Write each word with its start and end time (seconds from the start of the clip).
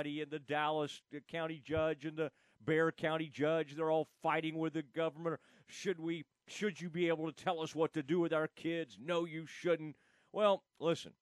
and 0.00 0.30
the 0.30 0.38
Dallas 0.38 1.02
County 1.28 1.60
judge 1.64 2.04
and 2.04 2.16
the 2.16 2.30
Bexar 2.64 2.92
County 2.92 3.28
judge, 3.28 3.74
they're 3.74 3.90
all 3.90 4.06
fighting 4.22 4.56
with 4.56 4.74
the 4.74 4.82
government. 4.82 5.40
Should 5.66 5.98
we? 5.98 6.24
Should 6.46 6.80
you 6.80 6.88
be 6.88 7.08
able 7.08 7.30
to 7.30 7.44
tell 7.44 7.60
us 7.60 7.74
what 7.74 7.92
to 7.94 8.02
do 8.04 8.20
with 8.20 8.32
our 8.32 8.46
kids? 8.46 8.96
No, 9.04 9.24
you 9.24 9.44
shouldn't. 9.46 9.96
Well, 10.32 10.62
listen. 10.78 11.12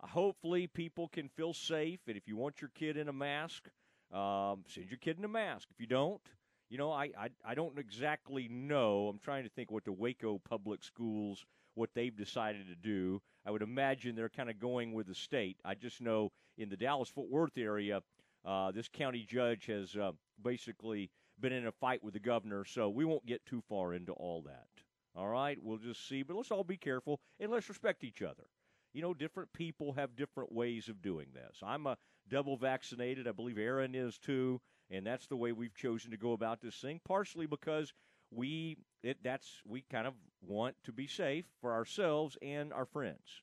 Hopefully, 0.00 0.66
people 0.66 1.08
can 1.08 1.28
feel 1.30 1.54
safe, 1.54 2.00
and 2.06 2.16
if 2.16 2.28
you 2.28 2.36
want 2.36 2.60
your 2.60 2.70
kid 2.74 2.98
in 2.98 3.08
a 3.08 3.12
mask, 3.12 3.68
um, 4.12 4.62
send 4.68 4.90
your 4.90 4.98
kid 4.98 5.18
in 5.18 5.24
a 5.24 5.28
mask. 5.28 5.68
If 5.70 5.80
you 5.80 5.86
don't, 5.86 6.20
you 6.68 6.76
know, 6.76 6.92
I, 6.92 7.10
I 7.18 7.28
I 7.44 7.54
don't 7.54 7.78
exactly 7.78 8.46
know. 8.48 9.08
I'm 9.08 9.18
trying 9.18 9.44
to 9.44 9.50
think 9.50 9.70
what 9.70 9.84
the 9.84 9.92
Waco 9.92 10.38
public 10.38 10.84
schools 10.84 11.46
what 11.78 11.90
they've 11.94 12.16
decided 12.16 12.66
to 12.66 12.74
do. 12.74 13.22
I 13.46 13.50
would 13.50 13.62
imagine 13.62 14.14
they're 14.14 14.28
kind 14.28 14.50
of 14.50 14.58
going 14.58 14.92
with 14.92 15.06
the 15.06 15.14
state. 15.14 15.56
I 15.64 15.74
just 15.74 16.02
know 16.02 16.32
in 16.58 16.68
the 16.68 16.76
Dallas 16.76 17.08
Fort 17.08 17.30
Worth 17.30 17.56
area, 17.56 18.02
uh, 18.44 18.70
this 18.70 18.88
county 18.88 19.26
judge 19.28 19.66
has 19.66 19.96
uh, 19.96 20.12
basically 20.42 21.10
been 21.40 21.52
in 21.52 21.66
a 21.66 21.72
fight 21.72 22.02
with 22.02 22.14
the 22.14 22.20
governor, 22.20 22.64
so 22.64 22.88
we 22.88 23.04
won't 23.04 23.26
get 23.26 23.44
too 23.46 23.62
far 23.68 23.94
into 23.94 24.12
all 24.12 24.42
that. 24.42 24.68
All 25.14 25.28
right, 25.28 25.58
we'll 25.60 25.78
just 25.78 26.08
see, 26.08 26.22
but 26.22 26.36
let's 26.36 26.50
all 26.50 26.64
be 26.64 26.76
careful 26.76 27.20
and 27.40 27.50
let's 27.50 27.68
respect 27.68 28.04
each 28.04 28.22
other. 28.22 28.44
You 28.92 29.02
know, 29.02 29.14
different 29.14 29.52
people 29.52 29.92
have 29.92 30.16
different 30.16 30.52
ways 30.52 30.88
of 30.88 31.02
doing 31.02 31.26
this. 31.34 31.58
I'm 31.62 31.86
a 31.86 31.96
double 32.28 32.56
vaccinated. 32.56 33.26
I 33.28 33.32
believe 33.32 33.58
Aaron 33.58 33.94
is 33.94 34.18
too, 34.18 34.60
and 34.90 35.06
that's 35.06 35.26
the 35.26 35.36
way 35.36 35.52
we've 35.52 35.74
chosen 35.74 36.10
to 36.10 36.16
go 36.16 36.32
about 36.32 36.60
this 36.60 36.76
thing. 36.76 37.00
Partially 37.04 37.46
because 37.46 37.92
we 38.30 38.76
it 39.02 39.18
that's 39.22 39.62
we 39.66 39.84
kind 39.90 40.06
of 40.06 40.14
want 40.40 40.76
to 40.84 40.92
be 40.92 41.06
safe 41.06 41.46
for 41.60 41.72
ourselves 41.72 42.36
and 42.42 42.72
our 42.72 42.86
friends. 42.86 43.42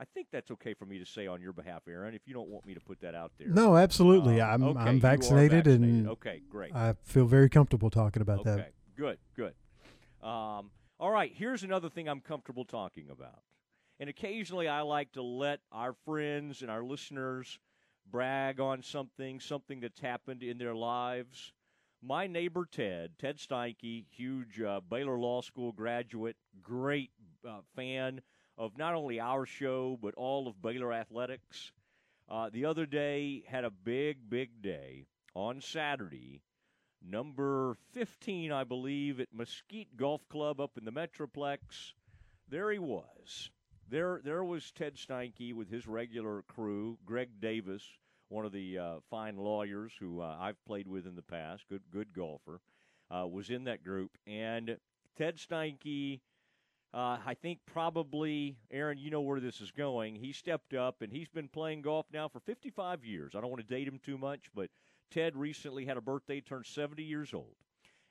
I 0.00 0.04
think 0.14 0.28
that's 0.32 0.50
okay 0.52 0.72
for 0.72 0.86
me 0.86 0.98
to 0.98 1.04
say 1.04 1.26
on 1.26 1.42
your 1.42 1.52
behalf, 1.52 1.82
Aaron. 1.86 2.14
If 2.14 2.22
you 2.24 2.32
don't 2.32 2.48
want 2.48 2.64
me 2.64 2.72
to 2.72 2.80
put 2.80 3.02
that 3.02 3.14
out 3.14 3.32
there, 3.36 3.48
no, 3.48 3.76
absolutely. 3.76 4.40
Um, 4.40 4.50
I'm 4.50 4.68
okay, 4.70 4.80
I'm 4.80 4.98
vaccinated, 4.98 5.64
vaccinated. 5.66 5.94
and 5.94 6.08
okay, 6.08 6.40
great. 6.48 6.74
I 6.74 6.94
feel 7.02 7.26
very 7.26 7.50
comfortable 7.50 7.90
talking 7.90 8.22
about 8.22 8.44
that. 8.44 8.58
okay, 8.58 8.62
that. 8.62 8.96
good, 8.96 9.18
good. 9.36 9.52
Um, 10.26 10.70
all 10.98 11.10
right, 11.10 11.30
here's 11.34 11.64
another 11.64 11.90
thing 11.90 12.08
I'm 12.08 12.22
comfortable 12.22 12.64
talking 12.64 13.10
about. 13.10 13.42
And 13.98 14.08
occasionally 14.08 14.68
I 14.68 14.80
like 14.80 15.12
to 15.12 15.22
let 15.22 15.60
our 15.70 15.92
friends 16.06 16.62
and 16.62 16.70
our 16.70 16.82
listeners 16.82 17.58
brag 18.10 18.58
on 18.58 18.82
something, 18.82 19.38
something 19.38 19.80
that's 19.80 20.00
happened 20.00 20.42
in 20.42 20.56
their 20.56 20.74
lives. 20.74 21.52
My 22.02 22.26
neighbor 22.26 22.66
Ted, 22.70 23.12
Ted 23.18 23.36
Steinke, 23.36 24.06
huge 24.10 24.62
uh, 24.62 24.80
Baylor 24.88 25.18
Law 25.18 25.42
School 25.42 25.72
graduate, 25.72 26.36
great 26.62 27.10
uh, 27.46 27.60
fan 27.76 28.22
of 28.60 28.76
not 28.76 28.94
only 28.94 29.18
our 29.18 29.46
show, 29.46 29.98
but 30.02 30.14
all 30.16 30.46
of 30.46 30.60
Baylor 30.60 30.92
athletics. 30.92 31.72
Uh, 32.28 32.50
the 32.52 32.66
other 32.66 32.84
day 32.84 33.42
had 33.46 33.64
a 33.64 33.70
big, 33.70 34.28
big 34.28 34.60
day 34.60 35.06
on 35.34 35.62
Saturday. 35.62 36.42
Number 37.02 37.78
15, 37.94 38.52
I 38.52 38.64
believe, 38.64 39.18
at 39.18 39.28
Mesquite 39.32 39.96
Golf 39.96 40.28
Club 40.28 40.60
up 40.60 40.76
in 40.76 40.84
the 40.84 40.92
Metroplex. 40.92 41.94
There 42.50 42.70
he 42.70 42.78
was. 42.78 43.50
There, 43.88 44.20
there 44.22 44.44
was 44.44 44.70
Ted 44.72 44.96
Steinke 44.96 45.54
with 45.54 45.70
his 45.70 45.88
regular 45.88 46.42
crew. 46.42 46.98
Greg 47.06 47.40
Davis, 47.40 47.82
one 48.28 48.44
of 48.44 48.52
the 48.52 48.78
uh, 48.78 48.94
fine 49.08 49.38
lawyers 49.38 49.92
who 49.98 50.20
uh, 50.20 50.36
I've 50.38 50.62
played 50.66 50.86
with 50.86 51.06
in 51.06 51.16
the 51.16 51.22
past, 51.22 51.64
good, 51.70 51.82
good 51.90 52.12
golfer, 52.12 52.60
uh, 53.10 53.26
was 53.26 53.48
in 53.48 53.64
that 53.64 53.82
group. 53.82 54.18
And 54.26 54.76
Ted 55.16 55.38
Steinke, 55.38 56.20
uh, 56.92 57.18
I 57.24 57.34
think 57.40 57.60
probably, 57.66 58.56
Aaron, 58.70 58.98
you 58.98 59.10
know 59.10 59.20
where 59.20 59.40
this 59.40 59.60
is 59.60 59.70
going. 59.70 60.16
He 60.16 60.32
stepped 60.32 60.74
up 60.74 61.02
and 61.02 61.12
he's 61.12 61.28
been 61.28 61.48
playing 61.48 61.82
golf 61.82 62.06
now 62.12 62.28
for 62.28 62.40
55 62.40 63.04
years. 63.04 63.34
I 63.34 63.40
don't 63.40 63.50
want 63.50 63.66
to 63.66 63.74
date 63.74 63.86
him 63.86 64.00
too 64.04 64.18
much, 64.18 64.50
but 64.54 64.70
Ted 65.10 65.36
recently 65.36 65.84
had 65.84 65.96
a 65.96 66.00
birthday, 66.00 66.40
turned 66.40 66.66
70 66.66 67.02
years 67.02 67.32
old, 67.32 67.54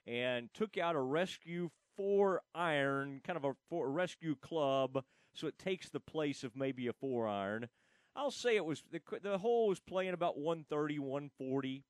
and 0.08 0.50
took 0.54 0.78
out 0.78 0.96
a 0.96 1.02
rescue 1.02 1.70
four 1.98 2.42
iron, 2.56 3.20
kind 3.26 3.36
of 3.36 3.44
a, 3.44 3.54
four, 3.70 3.88
a 3.88 3.90
rescue 3.90 4.36
club, 4.36 5.04
so 5.34 5.48
it 5.48 5.60
takes 5.60 5.90
the 5.90 6.00
place 6.00 6.46
of 6.46 6.56
maybe 6.56 6.88
a 6.88 6.94
four 6.94 7.28
iron. 7.28 7.68
I'll 8.16 8.32
say 8.32 8.56
it 8.56 8.66
was 8.66 8.84
the, 8.92 9.02
the 9.22 9.38
hole 9.38 9.68
was 9.68 9.82
playing 9.82 10.14
about 10.14 10.38
130, 10.38 11.00
140, 11.00 11.84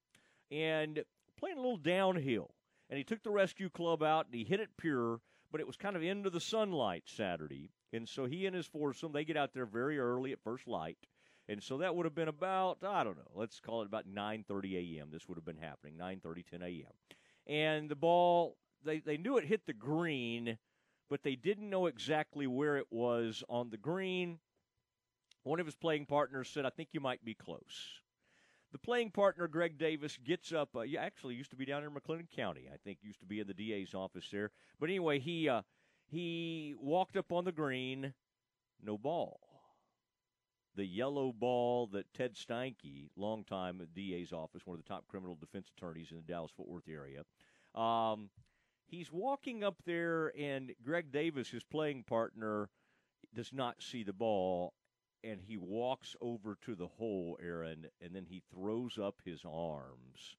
and 0.51 1.03
playing 1.37 1.57
a 1.57 1.61
little 1.61 1.77
downhill. 1.77 2.49
And 2.89 2.97
he 2.97 3.03
took 3.03 3.21
the 3.21 3.29
rescue 3.29 3.69
club 3.69 4.01
out 4.01 4.25
and 4.25 4.33
he 4.33 4.43
hit 4.43 4.59
it 4.59 4.69
pure, 4.77 5.19
but 5.51 5.61
it 5.61 5.67
was 5.67 5.75
kind 5.75 5.95
of 5.95 6.03
into 6.03 6.29
the 6.29 6.39
sunlight 6.39 7.03
Saturday. 7.05 7.69
And 7.91 8.07
so 8.07 8.25
he 8.25 8.45
and 8.45 8.55
his 8.55 8.67
foursome, 8.67 9.11
they 9.11 9.25
get 9.25 9.37
out 9.37 9.53
there 9.53 9.65
very 9.65 9.99
early 9.99 10.31
at 10.31 10.43
first 10.43 10.67
light. 10.67 10.97
And 11.47 11.63
so 11.63 11.79
that 11.79 11.95
would 11.95 12.05
have 12.05 12.13
been 12.13 12.27
about, 12.27 12.77
I 12.83 13.03
don't 13.03 13.17
know, 13.17 13.31
let's 13.33 13.59
call 13.59 13.81
it 13.81 13.87
about 13.87 14.07
9.30 14.07 14.97
a.m. 14.97 15.09
This 15.11 15.27
would 15.27 15.37
have 15.37 15.45
been 15.45 15.57
happening, 15.57 15.95
9.30, 15.99 16.45
10 16.45 16.61
a.m. 16.61 16.91
And 17.47 17.89
the 17.89 17.95
ball, 17.95 18.55
they, 18.85 18.99
they 18.99 19.17
knew 19.17 19.37
it 19.37 19.45
hit 19.45 19.65
the 19.65 19.73
green, 19.73 20.59
but 21.09 21.23
they 21.23 21.35
didn't 21.35 21.69
know 21.69 21.87
exactly 21.87 22.45
where 22.45 22.77
it 22.77 22.85
was 22.91 23.43
on 23.49 23.71
the 23.71 23.77
green. 23.77 24.37
One 25.41 25.59
of 25.59 25.65
his 25.65 25.75
playing 25.75 26.05
partners 26.05 26.49
said, 26.49 26.65
I 26.65 26.69
think 26.69 26.89
you 26.91 26.99
might 26.99 27.25
be 27.25 27.33
close. 27.33 27.99
The 28.71 28.77
playing 28.77 29.11
partner, 29.11 29.47
Greg 29.47 29.77
Davis, 29.77 30.17
gets 30.23 30.53
up. 30.53 30.75
Uh, 30.75 30.83
actually 30.97 31.35
used 31.35 31.49
to 31.49 31.55
be 31.55 31.65
down 31.65 31.83
in 31.83 31.89
McLennan 31.89 32.29
County. 32.29 32.69
I 32.71 32.77
think 32.77 32.99
used 33.01 33.19
to 33.21 33.25
be 33.25 33.39
in 33.39 33.47
the 33.47 33.53
DA's 33.53 33.95
office 33.95 34.27
there. 34.31 34.51
But 34.79 34.89
anyway, 34.89 35.19
he 35.19 35.49
uh, 35.49 35.63
he 36.05 36.75
walked 36.79 37.17
up 37.17 37.31
on 37.31 37.45
the 37.45 37.51
green, 37.51 38.13
no 38.83 38.97
ball. 38.97 39.39
The 40.75 40.85
yellow 40.85 41.33
ball 41.33 41.87
that 41.87 42.13
Ted 42.13 42.35
Steinke, 42.35 43.09
longtime 43.17 43.81
DA's 43.95 44.31
office, 44.31 44.65
one 44.65 44.77
of 44.77 44.83
the 44.83 44.87
top 44.87 45.07
criminal 45.07 45.35
defense 45.35 45.71
attorneys 45.75 46.11
in 46.11 46.17
the 46.17 46.23
Dallas 46.23 46.51
Fort 46.55 46.69
Worth 46.69 46.87
area, 46.87 47.23
um, 47.75 48.29
he's 48.85 49.11
walking 49.11 49.63
up 49.63 49.75
there, 49.85 50.31
and 50.37 50.71
Greg 50.83 51.11
Davis, 51.11 51.49
his 51.49 51.63
playing 51.63 52.03
partner, 52.03 52.69
does 53.33 53.51
not 53.51 53.81
see 53.81 54.03
the 54.03 54.13
ball 54.13 54.73
and 55.23 55.39
he 55.41 55.57
walks 55.57 56.15
over 56.21 56.57
to 56.65 56.75
the 56.75 56.87
hole, 56.87 57.37
Aaron, 57.41 57.85
and 58.01 58.15
then 58.15 58.25
he 58.29 58.41
throws 58.53 58.97
up 58.97 59.15
his 59.25 59.41
arms 59.45 60.37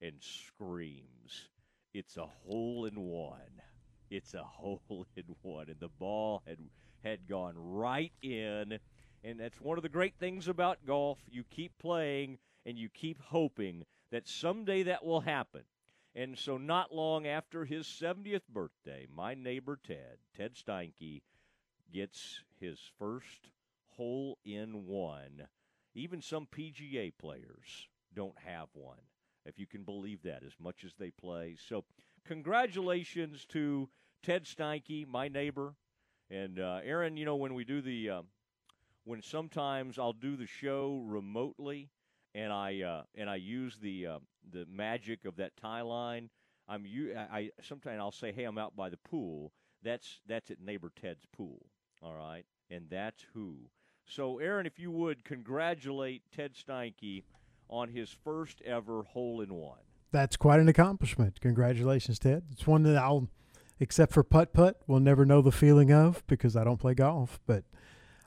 and 0.00 0.14
screams, 0.20 1.48
It's 1.94 2.16
a 2.16 2.26
hole 2.26 2.86
in 2.86 3.00
one. 3.00 3.62
It's 4.10 4.34
a 4.34 4.42
hole 4.44 5.06
in 5.16 5.24
one. 5.42 5.68
And 5.68 5.80
the 5.80 5.88
ball 5.88 6.42
had 6.46 6.58
had 7.02 7.28
gone 7.28 7.54
right 7.56 8.12
in. 8.22 8.78
And 9.24 9.38
that's 9.38 9.60
one 9.60 9.78
of 9.78 9.82
the 9.82 9.88
great 9.88 10.14
things 10.18 10.48
about 10.48 10.86
golf. 10.86 11.18
You 11.30 11.44
keep 11.44 11.72
playing 11.78 12.38
and 12.66 12.78
you 12.78 12.88
keep 12.88 13.20
hoping 13.20 13.84
that 14.10 14.28
someday 14.28 14.84
that 14.84 15.04
will 15.04 15.20
happen. 15.20 15.62
And 16.14 16.36
so, 16.38 16.58
not 16.58 16.94
long 16.94 17.26
after 17.26 17.64
his 17.64 17.86
70th 17.86 18.46
birthday, 18.52 19.06
my 19.14 19.34
neighbor 19.34 19.78
Ted, 19.82 20.18
Ted 20.36 20.54
Steinke, 20.54 21.22
gets 21.92 22.42
his 22.60 22.78
first 22.98 23.48
hole 23.96 24.38
in 24.44 24.86
one. 24.86 25.46
Even 25.94 26.22
some 26.22 26.46
PGA 26.46 27.12
players 27.18 27.88
don't 28.14 28.38
have 28.44 28.68
one, 28.72 28.98
if 29.44 29.58
you 29.58 29.66
can 29.66 29.84
believe 29.84 30.22
that, 30.22 30.42
as 30.44 30.52
much 30.58 30.84
as 30.84 30.94
they 30.98 31.10
play. 31.10 31.56
So, 31.68 31.84
congratulations 32.24 33.44
to 33.50 33.88
Ted 34.22 34.44
Steinke, 34.44 35.06
my 35.06 35.28
neighbor. 35.28 35.74
And 36.30 36.58
uh, 36.58 36.80
Aaron, 36.82 37.16
you 37.16 37.24
know, 37.26 37.36
when 37.36 37.54
we 37.54 37.64
do 37.64 37.82
the, 37.82 38.08
uh, 38.08 38.22
when 39.04 39.22
sometimes 39.22 39.98
I'll 39.98 40.12
do 40.12 40.36
the 40.36 40.46
show 40.46 41.02
remotely, 41.06 41.90
and 42.34 42.52
I 42.52 42.82
uh, 42.82 43.02
and 43.14 43.28
I 43.28 43.36
use 43.36 43.76
the 43.80 44.06
uh, 44.06 44.18
the 44.50 44.66
magic 44.70 45.24
of 45.24 45.36
that 45.36 45.56
tie 45.56 45.82
line. 45.82 46.30
I'm 46.68 46.86
you. 46.86 47.14
I, 47.16 47.50
sometimes 47.62 47.98
I'll 48.00 48.12
say, 48.12 48.32
"Hey, 48.32 48.44
I'm 48.44 48.58
out 48.58 48.76
by 48.76 48.88
the 48.88 48.96
pool." 48.96 49.52
That's 49.82 50.20
that's 50.26 50.50
at 50.50 50.60
neighbor 50.60 50.90
Ted's 51.00 51.26
pool. 51.36 51.66
All 52.02 52.14
right, 52.14 52.44
and 52.70 52.86
that's 52.88 53.24
who. 53.34 53.56
So, 54.14 54.38
Aaron, 54.40 54.66
if 54.66 54.78
you 54.78 54.90
would 54.90 55.24
congratulate 55.24 56.22
Ted 56.36 56.52
Steinke 56.52 57.22
on 57.70 57.88
his 57.88 58.14
first 58.22 58.60
ever 58.60 59.04
hole 59.04 59.40
in 59.40 59.54
one. 59.54 59.78
That's 60.10 60.36
quite 60.36 60.60
an 60.60 60.68
accomplishment. 60.68 61.40
Congratulations, 61.40 62.18
Ted. 62.18 62.42
It's 62.50 62.66
one 62.66 62.82
that 62.82 62.98
I'll, 62.98 63.30
except 63.80 64.12
for 64.12 64.22
putt 64.22 64.52
putt, 64.52 64.82
will 64.86 65.00
never 65.00 65.24
know 65.24 65.40
the 65.40 65.50
feeling 65.50 65.90
of 65.90 66.22
because 66.26 66.56
I 66.56 66.64
don't 66.64 66.76
play 66.76 66.92
golf. 66.92 67.40
But 67.46 67.64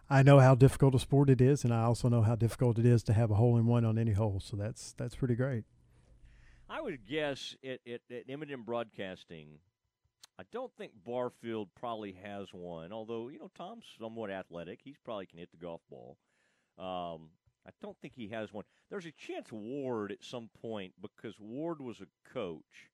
I 0.10 0.24
know 0.24 0.40
how 0.40 0.56
difficult 0.56 0.96
a 0.96 1.00
sport 1.00 1.30
it 1.30 1.40
is, 1.40 1.64
and 1.64 1.72
I 1.72 1.84
also 1.84 2.10
know 2.10 2.24
how 2.24 2.36
difficult 2.36 2.80
it 2.80 2.86
is 2.88 3.04
to 3.04 3.14
have 3.14 3.30
a 3.30 3.36
hole 3.36 3.56
in 3.56 3.68
one 3.68 3.86
on 3.86 4.00
any 4.00 4.14
hole. 4.14 4.40
So 4.40 4.58
that's 4.58 4.94
that's 4.94 5.16
pretty 5.16 5.36
great. 5.36 5.66
I 6.68 6.82
would 6.82 7.06
guess 7.08 7.56
at, 7.64 7.80
at, 7.86 8.02
at 8.10 8.24
M&M 8.28 8.64
Broadcasting, 8.64 9.60
I 10.38 10.44
don't 10.52 10.72
think 10.78 10.92
Barfield 11.06 11.70
probably 11.76 12.18
has 12.24 12.48
one. 12.52 12.92
Although 12.92 13.30
you 13.30 13.40
know 13.40 13.52
Tom's 13.56 13.86
somewhat 14.00 14.30
athletic, 14.30 14.80
he's 14.84 14.98
probably 15.04 15.26
can 15.26 15.40
hit 15.40 15.52
the 15.52 15.58
golf 15.58 15.82
ball. 15.90 16.18
Um, 16.78 17.30
I 17.66 17.72
don't 17.82 17.98
think 18.02 18.14
he 18.16 18.28
has 18.30 18.52
one. 18.52 18.66
There's 18.90 19.06
a 19.06 19.12
chance 19.12 19.52
Ward 19.52 20.12
at 20.12 20.24
some 20.24 20.50
point 20.62 20.94
because 21.02 21.40
Ward 21.40 21.82
was 21.82 22.02
a 22.02 22.34
coach, 22.34 22.90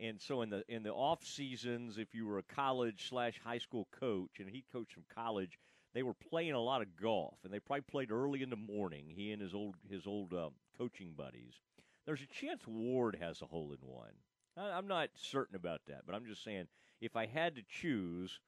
and 0.00 0.20
so 0.20 0.40
in 0.40 0.50
the 0.50 0.64
in 0.68 0.82
the 0.82 0.92
off 0.92 1.24
seasons, 1.24 1.98
if 1.98 2.14
you 2.14 2.26
were 2.26 2.38
a 2.38 2.54
college 2.54 3.08
slash 3.08 3.38
high 3.44 3.58
school 3.58 3.86
coach 4.00 4.40
and 4.40 4.48
he 4.48 4.64
coached 4.72 4.94
from 4.94 5.04
college, 5.14 5.58
they 5.94 6.02
were 6.02 6.14
playing 6.14 6.52
a 6.52 6.60
lot 6.60 6.80
of 6.80 6.96
golf, 6.96 7.36
and 7.44 7.52
they 7.52 7.60
probably 7.60 7.82
played 7.82 8.10
early 8.10 8.42
in 8.42 8.50
the 8.50 8.56
morning. 8.56 9.12
He 9.14 9.30
and 9.30 9.42
his 9.42 9.52
old 9.52 9.74
his 9.90 10.06
old 10.06 10.32
uh, 10.32 10.48
coaching 10.78 11.12
buddies. 11.16 11.60
There's 12.06 12.22
a 12.22 12.26
chance 12.26 12.66
Ward 12.66 13.18
has 13.20 13.42
a 13.42 13.46
hole 13.46 13.72
in 13.72 13.86
one. 13.86 14.14
I'm 14.56 14.86
not 14.86 15.10
certain 15.14 15.56
about 15.56 15.80
that, 15.88 16.02
but 16.06 16.14
I'm 16.14 16.26
just 16.26 16.44
saying 16.44 16.66
if 17.00 17.16
I 17.16 17.26
had 17.26 17.56
to 17.56 17.62
choose, 17.68 18.38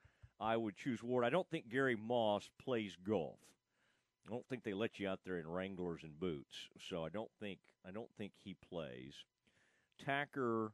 I 0.40 0.56
would 0.56 0.76
choose 0.76 1.02
Ward. 1.02 1.24
I 1.24 1.30
don't 1.30 1.48
think 1.48 1.68
Gary 1.68 1.96
Moss 1.96 2.48
plays 2.62 2.96
golf. 3.06 3.38
I 4.26 4.30
don't 4.30 4.46
think 4.48 4.64
they 4.64 4.72
let 4.74 4.98
you 4.98 5.08
out 5.08 5.20
there 5.24 5.38
in 5.38 5.46
Wranglers 5.46 6.02
and 6.02 6.18
boots, 6.18 6.68
so 6.88 7.04
I 7.04 7.08
don't 7.08 7.30
think 7.40 7.58
I 7.86 7.90
don't 7.90 8.10
think 8.16 8.32
he 8.42 8.54
plays. 8.68 9.14
Tacker 10.02 10.72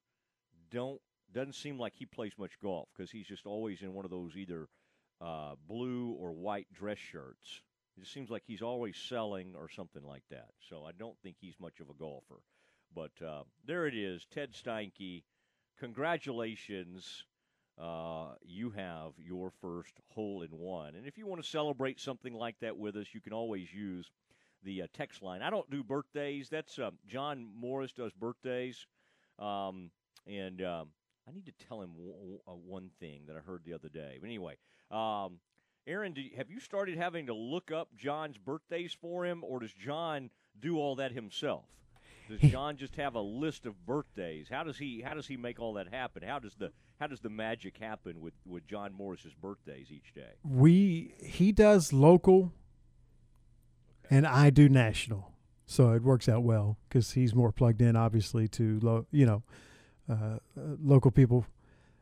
don't 0.71 1.01
doesn't 1.33 1.55
seem 1.55 1.79
like 1.79 1.95
he 1.95 2.07
plays 2.07 2.33
much 2.39 2.59
golf 2.63 2.89
because 2.97 3.11
he's 3.11 3.27
just 3.27 3.47
always 3.47 3.83
in 3.83 3.93
one 3.93 4.05
of 4.05 4.11
those 4.11 4.37
either 4.37 4.69
uh, 5.21 5.55
blue 5.69 6.17
or 6.19 6.33
white 6.33 6.67
dress 6.73 6.99
shirts. 6.99 7.63
It 7.97 8.01
just 8.01 8.13
seems 8.13 8.31
like 8.31 8.43
he's 8.47 8.63
always 8.63 8.97
selling 8.97 9.55
or 9.57 9.69
something 9.69 10.05
like 10.05 10.25
that. 10.31 10.51
So 10.69 10.85
I 10.85 10.93
don't 10.93 11.17
think 11.23 11.37
he's 11.41 11.55
much 11.61 11.81
of 11.81 11.91
a 11.91 11.95
golfer. 11.95 12.41
But 12.95 13.13
uh, 13.25 13.43
there 13.67 13.87
it 13.87 13.95
is, 13.95 14.27
Ted 14.33 14.53
Steinke. 14.53 15.23
Congratulations. 15.79 17.25
Uh, 17.81 18.35
you 18.43 18.71
have 18.71 19.13
your 19.17 19.51
first 19.63 19.95
hole 20.09 20.43
in 20.43 20.51
one. 20.51 20.95
And 20.95 21.07
if 21.07 21.17
you 21.17 21.27
want 21.27 21.43
to 21.43 21.49
celebrate 21.49 21.99
something 21.99 22.35
like 22.35 22.57
that 22.61 22.77
with 22.77 22.97
us, 22.97 23.07
you 23.13 23.21
can 23.21 23.33
always 23.33 23.73
use 23.73 24.11
the 24.63 24.83
uh, 24.83 24.87
text 24.93 25.23
line. 25.23 25.41
I 25.41 25.51
don't 25.51 25.71
do 25.71 25.83
birthdays. 25.83 26.49
That's 26.51 26.79
uh, 26.79 26.91
John 27.07 27.49
Morris 27.59 27.93
does 27.93 28.13
birthdays. 28.13 28.87
Um, 29.39 29.91
and 30.27 30.61
um, 30.63 30.89
I 31.27 31.33
need 31.33 31.47
to 31.47 31.67
tell 31.67 31.81
him 31.81 31.93
w- 31.93 32.13
w- 32.13 32.41
one 32.45 32.91
thing 33.01 33.23
that 33.27 33.37
I 33.37 33.41
heard 33.41 33.63
the 33.65 33.73
other 33.73 33.89
day. 33.89 34.19
But 34.21 34.27
anyway, 34.27 34.57
um, 34.91 35.39
Aaron, 35.87 36.15
you, 36.17 36.31
have 36.37 36.51
you 36.51 36.61
started 36.61 36.99
having 36.99 37.27
to 37.27 37.35
look 37.35 37.71
up 37.71 37.89
John's 37.97 38.37
birthdays 38.37 38.95
for 39.01 39.25
him, 39.25 39.43
or 39.43 39.61
does 39.61 39.73
John 39.73 40.29
do 40.61 40.77
all 40.77 40.97
that 40.97 41.13
himself? 41.13 41.65
Does 42.31 42.51
John 42.51 42.77
just 42.77 42.95
have 42.97 43.15
a 43.15 43.21
list 43.21 43.67
of 43.67 43.87
birthdays? 43.87 44.47
How 44.51 44.63
does 44.63 44.79
he 44.79 45.03
how 45.05 45.15
does 45.15 45.27
he 45.27 45.37
make 45.37 45.59
all 45.59 45.75
that 45.75 45.89
happen? 45.93 46.23
How 46.23 46.39
does 46.39 46.55
the 46.55 46.73
how 47.01 47.07
does 47.07 47.21
the 47.21 47.31
magic 47.31 47.79
happen 47.79 48.21
with, 48.21 48.35
with 48.47 48.67
John 48.67 48.93
Morris's 48.93 49.35
birthdays 49.35 49.89
each 49.91 50.15
day? 50.15 50.35
We 50.45 51.15
he 51.21 51.51
does 51.51 51.93
local, 51.93 52.53
okay. 54.05 54.17
and 54.17 54.27
I 54.27 54.51
do 54.51 54.69
national, 54.69 55.33
so 55.67 55.93
it 55.93 56.03
works 56.03 56.29
out 56.29 56.43
well 56.43 56.79
because 56.89 57.13
he's 57.13 57.35
more 57.35 57.53
plugged 57.53 57.83
in, 57.83 57.97
obviously, 57.97 58.47
to 58.49 58.79
lo, 58.81 59.07
you 59.11 59.27
know 59.27 59.43
uh, 60.09 60.15
uh, 60.15 60.39
local 60.83 61.11
people 61.11 61.47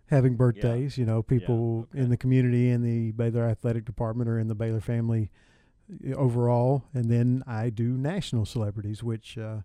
having 0.07 0.35
birthdays. 0.35 0.99
Yeah. 0.99 1.03
You 1.03 1.07
know, 1.07 1.23
people 1.23 1.87
yeah, 1.93 1.99
okay. 1.99 2.05
in 2.05 2.11
the 2.11 2.17
community 2.17 2.71
in 2.71 2.83
the 2.83 3.13
Baylor 3.13 3.47
athletic 3.47 3.85
department 3.85 4.29
or 4.29 4.39
in 4.39 4.49
the 4.49 4.55
Baylor 4.55 4.81
family 4.81 5.31
uh, 6.07 6.15
overall, 6.15 6.85
and 6.93 7.11
then 7.11 7.43
I 7.47 7.71
do 7.71 7.97
national 7.97 8.47
celebrities, 8.47 9.03
which 9.03 9.39
uh, 9.39 9.59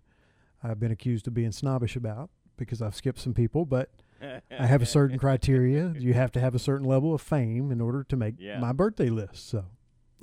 I've 0.64 0.80
been 0.80 0.90
accused 0.90 1.28
of 1.28 1.34
being 1.34 1.52
snobbish 1.52 1.94
about 1.94 2.30
because 2.56 2.80
I've 2.80 2.96
skipped 2.96 3.20
some 3.20 3.34
people, 3.34 3.64
but. 3.64 3.90
I 4.58 4.66
have 4.66 4.80
a 4.80 4.86
certain 4.86 5.18
criteria. 5.18 5.92
You 5.98 6.14
have 6.14 6.32
to 6.32 6.40
have 6.40 6.54
a 6.54 6.58
certain 6.58 6.86
level 6.86 7.12
of 7.12 7.20
fame 7.20 7.70
in 7.70 7.82
order 7.82 8.04
to 8.04 8.16
make 8.16 8.36
yeah. 8.38 8.58
my 8.58 8.72
birthday 8.72 9.10
list. 9.10 9.50
So, 9.50 9.66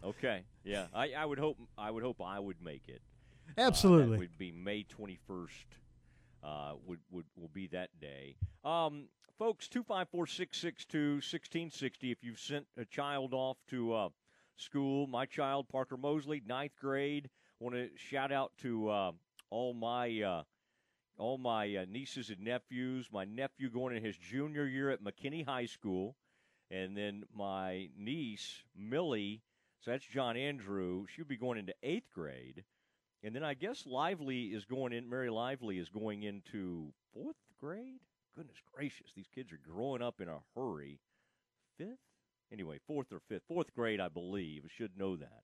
okay, 0.04 0.42
yeah, 0.64 0.88
I, 0.92 1.12
I 1.12 1.26
would 1.26 1.38
hope 1.38 1.58
I 1.78 1.92
would 1.92 2.02
hope 2.02 2.20
I 2.20 2.40
would 2.40 2.64
make 2.64 2.88
it. 2.88 3.04
Absolutely, 3.60 4.16
uh, 4.16 4.22
would 4.22 4.40
be 4.40 4.52
May 4.52 4.82
twenty 4.84 5.20
first, 5.28 5.68
uh, 6.44 6.74
would, 6.88 6.98
would 7.12 7.26
will 7.36 7.52
be 7.54 7.68
that 7.68 7.92
day. 8.00 8.38
Um, 8.64 9.10
folks, 9.38 9.68
254-662-1660. 9.68 12.12
If 12.12 12.24
you've 12.24 12.40
sent 12.40 12.66
a 12.78 12.86
child 12.86 13.34
off 13.34 13.58
to 13.70 13.94
uh, 13.94 14.10
school, 14.56 15.08
my 15.08 15.26
child 15.26 15.68
Parker 15.70 15.98
Mosley, 15.98 16.42
ninth 16.46 16.76
grade. 16.80 17.30
Want 17.60 17.76
to 17.76 17.90
shout 17.96 18.32
out 18.32 18.54
to 18.60 18.90
uh, 18.90 19.12
all 19.52 19.74
my 19.76 20.22
uh, 20.22 20.44
all 21.20 21.38
my 21.38 21.76
uh, 21.76 21.86
nieces 21.88 22.32
and 22.32 22.40
nephews. 22.40 23.08
My 23.14 23.26
nephew 23.26 23.70
going 23.70 23.96
in 23.96 24.04
his 24.04 24.18
junior 24.18 24.66
year 24.66 24.90
at 24.90 25.04
McKinney 25.04 25.46
High 25.46 25.68
School, 25.68 26.16
and 26.72 26.98
then 26.98 27.24
my 27.36 27.90
niece 27.96 28.64
Millie. 28.76 29.44
So 29.82 29.92
that's 29.92 30.06
John 30.06 30.38
Andrew. 30.38 31.06
She'll 31.08 31.26
be 31.26 31.38
going 31.38 31.60
into 31.60 31.74
eighth 31.84 32.12
grade. 32.14 32.64
And 33.24 33.36
then 33.36 33.44
I 33.44 33.54
guess 33.54 33.86
Lively 33.86 34.46
is 34.46 34.66
going 34.66 34.94
in, 34.94 35.08
Mary 35.10 35.30
Lively 35.30 35.78
is 35.78 35.90
going 35.90 36.24
into 36.24 36.92
fourth 37.14 37.36
grade? 37.60 38.00
Goodness 38.36 38.58
gracious, 38.74 39.12
these 39.16 39.28
kids 39.34 39.52
are 39.52 39.60
growing 39.64 40.02
up 40.02 40.22
in 40.22 40.28
a 40.28 40.40
hurry. 40.56 41.00
Fifth? 41.78 42.00
Anyway, 42.52 42.80
fourth 42.88 43.12
or 43.12 43.22
fifth. 43.28 43.44
Fourth 43.48 43.74
grade, 43.76 44.00
I 44.00 44.08
believe. 44.08 44.64
I 44.66 44.70
should 44.76 44.98
know 44.98 45.16
that. 45.16 45.44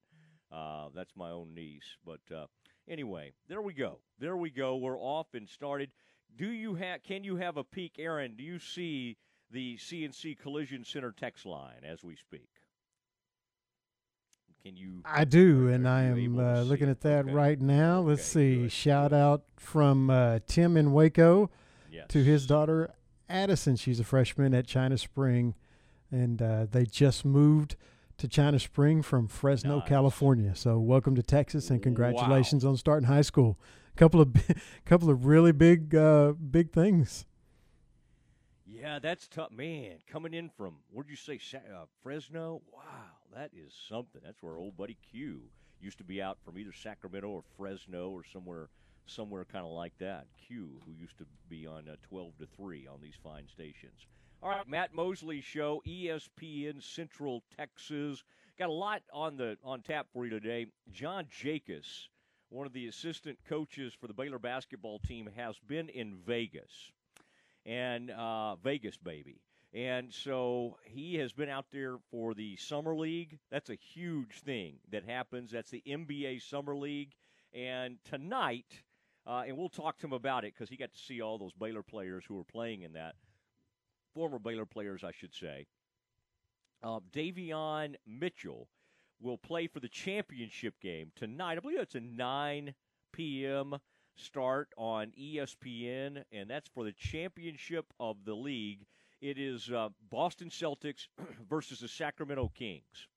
Uh, 0.52 0.90
that's 0.96 1.16
my 1.16 1.30
own 1.30 1.54
niece. 1.54 1.98
But 2.06 2.22
uh, 2.36 2.46
anyway, 2.88 3.34
there 3.48 3.62
we 3.62 3.74
go. 3.74 4.00
There 4.20 4.38
we 4.38 4.50
go. 4.50 4.76
We're 4.78 5.00
off 5.00 5.28
and 5.34 5.48
started. 5.48 5.92
Do 6.36 6.48
you 6.48 6.76
have? 6.76 7.04
Can 7.04 7.24
you 7.24 7.36
have 7.38 7.58
a 7.58 7.64
peek, 7.64 7.96
Aaron? 8.00 8.36
Do 8.38 8.44
you 8.44 8.60
see 8.60 9.18
the 9.52 9.78
CNC 9.78 10.40
Collision 10.40 10.84
Center 10.84 11.12
text 11.12 11.46
line 11.46 11.84
as 11.84 12.04
we 12.04 12.16
speak? 12.16 12.50
Can 14.64 14.76
you? 14.76 15.02
I 15.06 15.24
do, 15.24 15.70
and 15.70 15.88
I 15.88 16.04
am 16.04 16.40
uh, 16.40 16.62
looking 16.62 16.90
at 16.90 17.02
that 17.02 17.26
okay. 17.26 17.34
right 17.34 17.62
now. 17.62 18.02
Let's 18.02 18.26
see. 18.26 18.64
Good. 18.64 18.72
Shout 18.72 19.14
out 19.14 19.44
from 19.56 20.10
uh, 20.10 20.40
Tim 20.48 20.76
in 20.78 20.92
Waco 20.92 21.50
yes. 21.92 22.06
to 22.10 22.24
his 22.24 22.46
daughter 22.46 22.92
Addison. 23.30 23.76
She's 23.76 24.00
a 24.00 24.04
freshman 24.04 24.54
at 24.54 24.68
China 24.68 24.98
Spring, 24.98 25.56
and 26.12 26.42
uh, 26.42 26.66
they 26.70 26.86
just 26.86 27.24
moved 27.24 27.76
to 28.18 28.28
China 28.28 28.60
Spring 28.60 29.02
from 29.02 29.28
Fresno, 29.28 29.80
nice. 29.80 29.88
California. 29.88 30.56
So 30.56 30.80
welcome 30.80 31.16
to 31.16 31.24
Texas, 31.24 31.70
and 31.70 31.82
congratulations 31.82 32.64
wow. 32.64 32.72
on 32.72 32.78
starting 32.78 33.08
high 33.08 33.22
school. 33.22 33.60
A 33.96 33.98
couple 33.98 34.22
of 34.22 34.34
couple 34.86 35.10
of 35.10 35.26
really 35.26 35.52
big 35.52 35.94
uh, 35.94 36.34
big 36.34 36.72
things. 36.72 37.26
Yeah, 38.66 39.00
that's 39.00 39.28
tough, 39.28 39.52
man. 39.52 40.00
Coming 40.12 40.34
in 40.34 40.50
from 40.50 40.76
where'd 40.92 41.10
you 41.10 41.16
say 41.16 41.40
uh, 41.56 41.86
Fresno? 42.02 42.62
Wow, 42.74 42.84
that 43.36 43.52
is 43.56 43.74
something. 43.88 44.22
That's 44.24 44.42
where 44.42 44.58
old 44.58 44.76
buddy 44.78 44.98
Q 45.12 45.42
used 45.80 46.00
to 46.00 46.04
be 46.04 46.22
out 46.22 46.40
from 46.44 46.58
either 46.58 46.74
Sacramento 46.74 47.28
or 47.30 47.44
Fresno 47.56 48.10
or 48.10 48.24
somewhere 48.24 48.70
somewhere 49.06 49.46
kind 49.46 49.66
of 49.66 49.72
like 49.72 49.94
that. 50.00 50.26
Q, 50.48 50.82
who 50.86 50.92
used 50.92 51.18
to 51.20 51.26
be 51.50 51.66
on 51.66 51.88
uh, 51.88 51.96
12 52.10 52.38
to 52.40 52.48
3 52.58 52.88
on 52.88 53.00
these 53.02 53.16
fine 53.24 53.48
stations. 53.48 54.06
All 54.44 54.50
right, 54.50 54.70
Matt 54.70 54.94
Mosley 54.94 55.42
show, 55.42 55.82
ESPN 55.88 56.84
Central 56.84 57.44
Texas. 57.58 58.24
Got 58.60 58.70
a 58.70 58.74
lot 58.74 59.02
on 59.12 59.36
the 59.36 59.58
on 59.64 59.82
tap 59.82 60.06
for 60.14 60.26
you 60.26 60.30
today. 60.30 60.68
John 60.92 61.26
Jakus, 61.26 62.08
one 62.50 62.68
of 62.68 62.74
the 62.74 62.86
assistant 62.86 63.40
coaches 63.50 63.96
for 64.00 64.06
the 64.06 64.14
Baylor 64.14 64.38
basketball 64.38 65.00
team, 65.00 65.28
has 65.36 65.58
been 65.68 65.90
in 65.90 66.18
Vegas 66.24 66.92
and 67.66 68.12
uh, 68.12 68.58
Vegas, 68.58 68.96
baby. 68.96 69.42
And 69.74 70.14
so 70.14 70.78
he 70.84 71.16
has 71.16 71.34
been 71.34 71.50
out 71.50 71.66
there 71.72 71.98
for 72.12 72.36
the 72.36 72.56
Summer 72.58 72.96
League. 72.96 73.40
That's 73.50 73.72
a 73.72 73.76
huge 73.76 74.42
thing 74.42 74.76
that 74.92 75.04
happens. 75.04 75.50
That's 75.50 75.72
the 75.72 75.84
NBA 75.88 76.48
Summer 76.48 76.76
League. 76.76 77.14
And 77.54 77.98
tonight, 78.06 78.84
uh, 79.26 79.46
and 79.48 79.58
we'll 79.58 79.68
talk 79.68 79.98
to 79.98 80.06
him 80.06 80.14
about 80.14 80.46
it 80.46 80.54
because 80.54 80.70
he 80.70 80.78
got 80.78 80.94
to 80.94 81.00
see 81.00 81.22
all 81.22 81.40
those 81.40 81.54
Baylor 81.54 81.84
players 81.84 82.24
who 82.28 82.36
were 82.36 82.44
playing 82.44 82.84
in 82.84 82.94
that. 82.94 83.16
Former 84.14 84.40
Baylor 84.40 84.66
players, 84.66 85.04
I 85.04 85.12
should 85.12 85.34
say. 85.34 85.66
Uh, 86.84 87.00
Davion 87.12 87.96
Mitchell 88.06 88.68
will 89.20 89.38
play 89.38 89.68
for 89.68 89.80
the 89.80 89.90
championship 89.90 90.76
game 90.82 91.12
tonight. 91.16 91.58
I 91.58 91.60
believe 91.60 91.80
it's 91.80 91.96
a 91.96 92.00
9 92.00 92.74
p.m 93.12 93.78
start 94.18 94.70
on 94.78 95.12
ESPN, 95.20 96.24
and 96.32 96.50
that's 96.50 96.68
for 96.68 96.84
the 96.84 96.92
championship 96.92 97.86
of 98.00 98.18
the 98.26 98.34
league. 98.34 98.86
It 99.22 99.38
is 99.38 99.72
uh, 99.72 99.90
Boston 100.10 100.50
Celtics 100.50 101.08
versus 101.50 101.80
the 101.80 101.88
Sacramento 101.88 102.52
Kings. 102.54 103.08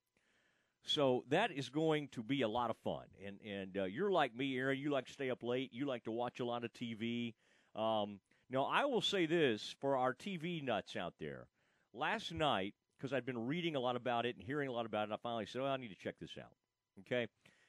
So 0.82 1.24
that 1.28 1.50
is 1.50 1.68
going 1.68 2.08
to 2.12 2.22
be 2.22 2.42
a 2.42 2.48
lot 2.48 2.70
of 2.70 2.76
fun. 2.78 3.04
And 3.24 3.38
and 3.46 3.76
uh, 3.76 3.84
you're 3.84 4.10
like 4.10 4.34
me, 4.34 4.56
Aaron. 4.56 4.78
You 4.78 4.90
like 4.90 5.06
to 5.06 5.12
stay 5.12 5.30
up 5.30 5.42
late. 5.42 5.70
You 5.72 5.86
like 5.86 6.04
to 6.04 6.10
watch 6.10 6.40
a 6.40 6.44
lot 6.44 6.64
of 6.64 6.72
TV. 6.72 7.34
Um, 7.76 8.18
now 8.50 8.64
I 8.64 8.84
will 8.84 9.00
say 9.00 9.26
this 9.26 9.74
for 9.80 9.96
our 9.96 10.12
TV 10.12 10.62
nuts 10.62 10.96
out 10.96 11.14
there. 11.20 11.46
Last 11.94 12.32
night, 12.32 12.74
because 12.96 13.12
I'd 13.12 13.24
been 13.24 13.46
reading 13.46 13.76
a 13.76 13.80
lot 13.80 13.96
about 13.96 14.26
it 14.26 14.36
and 14.36 14.44
hearing 14.44 14.68
a 14.68 14.72
lot 14.72 14.86
about 14.86 15.08
it, 15.08 15.12
I 15.12 15.16
finally 15.22 15.46
said, 15.46 15.62
"Oh, 15.62 15.66
I 15.66 15.76
need 15.76 15.88
to 15.88 15.96
check 15.96 16.16
this 16.20 16.36
out." 16.38 16.52
Okay, 17.00 17.28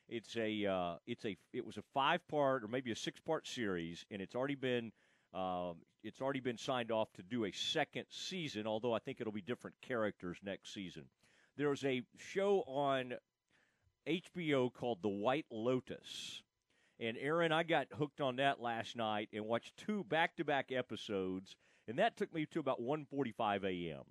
it's 0.09 0.35
a 0.35 0.65
uh, 0.65 0.95
it's 1.07 1.25
a 1.25 1.37
it 1.53 1.65
was 1.65 1.77
a 1.77 1.83
five 1.93 2.27
part 2.27 2.63
or 2.63 2.67
maybe 2.67 2.91
a 2.91 2.95
six 2.95 3.19
part 3.19 3.47
series, 3.47 4.05
and 4.11 4.21
it's 4.21 4.35
already 4.35 4.55
been 4.55 4.91
um, 5.33 5.77
it's 6.03 6.19
already 6.19 6.39
been 6.39 6.57
signed 6.57 6.91
off 6.91 7.11
to 7.13 7.23
do 7.23 7.45
a 7.45 7.51
second 7.51 8.05
season. 8.09 8.67
Although 8.67 8.93
I 8.93 8.99
think 8.99 9.21
it'll 9.21 9.31
be 9.31 9.41
different 9.41 9.75
characters 9.81 10.37
next 10.43 10.73
season. 10.73 11.03
There's 11.57 11.83
a 11.85 12.01
show 12.17 12.63
on 12.67 13.13
HBO 14.07 14.73
called 14.73 15.01
The 15.01 15.09
White 15.09 15.45
Lotus. 15.51 16.41
And 17.01 17.17
Aaron, 17.19 17.51
I 17.51 17.63
got 17.63 17.87
hooked 17.97 18.21
on 18.21 18.35
that 18.35 18.61
last 18.61 18.95
night 18.95 19.29
and 19.33 19.43
watched 19.45 19.75
two 19.75 20.03
back-to-back 20.03 20.71
episodes, 20.71 21.55
and 21.87 21.97
that 21.97 22.15
took 22.15 22.31
me 22.31 22.45
to 22.51 22.59
about 22.59 22.79
1:45 22.79 23.63
a.m. 23.63 24.03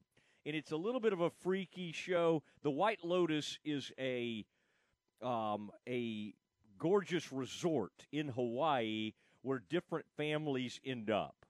and 0.44 0.56
it's 0.56 0.72
a 0.72 0.76
little 0.76 1.00
bit 1.00 1.12
of 1.12 1.20
a 1.20 1.30
freaky 1.30 1.92
show. 1.92 2.42
The 2.62 2.70
White 2.70 3.04
Lotus 3.04 3.58
is 3.64 3.92
a 3.96 4.44
um, 5.22 5.70
a 5.88 6.34
gorgeous 6.78 7.30
resort 7.30 7.92
in 8.10 8.28
Hawaii 8.28 9.12
where 9.42 9.62
different 9.70 10.06
families 10.16 10.80
end 10.84 11.10
up. 11.10 11.46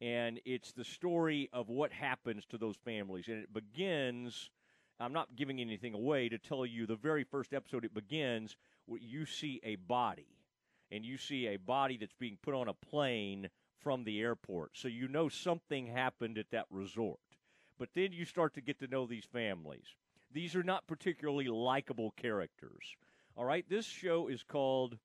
And 0.00 0.40
it's 0.44 0.72
the 0.72 0.84
story 0.84 1.50
of 1.52 1.68
what 1.68 1.92
happens 1.92 2.46
to 2.46 2.58
those 2.58 2.76
families. 2.76 3.28
And 3.28 3.42
it 3.42 3.52
begins, 3.52 4.50
I'm 4.98 5.12
not 5.12 5.36
giving 5.36 5.60
anything 5.60 5.92
away 5.94 6.30
to 6.30 6.38
tell 6.38 6.64
you 6.64 6.86
the 6.86 6.96
very 6.96 7.24
first 7.24 7.52
episode, 7.52 7.84
it 7.84 7.94
begins 7.94 8.56
where 8.86 9.00
you 9.00 9.26
see 9.26 9.60
a 9.62 9.76
body. 9.76 10.39
And 10.92 11.04
you 11.04 11.18
see 11.18 11.46
a 11.46 11.56
body 11.56 11.96
that's 11.96 12.14
being 12.18 12.38
put 12.42 12.54
on 12.54 12.68
a 12.68 12.74
plane 12.74 13.48
from 13.80 14.04
the 14.04 14.20
airport. 14.20 14.72
So 14.74 14.88
you 14.88 15.08
know 15.08 15.28
something 15.28 15.86
happened 15.86 16.38
at 16.38 16.50
that 16.50 16.66
resort. 16.70 17.20
But 17.78 17.90
then 17.94 18.12
you 18.12 18.24
start 18.24 18.54
to 18.54 18.60
get 18.60 18.78
to 18.80 18.86
know 18.86 19.06
these 19.06 19.24
families. 19.24 19.94
These 20.32 20.54
are 20.54 20.62
not 20.62 20.86
particularly 20.86 21.48
likable 21.48 22.12
characters. 22.16 22.96
All 23.36 23.44
right, 23.44 23.64
this 23.68 23.86
show 23.86 24.28
is 24.28 24.42
called 24.42 24.98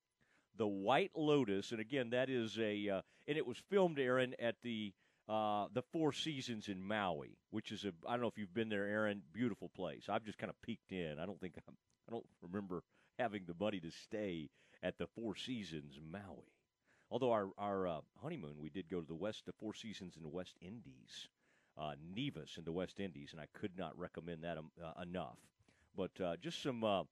The 0.56 0.66
White 0.66 1.12
Lotus, 1.14 1.72
and 1.72 1.80
again, 1.80 2.10
that 2.10 2.28
is 2.28 2.58
a 2.58 2.88
uh, 2.88 3.00
and 3.26 3.38
it 3.38 3.46
was 3.46 3.56
filmed, 3.70 3.98
Aaron, 3.98 4.34
at 4.38 4.56
the 4.62 4.92
uh, 5.28 5.66
the 5.72 5.82
Four 5.82 6.12
Seasons 6.12 6.68
in 6.68 6.86
Maui, 6.86 7.38
which 7.50 7.72
is 7.72 7.84
a 7.84 7.92
I 8.06 8.12
don't 8.12 8.22
know 8.22 8.28
if 8.28 8.38
you've 8.38 8.54
been 8.54 8.68
there, 8.68 8.84
Aaron. 8.84 9.22
Beautiful 9.32 9.70
place. 9.74 10.04
I've 10.08 10.24
just 10.24 10.38
kind 10.38 10.50
of 10.50 10.60
peeked 10.62 10.92
in. 10.92 11.18
I 11.18 11.26
don't 11.26 11.40
think 11.40 11.54
I'm, 11.66 11.74
I 12.08 12.12
don't 12.12 12.26
remember 12.42 12.82
having 13.18 13.44
the 13.46 13.54
money 13.58 13.80
to 13.80 13.90
stay 13.90 14.50
at 14.86 14.98
the 14.98 15.06
Four 15.06 15.34
Seasons 15.34 15.98
Maui. 16.12 16.52
Although 17.10 17.32
our 17.32 17.48
our 17.58 17.86
uh, 17.86 18.00
honeymoon, 18.22 18.54
we 18.60 18.70
did 18.70 18.88
go 18.88 19.00
to 19.00 19.06
the 19.06 19.14
West, 19.14 19.44
the 19.46 19.52
Four 19.52 19.74
Seasons 19.74 20.14
in 20.16 20.22
the 20.22 20.28
West 20.28 20.56
Indies, 20.60 21.28
uh, 21.76 21.92
Nevis 22.14 22.56
in 22.56 22.64
the 22.64 22.72
West 22.72 23.00
Indies, 23.00 23.30
and 23.32 23.40
I 23.40 23.46
could 23.52 23.76
not 23.76 23.98
recommend 23.98 24.44
that 24.44 24.58
um, 24.58 24.70
uh, 24.82 25.02
enough. 25.02 25.38
But 25.96 26.20
uh, 26.20 26.36
just 26.40 26.62
some 26.62 26.84
uh, 26.84 27.02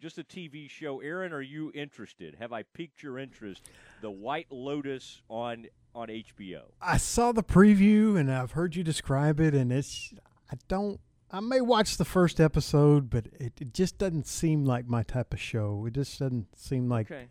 just 0.00 0.18
a 0.18 0.24
TV 0.24 0.68
show. 0.68 1.00
Aaron, 1.00 1.32
are 1.32 1.42
you 1.42 1.70
interested? 1.74 2.36
Have 2.38 2.52
I 2.52 2.64
piqued 2.74 3.02
your 3.02 3.18
interest? 3.18 3.62
The 4.02 4.10
White 4.10 4.48
Lotus 4.50 5.22
on 5.28 5.66
on 5.94 6.08
HBO. 6.08 6.62
I 6.80 6.96
saw 6.96 7.32
the 7.32 7.42
preview 7.42 8.18
and 8.18 8.30
I've 8.32 8.52
heard 8.52 8.76
you 8.76 8.82
describe 8.84 9.40
it, 9.40 9.54
and 9.54 9.72
it's 9.72 10.12
I 10.50 10.56
don't. 10.68 11.00
I 11.32 11.40
may 11.40 11.62
watch 11.62 11.96
the 11.96 12.04
first 12.04 12.40
episode, 12.40 13.08
but 13.08 13.26
it, 13.40 13.54
it 13.60 13.72
just 13.72 13.96
doesn't 13.96 14.26
seem 14.26 14.66
like 14.66 14.86
my 14.86 15.02
type 15.02 15.32
of 15.32 15.40
show. 15.40 15.86
It 15.86 15.94
just 15.94 16.18
doesn't 16.18 16.54
seem 16.56 16.88
like 16.88 17.10
Okay. 17.10 17.28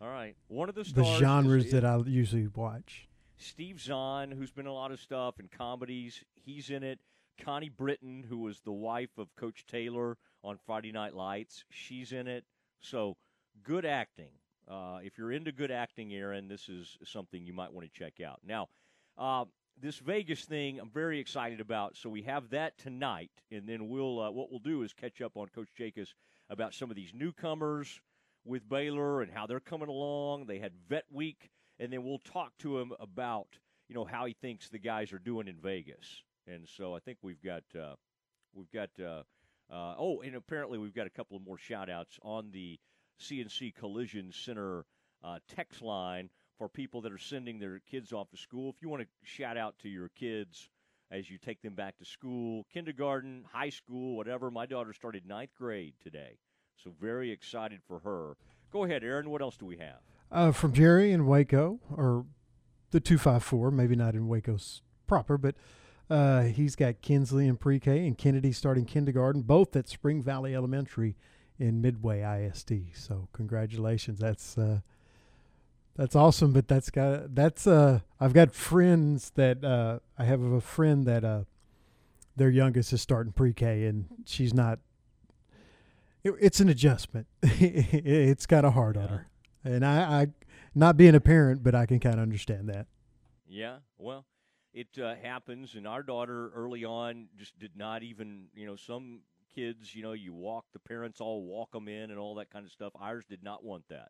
All 0.00 0.08
right. 0.08 0.36
One 0.48 0.68
of 0.68 0.74
the 0.74 0.84
the 0.84 1.04
genres 1.04 1.66
is, 1.66 1.72
that 1.72 1.84
I 1.84 1.98
usually 2.06 2.46
watch. 2.46 3.08
Steve 3.36 3.80
Zahn, 3.80 4.30
who's 4.30 4.50
been 4.50 4.66
in 4.66 4.70
a 4.70 4.74
lot 4.74 4.92
of 4.92 5.00
stuff 5.00 5.40
in 5.40 5.48
comedies, 5.48 6.24
he's 6.34 6.70
in 6.70 6.82
it. 6.82 7.00
Connie 7.40 7.68
Britton, 7.68 8.24
who 8.28 8.38
was 8.38 8.60
the 8.60 8.72
wife 8.72 9.18
of 9.18 9.34
Coach 9.36 9.66
Taylor 9.66 10.16
on 10.44 10.58
Friday 10.64 10.92
Night 10.92 11.14
Lights, 11.14 11.64
she's 11.70 12.12
in 12.12 12.28
it. 12.28 12.44
So 12.80 13.16
good 13.64 13.84
acting. 13.84 14.30
Uh, 14.68 14.98
if 15.02 15.18
you're 15.18 15.32
into 15.32 15.50
good 15.50 15.70
acting, 15.70 16.14
Aaron, 16.14 16.46
this 16.46 16.68
is 16.68 16.96
something 17.04 17.44
you 17.44 17.52
might 17.52 17.72
want 17.72 17.92
to 17.92 17.98
check 17.98 18.20
out. 18.24 18.40
Now, 18.46 18.68
uh, 19.18 19.44
this 19.82 19.98
Vegas 19.98 20.44
thing, 20.44 20.78
I'm 20.78 20.90
very 20.90 21.18
excited 21.18 21.60
about. 21.60 21.96
So 21.96 22.08
we 22.08 22.22
have 22.22 22.50
that 22.50 22.78
tonight, 22.78 23.32
and 23.50 23.66
then 23.66 23.88
we'll 23.88 24.20
uh, 24.20 24.30
what 24.30 24.48
we'll 24.48 24.60
do 24.60 24.82
is 24.82 24.92
catch 24.92 25.20
up 25.20 25.36
on 25.36 25.48
Coach 25.48 25.70
Jakus 25.78 26.14
about 26.48 26.72
some 26.72 26.88
of 26.88 26.96
these 26.96 27.12
newcomers 27.12 28.00
with 28.44 28.68
Baylor 28.68 29.22
and 29.22 29.32
how 29.32 29.46
they're 29.46 29.58
coming 29.58 29.88
along. 29.88 30.46
They 30.46 30.60
had 30.60 30.72
Vet 30.88 31.04
Week, 31.10 31.50
and 31.80 31.92
then 31.92 32.04
we'll 32.04 32.20
talk 32.20 32.56
to 32.58 32.78
him 32.78 32.92
about 33.00 33.48
you 33.88 33.96
know 33.96 34.04
how 34.04 34.24
he 34.24 34.34
thinks 34.34 34.68
the 34.68 34.78
guys 34.78 35.12
are 35.12 35.18
doing 35.18 35.48
in 35.48 35.56
Vegas. 35.56 36.22
And 36.46 36.68
so 36.68 36.94
I 36.94 37.00
think 37.00 37.18
we've 37.20 37.42
got 37.42 37.64
uh, 37.76 37.96
we've 38.54 38.70
got 38.70 38.90
uh, 39.00 39.24
uh, 39.68 39.96
oh, 39.98 40.20
and 40.20 40.36
apparently 40.36 40.78
we've 40.78 40.94
got 40.94 41.08
a 41.08 41.10
couple 41.10 41.36
of 41.36 41.44
more 41.44 41.58
shout 41.58 41.90
outs 41.90 42.20
on 42.22 42.52
the 42.52 42.78
CNC 43.20 43.74
Collision 43.74 44.30
Center 44.32 44.84
uh, 45.24 45.38
text 45.52 45.82
line 45.82 46.30
for 46.58 46.68
people 46.68 47.00
that 47.02 47.12
are 47.12 47.18
sending 47.18 47.58
their 47.58 47.80
kids 47.90 48.12
off 48.12 48.30
to 48.30 48.36
school. 48.36 48.70
If 48.70 48.76
you 48.82 48.88
want 48.88 49.02
to 49.02 49.08
shout 49.22 49.56
out 49.56 49.78
to 49.80 49.88
your 49.88 50.08
kids 50.10 50.68
as 51.12 51.30
you 51.30 51.38
take 51.38 51.60
them 51.62 51.74
back 51.74 51.98
to 51.98 52.04
school, 52.04 52.66
kindergarten, 52.72 53.44
high 53.52 53.68
school, 53.68 54.16
whatever. 54.16 54.50
My 54.50 54.66
daughter 54.66 54.92
started 54.92 55.26
ninth 55.26 55.54
grade 55.56 55.94
today, 56.02 56.38
so 56.82 56.90
very 57.00 57.30
excited 57.30 57.80
for 57.86 58.00
her. 58.00 58.36
Go 58.72 58.84
ahead, 58.84 59.04
Aaron. 59.04 59.28
What 59.28 59.42
else 59.42 59.56
do 59.58 59.66
we 59.66 59.76
have? 59.76 60.00
Uh, 60.30 60.52
from 60.52 60.72
Jerry 60.72 61.12
in 61.12 61.26
Waco, 61.26 61.78
or 61.94 62.24
the 62.90 63.00
254, 63.00 63.70
maybe 63.70 63.94
not 63.94 64.14
in 64.14 64.26
Waco's 64.26 64.80
proper, 65.06 65.36
but 65.36 65.54
uh, 66.08 66.42
he's 66.44 66.74
got 66.74 67.02
Kinsley 67.02 67.46
in 67.46 67.58
pre 67.58 67.78
K 67.78 68.06
and 68.06 68.16
Kennedy 68.16 68.52
starting 68.52 68.86
kindergarten, 68.86 69.42
both 69.42 69.76
at 69.76 69.88
Spring 69.88 70.22
Valley 70.22 70.54
Elementary 70.54 71.16
in 71.58 71.82
Midway 71.82 72.22
ISD. 72.22 72.94
So, 72.94 73.28
congratulations. 73.32 74.18
That's. 74.18 74.56
Uh, 74.56 74.80
that's 75.96 76.16
awesome, 76.16 76.52
but 76.52 76.68
that's 76.68 76.90
got 76.90 77.34
that's 77.34 77.66
uh 77.66 78.00
I've 78.18 78.32
got 78.32 78.52
friends 78.52 79.30
that 79.34 79.64
uh 79.64 79.98
I 80.18 80.24
have 80.24 80.42
a 80.42 80.60
friend 80.60 81.06
that 81.06 81.24
uh 81.24 81.44
their 82.36 82.50
youngest 82.50 82.92
is 82.92 83.02
starting 83.02 83.32
pre-K 83.32 83.84
and 83.84 84.06
she's 84.24 84.54
not 84.54 84.78
it, 86.24 86.34
it's 86.40 86.60
an 86.60 86.68
adjustment. 86.68 87.26
it's 87.42 88.46
got 88.46 88.64
a 88.64 88.70
hard 88.70 88.96
on 88.96 89.08
her. 89.08 89.28
And 89.64 89.84
I, 89.84 90.22
I 90.22 90.26
not 90.74 90.96
being 90.96 91.14
a 91.14 91.20
parent, 91.20 91.62
but 91.62 91.74
I 91.74 91.86
can 91.86 92.00
kind 92.00 92.16
of 92.16 92.22
understand 92.22 92.68
that. 92.68 92.86
Yeah, 93.46 93.78
well, 93.98 94.24
it 94.72 94.88
uh, 95.00 95.14
happens, 95.22 95.74
and 95.74 95.86
our 95.86 96.02
daughter 96.02 96.50
early 96.54 96.84
on 96.84 97.28
just 97.36 97.58
did 97.58 97.72
not 97.76 98.02
even, 98.02 98.46
you 98.54 98.66
know, 98.66 98.76
some 98.76 99.20
kids, 99.54 99.94
you 99.94 100.02
know, 100.02 100.12
you 100.12 100.32
walk 100.32 100.64
the 100.72 100.78
parents 100.78 101.20
all 101.20 101.42
walk 101.42 101.72
them 101.72 101.88
in 101.88 102.10
and 102.10 102.18
all 102.18 102.36
that 102.36 102.50
kind 102.50 102.64
of 102.64 102.72
stuff. 102.72 102.92
Ours 102.98 103.24
did 103.28 103.42
not 103.42 103.62
want 103.62 103.84
that. 103.90 104.08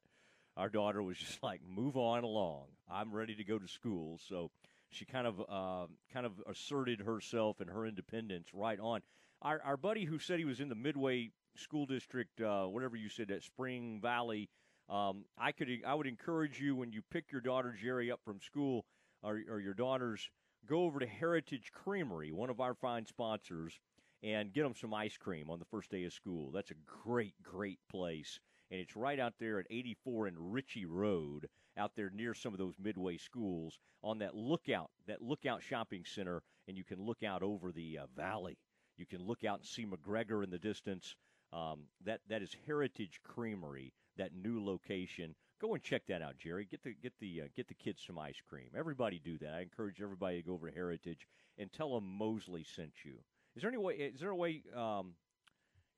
Our 0.56 0.68
daughter 0.68 1.02
was 1.02 1.18
just 1.18 1.42
like, 1.42 1.60
move 1.66 1.96
on 1.96 2.24
along. 2.24 2.66
I'm 2.90 3.12
ready 3.12 3.34
to 3.36 3.44
go 3.44 3.58
to 3.58 3.68
school, 3.68 4.18
so 4.28 4.50
she 4.90 5.04
kind 5.04 5.26
of 5.26 5.40
uh, 5.40 5.86
kind 6.12 6.26
of 6.26 6.32
asserted 6.48 7.00
herself 7.00 7.60
and 7.60 7.70
her 7.70 7.86
independence 7.86 8.48
right 8.52 8.78
on. 8.78 9.00
Our 9.40 9.60
our 9.64 9.76
buddy 9.76 10.04
who 10.04 10.18
said 10.18 10.38
he 10.38 10.44
was 10.44 10.60
in 10.60 10.68
the 10.68 10.74
Midway 10.74 11.30
School 11.56 11.86
District, 11.86 12.40
uh, 12.40 12.64
whatever 12.64 12.96
you 12.96 13.08
said, 13.08 13.30
at 13.30 13.42
Spring 13.42 14.00
Valley. 14.00 14.48
Um, 14.88 15.24
I 15.38 15.52
could 15.52 15.68
I 15.86 15.94
would 15.94 16.06
encourage 16.06 16.60
you 16.60 16.76
when 16.76 16.92
you 16.92 17.02
pick 17.10 17.32
your 17.32 17.40
daughter 17.40 17.74
Jerry 17.80 18.10
up 18.10 18.20
from 18.24 18.40
school 18.40 18.84
or, 19.22 19.40
or 19.48 19.60
your 19.60 19.74
daughters, 19.74 20.28
go 20.66 20.84
over 20.84 20.98
to 20.98 21.06
Heritage 21.06 21.70
Creamery, 21.72 22.32
one 22.32 22.50
of 22.50 22.60
our 22.60 22.74
fine 22.74 23.06
sponsors, 23.06 23.78
and 24.22 24.52
get 24.52 24.62
them 24.62 24.74
some 24.74 24.94
ice 24.94 25.16
cream 25.16 25.50
on 25.50 25.58
the 25.58 25.64
first 25.64 25.90
day 25.90 26.04
of 26.04 26.12
school. 26.12 26.50
That's 26.52 26.70
a 26.70 27.04
great, 27.04 27.34
great 27.42 27.78
place. 27.90 28.38
And 28.72 28.80
it's 28.80 28.96
right 28.96 29.20
out 29.20 29.34
there 29.38 29.58
at 29.58 29.66
84 29.68 30.28
and 30.28 30.54
Ritchie 30.54 30.86
Road, 30.86 31.46
out 31.76 31.92
there 31.94 32.10
near 32.10 32.32
some 32.32 32.54
of 32.54 32.58
those 32.58 32.74
midway 32.82 33.18
schools 33.18 33.78
on 34.02 34.18
that 34.20 34.34
lookout, 34.34 34.90
that 35.06 35.20
lookout 35.20 35.62
shopping 35.62 36.04
center, 36.06 36.42
and 36.66 36.76
you 36.76 36.82
can 36.82 36.98
look 36.98 37.22
out 37.22 37.42
over 37.42 37.70
the 37.70 37.98
uh, 37.98 38.06
valley. 38.16 38.56
You 38.96 39.04
can 39.04 39.26
look 39.26 39.44
out 39.44 39.58
and 39.58 39.66
see 39.68 39.84
McGregor 39.84 40.42
in 40.42 40.48
the 40.48 40.58
distance. 40.58 41.16
Um, 41.52 41.80
that 42.06 42.20
that 42.30 42.40
is 42.40 42.56
Heritage 42.66 43.20
Creamery, 43.22 43.92
that 44.16 44.34
new 44.34 44.64
location. 44.64 45.34
Go 45.60 45.74
and 45.74 45.82
check 45.82 46.06
that 46.08 46.22
out, 46.22 46.38
Jerry. 46.38 46.64
Get 46.64 46.82
the 46.82 46.94
get 46.94 47.12
the 47.20 47.42
uh, 47.42 47.48
get 47.54 47.68
the 47.68 47.74
kids 47.74 48.02
some 48.06 48.18
ice 48.18 48.40
cream. 48.48 48.70
Everybody 48.74 49.20
do 49.22 49.36
that. 49.38 49.52
I 49.52 49.60
encourage 49.60 50.00
everybody 50.00 50.38
to 50.38 50.46
go 50.46 50.54
over 50.54 50.70
to 50.70 50.74
Heritage 50.74 51.28
and 51.58 51.70
tell 51.70 51.94
them 51.94 52.04
Mosley 52.18 52.64
sent 52.64 52.92
you. 53.04 53.18
Is 53.54 53.60
there 53.60 53.70
any 53.70 53.78
way? 53.78 53.94
Is 53.94 54.20
there 54.20 54.30
a 54.30 54.36
way, 54.36 54.62
um, 54.74 55.12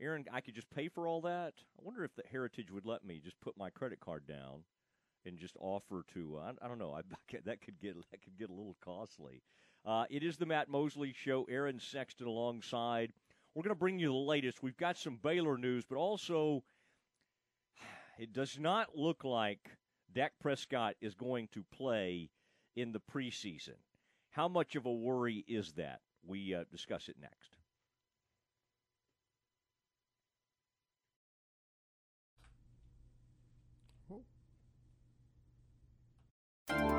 Aaron? 0.01 0.25
I 0.33 0.41
could 0.41 0.55
just 0.55 0.71
pay 0.71 0.89
for 0.89 1.07
all 1.07 1.21
that. 1.23 1.55
I 1.79 1.83
wonder 1.83 2.05
if 2.05 2.15
the 2.15 2.23
Heritage 2.31 2.71
would 2.71 2.87
let 2.87 3.05
me 3.05 3.21
just 3.23 3.41
put 3.41 3.57
my 3.57 3.71
credit 3.71 4.01
card 4.01 4.27
down 4.27 4.65
and 5.27 5.39
just 5.39 5.57
offer 5.61 6.05
to. 6.15 6.39
Uh, 6.39 6.53
I, 6.61 6.65
I 6.65 6.69
don't 6.69 6.79
know. 6.79 6.93
I, 6.93 7.01
that 7.45 7.61
could 7.63 7.81
get 7.81 7.97
that 8.11 8.23
could 8.23 8.39
get 8.39 8.51
a 8.51 8.55
little 8.55 8.77
costly. 8.85 9.43
Uh, 9.85 10.05
it 10.11 10.23
is 10.23 10.37
the 10.37 10.47
Matt 10.47 10.69
Mosley 10.69 11.13
Show. 11.13 11.47
Aaron 11.49 11.79
Sexton 11.79 12.27
alongside. 12.27 13.13
We're 13.55 13.63
going 13.63 13.75
to 13.75 13.79
bring 13.79 13.99
you 13.99 14.09
the 14.09 14.15
latest. 14.15 14.63
We've 14.63 14.77
got 14.77 14.97
some 14.97 15.19
Baylor 15.23 15.57
news, 15.57 15.85
but 15.89 15.97
also 15.97 16.65
it 18.19 18.33
does 18.33 18.59
not 18.59 18.97
look 18.97 19.25
like 19.25 19.71
Dak 20.13 20.33
Prescott 20.41 20.95
is 21.01 21.15
going 21.15 21.49
to 21.53 21.65
play 21.73 22.31
in 22.77 22.93
the 22.93 23.01
preseason. 23.01 23.77
How 24.31 24.49
much 24.49 24.75
of 24.75 24.87
a 24.87 24.93
worry 24.93 25.45
is 25.47 25.73
that? 25.73 26.01
We 26.27 26.55
uh, 26.55 26.65
discuss 26.71 27.09
it 27.09 27.17
next. 27.21 27.54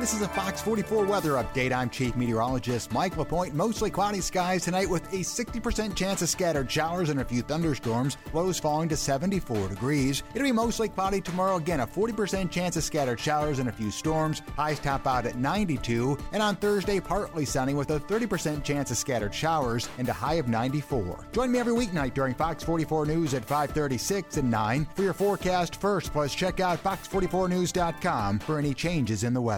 This 0.06 0.14
is 0.14 0.22
a 0.22 0.28
Fox 0.28 0.62
44 0.62 1.06
weather 1.06 1.32
update. 1.32 1.74
I'm 1.74 1.90
Chief 1.90 2.16
Meteorologist 2.16 2.92
Mike 2.92 3.18
LaPointe. 3.18 3.56
Mostly 3.56 3.90
cloudy 3.90 4.22
skies 4.22 4.66
tonight 4.66 4.88
with 4.88 5.04
a 5.12 5.18
60% 5.18 5.96
chance 5.96 6.22
of 6.22 6.30
scattered 6.30 6.70
showers 6.70 7.10
and 7.10 7.22
a 7.22 7.26
few 7.26 7.42
thunderstorms. 7.42 8.18
Lows 8.32 8.60
falling 8.60 8.88
to 8.90 8.98
74 8.98 9.70
degrees. 9.70 10.22
It'll 10.36 10.46
be 10.46 10.52
mostly 10.52 10.90
cloudy 10.90 11.22
tomorrow. 11.22 11.56
Again, 11.56 11.80
a 11.80 11.88
40% 11.88 12.52
chance 12.52 12.78
of 12.78 12.84
scattered 12.84 13.20
showers 13.20 13.58
and 13.58 13.68
a 13.68 13.72
few 13.72 13.90
storms. 13.90 14.44
Highs 14.56 14.78
top 14.78 15.08
out 15.08 15.26
at 15.26 15.38
92. 15.38 16.16
And 16.34 16.44
on 16.44 16.56
Thursday, 16.58 17.00
partly 17.00 17.46
sunny 17.46 17.74
with 17.74 17.90
a 17.90 18.00
30% 18.00 18.64
chance 18.64 18.92
of 18.92 18.98
scattered 18.98 19.34
showers 19.34 19.90
and 19.98 20.08
a 20.08 20.14
high 20.14 20.36
of 20.36 20.48
94. 20.48 21.26
Join 21.32 21.52
me 21.52 21.58
every 21.58 21.74
weeknight 21.74 22.14
during 22.14 22.36
Fox 22.36 22.64
44 22.64 23.08
News 23.08 23.34
at 23.34 23.44
536 23.44 24.38
and 24.38 24.52
9 24.52 24.88
for 24.94 25.02
your 25.02 25.14
forecast 25.14 25.78
first. 25.78 26.12
Plus, 26.14 26.36
check 26.36 26.60
out 26.60 26.84
fox44news.com 26.84 28.38
for 28.38 28.60
any 28.60 28.76
changes 28.76 29.24
in 29.24 29.34
the 29.34 29.42
weather. 29.42 29.55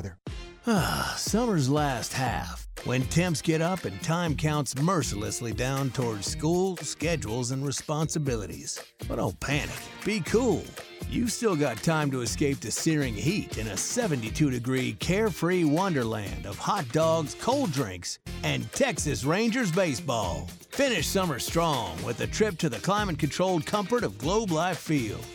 Ah, 0.69 1.15
summer's 1.17 1.69
last 1.69 2.11
half, 2.11 2.67
when 2.83 3.01
temps 3.03 3.41
get 3.41 3.61
up 3.61 3.85
and 3.85 4.03
time 4.03 4.35
counts 4.35 4.77
mercilessly 4.81 5.53
down 5.53 5.89
towards 5.91 6.27
school, 6.27 6.75
schedules, 6.77 7.51
and 7.51 7.65
responsibilities. 7.65 8.77
But 9.07 9.15
don't 9.15 9.39
panic. 9.39 9.77
Be 10.03 10.19
cool. 10.19 10.65
You've 11.09 11.31
still 11.31 11.55
got 11.55 11.77
time 11.77 12.11
to 12.11 12.19
escape 12.19 12.59
the 12.59 12.69
searing 12.69 13.13
heat 13.13 13.57
in 13.57 13.67
a 13.67 13.77
72 13.77 14.49
degree 14.49 14.91
carefree 14.99 15.63
wonderland 15.63 16.45
of 16.45 16.57
hot 16.57 16.89
dogs, 16.89 17.33
cold 17.39 17.71
drinks, 17.71 18.19
and 18.43 18.69
Texas 18.73 19.23
Rangers 19.23 19.71
baseball. 19.71 20.49
Finish 20.71 21.07
summer 21.07 21.39
strong 21.39 21.95
with 22.03 22.19
a 22.19 22.27
trip 22.27 22.57
to 22.57 22.67
the 22.67 22.79
climate 22.79 23.17
controlled 23.17 23.65
comfort 23.65 24.03
of 24.03 24.17
Globe 24.17 24.51
Life 24.51 24.79
Field. 24.79 25.25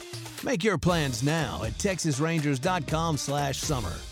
Make 0.45 0.62
your 0.62 0.76
plans 0.76 1.23
now 1.23 1.62
at 1.64 1.73
texasrangers.com/summer. 1.78 4.12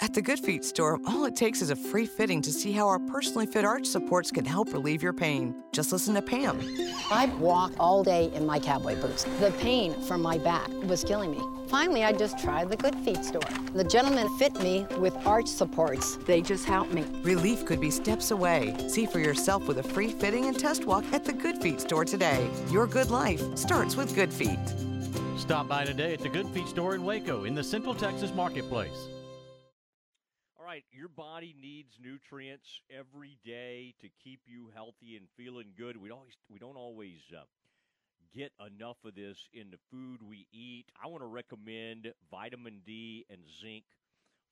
At 0.00 0.14
the 0.14 0.22
Good 0.22 0.38
Feet 0.38 0.64
store, 0.64 1.00
all 1.06 1.24
it 1.24 1.34
takes 1.34 1.62
is 1.62 1.70
a 1.70 1.76
free 1.76 2.06
fitting 2.06 2.42
to 2.42 2.52
see 2.52 2.72
how 2.72 2.86
our 2.86 2.98
personally 2.98 3.46
fit 3.46 3.64
arch 3.64 3.86
supports 3.86 4.30
can 4.30 4.44
help 4.44 4.72
relieve 4.72 5.02
your 5.02 5.12
pain. 5.12 5.62
Just 5.72 5.90
listen 5.90 6.14
to 6.14 6.22
Pam. 6.22 6.60
I've 7.10 7.38
walked 7.40 7.78
all 7.80 8.04
day 8.04 8.30
in 8.34 8.46
my 8.46 8.58
cowboy 8.58 9.00
boots. 9.00 9.24
The 9.40 9.52
pain 9.58 10.00
from 10.02 10.22
my 10.22 10.38
back 10.38 10.68
was 10.84 11.02
killing 11.02 11.32
me. 11.32 11.42
Finally, 11.68 12.04
I 12.04 12.12
just 12.12 12.38
tried 12.38 12.70
the 12.70 12.76
Good 12.76 12.94
Feet 12.96 13.24
store. 13.24 13.40
The 13.74 13.84
gentleman 13.84 14.28
fit 14.38 14.54
me 14.60 14.86
with 14.98 15.14
arch 15.26 15.48
supports. 15.48 16.16
They 16.18 16.40
just 16.40 16.66
helped 16.66 16.92
me. 16.92 17.04
Relief 17.22 17.64
could 17.64 17.80
be 17.80 17.90
steps 17.90 18.30
away. 18.30 18.76
See 18.88 19.06
for 19.06 19.18
yourself 19.18 19.66
with 19.66 19.78
a 19.78 19.82
free 19.82 20.12
fitting 20.12 20.46
and 20.46 20.58
test 20.58 20.84
walk 20.84 21.04
at 21.12 21.24
the 21.24 21.32
Good 21.32 21.58
Feet 21.58 21.80
store 21.80 22.04
today. 22.04 22.48
Your 22.70 22.86
good 22.86 23.10
life 23.10 23.42
starts 23.56 23.96
with 23.96 24.14
Good 24.14 24.32
Feet. 24.32 24.58
Stop 25.36 25.68
by 25.68 25.84
today 25.84 26.14
at 26.14 26.20
the 26.20 26.28
Good 26.28 26.48
Feet 26.50 26.68
store 26.68 26.94
in 26.94 27.04
Waco 27.04 27.44
in 27.44 27.54
the 27.54 27.64
Central 27.64 27.94
Texas 27.94 28.32
Marketplace. 28.34 29.08
Right, 30.66 30.82
your 30.90 31.08
body 31.08 31.54
needs 31.62 31.92
nutrients 32.02 32.80
every 32.90 33.38
day 33.44 33.94
to 34.00 34.08
keep 34.24 34.40
you 34.46 34.68
healthy 34.74 35.14
and 35.16 35.28
feeling 35.36 35.66
good. 35.78 35.96
We 35.96 36.10
always 36.10 36.32
we 36.50 36.58
don't 36.58 36.76
always 36.76 37.20
uh, 37.32 37.42
get 38.34 38.50
enough 38.58 38.96
of 39.04 39.14
this 39.14 39.48
in 39.54 39.70
the 39.70 39.78
food 39.92 40.22
we 40.28 40.48
eat. 40.52 40.86
I 41.00 41.06
want 41.06 41.22
to 41.22 41.28
recommend 41.28 42.12
vitamin 42.32 42.80
D 42.84 43.24
and 43.30 43.38
zinc 43.62 43.84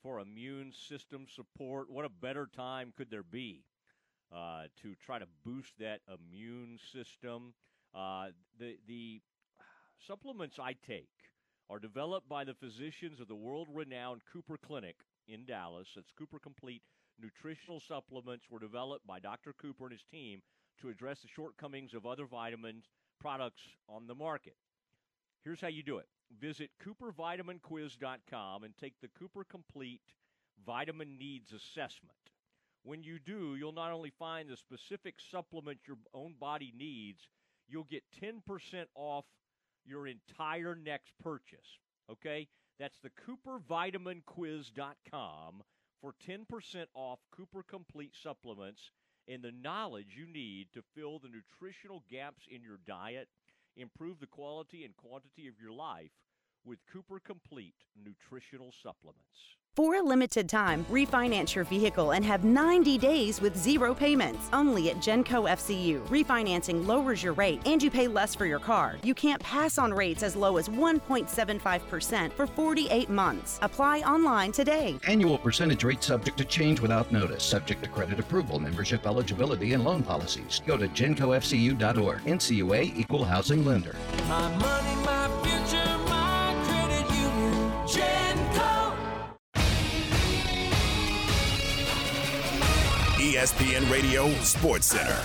for 0.04 0.21
immune 0.21 0.73
system 0.73 1.26
support. 1.28 1.90
What 1.90 2.04
a 2.04 2.09
better 2.09 2.49
time 2.54 2.92
could 2.97 3.11
there 3.11 3.25
be 3.25 3.64
uh, 4.33 4.66
to 4.83 4.94
try 5.04 5.18
to 5.18 5.26
boost 5.44 5.73
that 5.80 5.99
immune 6.06 6.78
system? 6.92 7.54
Uh, 7.92 8.26
the 8.61 8.76
the 8.87 9.21
supplements 10.06 10.61
I 10.61 10.76
take 10.87 11.09
are 11.68 11.80
developed 11.80 12.28
by 12.28 12.44
the 12.44 12.54
physicians 12.54 13.18
of 13.18 13.26
the 13.26 13.35
world-renowned 13.35 14.21
Cooper 14.33 14.59
Clinic 14.59 14.94
in 15.28 15.45
Dallas. 15.45 15.88
That's 15.95 16.12
Cooper 16.16 16.38
Complete 16.38 16.83
nutritional 17.21 17.81
supplements 17.81 18.47
were 18.50 18.59
developed 18.59 19.07
by 19.07 19.21
Dr. 19.21 19.52
Cooper 19.52 19.85
and 19.85 19.92
his 19.92 20.05
team 20.11 20.42
to 20.81 20.88
address 20.88 21.20
the 21.20 21.29
shortcomings 21.29 21.94
of 21.94 22.07
other 22.07 22.27
vitamin 22.27 22.83
products 23.20 23.62
on 23.88 24.07
the 24.07 24.14
market. 24.14 24.57
Here's 25.42 25.61
how 25.61 25.68
you 25.68 25.83
do 25.83 25.99
it. 25.99 26.07
Visit 26.40 26.70
coopervitaminquiz.com 26.85 28.64
and 28.64 28.77
take 28.77 28.94
the 29.01 29.09
Cooper 29.09 29.44
Complete 29.44 30.01
Vitamin 30.64 31.18
Needs 31.18 31.53
Assessment. 31.53 32.16
When 32.83 33.03
you 33.03 33.18
do, 33.18 33.57
you'll 33.57 33.72
not 33.72 33.92
only 33.92 34.11
find 34.11 34.49
the 34.49 34.57
specific 34.57 35.16
supplement 35.31 35.79
your 35.87 35.96
own 36.12 36.35
body 36.38 36.72
needs, 36.77 37.29
you'll 37.68 37.85
get 37.85 38.03
10% 38.22 38.40
off 38.94 39.25
your 39.87 40.07
entire 40.07 40.75
next 40.75 41.12
purchase. 41.22 41.79
Okay? 42.11 42.49
That's 42.79 42.99
the 43.03 43.11
coopervitaminquiz.com 43.11 45.63
for 46.01 46.15
10% 46.29 46.87
off 46.95 47.19
Cooper 47.31 47.63
Complete 47.63 48.15
supplements 48.21 48.91
and 49.29 49.43
the 49.43 49.53
knowledge 49.53 50.17
you 50.17 50.27
need 50.27 50.73
to 50.75 50.83
fill 50.95 51.19
the 51.19 51.29
nutritional 51.29 52.03
gaps 52.11 52.47
in 52.51 52.63
your 52.63 52.79
diet, 52.87 53.29
improve 53.77 54.21
the 54.21 54.27
quality 54.27 54.85
and 54.85 54.95
quantity 54.97 55.49
of 55.49 55.59
your 55.61 55.73
life 55.73 56.11
with 56.65 56.79
Cooper 56.93 57.21
Complete 57.21 57.75
nutritional 57.97 58.73
supplements. 58.83 59.57
For 59.77 59.97
a 59.97 60.03
limited 60.03 60.49
time, 60.49 60.87
refinance 60.89 61.57
your 61.57 61.65
vehicle 61.65 62.13
and 62.13 62.25
have 62.25 62.45
90 62.45 62.97
days 62.97 63.41
with 63.41 63.57
zero 63.57 63.93
payments. 63.93 64.49
Only 64.53 64.91
at 64.91 64.99
Genco 64.99 65.51
FCU. 65.51 66.07
Refinancing 66.07 66.87
lowers 66.87 67.25
your 67.25 67.33
rate 67.33 67.61
and 67.67 67.83
you 67.83 67.91
pay 67.91 68.07
less 68.07 68.37
for 68.37 68.47
your 68.47 68.61
car. 68.61 68.99
You 69.03 69.15
can't 69.15 69.43
pass 69.43 69.77
on 69.77 69.93
rates 69.93 70.23
as 70.23 70.37
low 70.37 70.59
as 70.59 70.69
1.75% 70.69 72.33
for 72.33 72.47
48 72.47 73.11
months. 73.11 73.59
Apply 73.63 74.03
online 74.03 74.53
today. 74.53 74.97
Annual 75.09 75.39
percentage 75.39 75.83
rate 75.83 76.05
subject 76.05 76.39
to 76.39 76.45
change 76.45 76.79
without 76.79 77.11
notice, 77.11 77.43
subject 77.43 77.83
to 77.83 77.89
credit 77.89 78.21
approval, 78.21 78.61
membership 78.61 79.05
eligibility, 79.09 79.73
and 79.73 79.83
loan 79.83 80.05
policies. 80.05 80.63
Go 80.65 80.77
to 80.77 80.87
gencofcu.org. 80.87 82.21
NCUA 82.21 82.97
Equal 82.97 83.25
Housing 83.25 83.65
Lender. 83.65 83.97
ESPN 93.35 93.90
Radio 93.90 94.31
Sports 94.42 94.87
Center. 94.87 95.18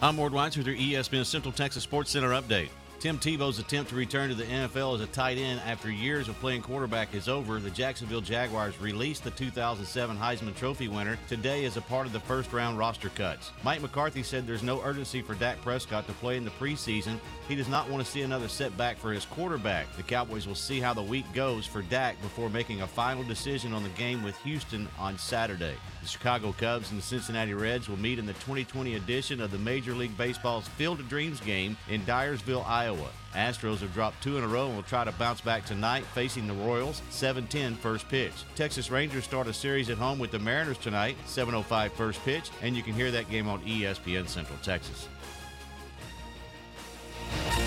I'm 0.00 0.16
Ward 0.16 0.32
Weitz 0.32 0.56
with 0.56 0.68
your 0.68 0.76
ESPN 0.76 1.26
Central 1.26 1.50
Texas 1.50 1.82
Sports 1.82 2.12
Center 2.12 2.28
update. 2.28 2.68
Tim 2.98 3.18
Tebow's 3.18 3.58
attempt 3.58 3.90
to 3.90 3.96
return 3.96 4.30
to 4.30 4.34
the 4.34 4.44
NFL 4.44 4.94
as 4.94 5.02
a 5.02 5.06
tight 5.08 5.36
end 5.36 5.60
after 5.66 5.90
years 5.90 6.28
of 6.28 6.40
playing 6.40 6.62
quarterback 6.62 7.14
is 7.14 7.28
over. 7.28 7.60
The 7.60 7.70
Jacksonville 7.70 8.22
Jaguars 8.22 8.80
released 8.80 9.22
the 9.22 9.30
2007 9.32 10.16
Heisman 10.16 10.56
Trophy 10.56 10.88
winner 10.88 11.18
today 11.28 11.66
as 11.66 11.76
a 11.76 11.82
part 11.82 12.06
of 12.06 12.14
the 12.14 12.20
first 12.20 12.54
round 12.54 12.78
roster 12.78 13.10
cuts. 13.10 13.52
Mike 13.62 13.82
McCarthy 13.82 14.22
said 14.22 14.46
there's 14.46 14.62
no 14.62 14.80
urgency 14.82 15.20
for 15.20 15.34
Dak 15.34 15.60
Prescott 15.60 16.06
to 16.06 16.14
play 16.14 16.38
in 16.38 16.44
the 16.44 16.50
preseason. 16.52 17.18
He 17.48 17.54
does 17.54 17.68
not 17.68 17.88
want 17.90 18.04
to 18.04 18.10
see 18.10 18.22
another 18.22 18.48
setback 18.48 18.96
for 18.96 19.12
his 19.12 19.26
quarterback. 19.26 19.94
The 19.96 20.02
Cowboys 20.02 20.46
will 20.46 20.54
see 20.54 20.80
how 20.80 20.94
the 20.94 21.02
week 21.02 21.26
goes 21.34 21.66
for 21.66 21.82
Dak 21.82 22.20
before 22.22 22.48
making 22.48 22.80
a 22.80 22.86
final 22.86 23.24
decision 23.24 23.74
on 23.74 23.82
the 23.82 23.90
game 23.90 24.22
with 24.22 24.36
Houston 24.38 24.88
on 24.98 25.18
Saturday. 25.18 25.74
The 26.00 26.08
Chicago 26.08 26.52
Cubs 26.52 26.90
and 26.92 26.98
the 27.00 27.04
Cincinnati 27.04 27.52
Reds 27.52 27.88
will 27.88 27.98
meet 27.98 28.18
in 28.18 28.26
the 28.26 28.32
2020 28.34 28.94
edition 28.94 29.40
of 29.40 29.50
the 29.50 29.58
Major 29.58 29.92
League 29.92 30.16
Baseball's 30.16 30.68
Field 30.68 31.00
of 31.00 31.08
Dreams 31.08 31.40
game 31.40 31.76
in 31.90 32.00
Dyersville, 32.02 32.64
Iowa. 32.66 32.95
Astros 33.34 33.78
have 33.78 33.92
dropped 33.92 34.22
two 34.22 34.38
in 34.38 34.44
a 34.44 34.48
row 34.48 34.66
and 34.66 34.76
will 34.76 34.82
try 34.82 35.04
to 35.04 35.12
bounce 35.12 35.40
back 35.40 35.66
tonight, 35.66 36.04
facing 36.14 36.46
the 36.46 36.54
Royals 36.54 37.02
7-10 37.10 37.76
first 37.76 38.08
pitch. 38.08 38.32
Texas 38.54 38.90
Rangers 38.90 39.24
start 39.24 39.46
a 39.46 39.52
series 39.52 39.90
at 39.90 39.98
home 39.98 40.18
with 40.18 40.30
the 40.30 40.38
Mariners 40.38 40.78
tonight, 40.78 41.16
7:05 41.26 41.92
first 41.92 42.22
pitch, 42.24 42.50
and 42.62 42.76
you 42.76 42.82
can 42.82 42.94
hear 42.94 43.10
that 43.10 43.30
game 43.30 43.48
on 43.48 43.60
ESPN 43.62 44.26
Central 44.28 44.58
Texas. 44.62 45.08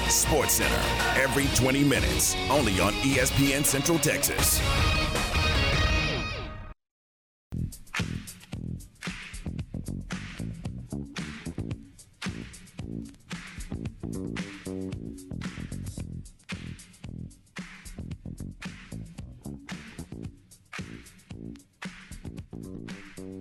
Sports 0.08 0.54
Center 0.54 0.82
every 1.16 1.46
20 1.56 1.84
minutes, 1.84 2.36
only 2.50 2.80
on 2.80 2.94
ESPN 2.94 3.64
Central 3.64 4.00
Texas. 4.00 4.60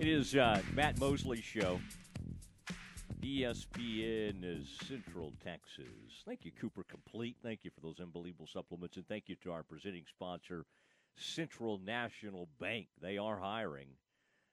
Is 0.08 0.34
uh, 0.34 0.62
Matt 0.74 0.98
Mosley 0.98 1.42
Show. 1.42 1.78
ESPN 3.20 4.42
is 4.42 4.66
Central 4.88 5.34
Texas. 5.44 6.22
Thank 6.24 6.46
you, 6.46 6.50
Cooper 6.58 6.82
Complete. 6.84 7.36
Thank 7.42 7.60
you 7.62 7.70
for 7.70 7.82
those 7.82 8.00
unbelievable 8.00 8.46
supplements. 8.50 8.96
And 8.96 9.06
thank 9.06 9.24
you 9.28 9.36
to 9.42 9.52
our 9.52 9.62
presenting 9.62 10.04
sponsor, 10.08 10.64
Central 11.16 11.78
National 11.78 12.48
Bank. 12.58 12.86
They 13.02 13.18
are 13.18 13.38
hiring 13.38 13.88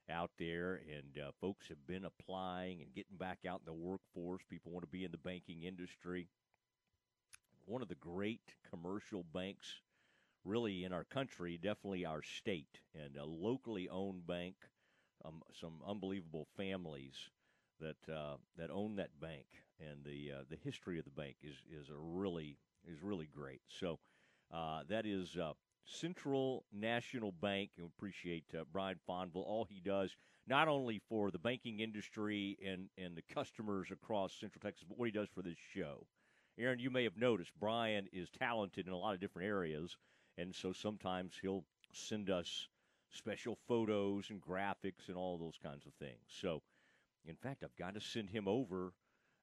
out 0.10 0.32
there, 0.38 0.82
and 0.94 1.24
uh, 1.24 1.32
folks 1.40 1.70
have 1.70 1.88
been 1.88 2.04
applying 2.04 2.82
and 2.82 2.94
getting 2.94 3.18
back 3.18 3.40
out 3.48 3.62
in 3.62 3.66
the 3.66 3.74
workforce. 3.74 4.42
People 4.50 4.74
want 4.74 4.84
to 4.84 4.92
be 4.92 5.06
in 5.06 5.12
the 5.12 5.18
banking 5.18 5.64
industry. 5.64 6.28
One 7.66 7.82
of 7.82 7.88
the 7.88 7.96
great 7.96 8.56
commercial 8.70 9.24
banks, 9.34 9.80
really, 10.44 10.84
in 10.84 10.92
our 10.92 11.06
country, 11.06 11.58
definitely 11.58 12.06
our 12.06 12.22
state, 12.22 12.82
and 12.94 13.16
a 13.16 13.26
locally 13.26 13.88
owned 13.88 14.28
bank. 14.28 14.56
Um, 15.26 15.42
some 15.60 15.82
unbelievable 15.88 16.48
families 16.56 17.16
that 17.80 18.14
uh, 18.14 18.36
that 18.58 18.70
own 18.70 18.96
that 18.98 19.20
bank, 19.20 19.46
and 19.80 20.04
the 20.06 20.32
uh, 20.40 20.44
the 20.50 20.58
history 20.64 21.00
of 21.00 21.06
the 21.06 21.12
bank 21.12 21.38
is 21.42 21.56
is 21.72 21.90
a 21.90 21.98
really 21.98 22.58
is 22.88 23.02
really 23.02 23.28
great. 23.28 23.62
So 23.68 24.00
uh, 24.54 24.82
that 24.90 25.06
is 25.06 25.36
uh, 25.38 25.54
Central 25.86 26.66
National 26.72 27.32
Bank, 27.32 27.72
and 27.78 27.88
appreciate 27.98 28.46
uh, 28.54 28.64
Brian 28.72 28.98
Fonville 29.08 29.46
all 29.48 29.68
he 29.70 29.80
does 29.80 30.16
not 30.48 30.68
only 30.68 31.02
for 31.10 31.32
the 31.32 31.40
banking 31.40 31.80
industry 31.80 32.58
and 32.66 32.90
and 32.98 33.16
the 33.16 33.34
customers 33.34 33.90
across 33.92 34.34
Central 34.34 34.62
Texas, 34.62 34.86
but 34.88 34.98
what 34.98 35.06
he 35.06 35.12
does 35.12 35.30
for 35.34 35.42
this 35.42 35.58
show. 35.74 36.06
Aaron, 36.58 36.80
you 36.80 36.90
may 36.90 37.04
have 37.04 37.18
noticed 37.18 37.52
Brian 37.60 38.08
is 38.14 38.30
talented 38.30 38.88
in 38.88 38.94
a 38.94 38.98
lot 38.98 39.14
of 39.14 39.20
different 39.20 39.48
areas, 39.48 39.98
and 40.38 40.56
so 40.56 40.72
sometimes 40.72 41.34
he'll 41.42 41.66
send 41.92 42.30
us 42.30 42.68
special 43.10 43.58
photos 43.68 44.30
and 44.30 44.42
graphics 44.42 45.08
and 45.08 45.18
all 45.18 45.38
those 45.38 45.58
kinds 45.62 45.86
of 45.86 45.94
things. 45.94 46.22
So. 46.28 46.62
In 47.28 47.36
fact, 47.36 47.64
I've 47.64 47.76
got 47.76 47.96
to 47.96 48.02
send 48.02 48.30
him 48.30 48.48
over 48.48 48.94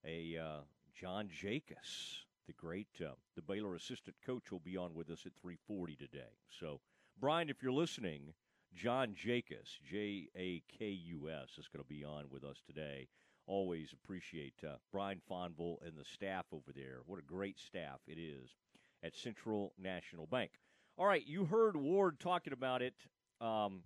a 0.06 0.38
uh, 0.38 0.60
John 0.94 1.28
Jakus, 1.28 2.22
the 2.46 2.52
great, 2.52 2.88
uh, 3.00 3.14
the 3.34 3.42
Baylor 3.42 3.74
assistant 3.74 4.16
coach, 4.24 4.52
will 4.52 4.60
be 4.60 4.76
on 4.76 4.94
with 4.94 5.10
us 5.10 5.26
at 5.26 5.32
3:40 5.34 5.98
today. 5.98 6.38
So, 6.48 6.80
Brian, 7.18 7.48
if 7.48 7.62
you're 7.62 7.72
listening, 7.72 8.34
John 8.74 9.14
Jakus, 9.14 9.80
J 9.90 10.28
A 10.36 10.62
K 10.68 10.90
U 10.90 11.28
S, 11.28 11.58
is 11.58 11.68
going 11.68 11.82
to 11.82 11.88
be 11.88 12.04
on 12.04 12.26
with 12.30 12.44
us 12.44 12.62
today. 12.64 13.08
Always 13.46 13.92
appreciate 13.92 14.54
uh, 14.64 14.76
Brian 14.92 15.20
Fonville 15.28 15.84
and 15.84 15.96
the 15.96 16.04
staff 16.04 16.46
over 16.52 16.72
there. 16.72 17.00
What 17.06 17.18
a 17.18 17.22
great 17.22 17.58
staff 17.58 18.00
it 18.06 18.18
is 18.18 18.54
at 19.02 19.16
Central 19.16 19.72
National 19.76 20.26
Bank. 20.26 20.52
All 20.96 21.06
right, 21.06 21.26
you 21.26 21.46
heard 21.46 21.76
Ward 21.76 22.20
talking 22.20 22.52
about 22.52 22.82
it. 22.82 22.94
Um, 23.42 23.82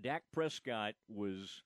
Dak 0.00 0.22
Prescott 0.32 0.94
was 1.08 1.62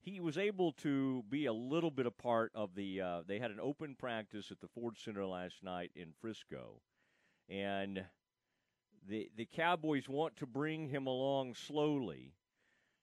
he 0.00 0.20
was 0.20 0.38
able 0.38 0.72
to 0.72 1.24
be 1.28 1.46
a 1.46 1.52
little 1.52 1.90
bit 1.90 2.06
a 2.06 2.10
part 2.10 2.52
of 2.54 2.74
the. 2.74 3.00
Uh, 3.00 3.20
they 3.26 3.38
had 3.38 3.50
an 3.50 3.60
open 3.60 3.94
practice 3.94 4.50
at 4.50 4.60
the 4.60 4.68
Ford 4.68 4.96
Center 4.96 5.26
last 5.26 5.62
night 5.62 5.90
in 5.94 6.12
Frisco, 6.20 6.80
and 7.48 8.04
the 9.08 9.28
the 9.36 9.46
Cowboys 9.46 10.08
want 10.08 10.36
to 10.36 10.46
bring 10.46 10.88
him 10.88 11.06
along 11.06 11.54
slowly. 11.54 12.32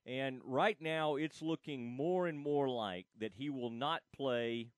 And 0.06 0.42
right 0.44 0.78
now, 0.82 1.16
it's 1.16 1.42
looking 1.42 1.86
more 1.86 2.28
and 2.28 2.38
more 2.38 2.68
like 2.68 3.06
that 3.20 3.34
he 3.34 3.50
will 3.50 3.70
not 3.70 4.02
play 4.14 4.70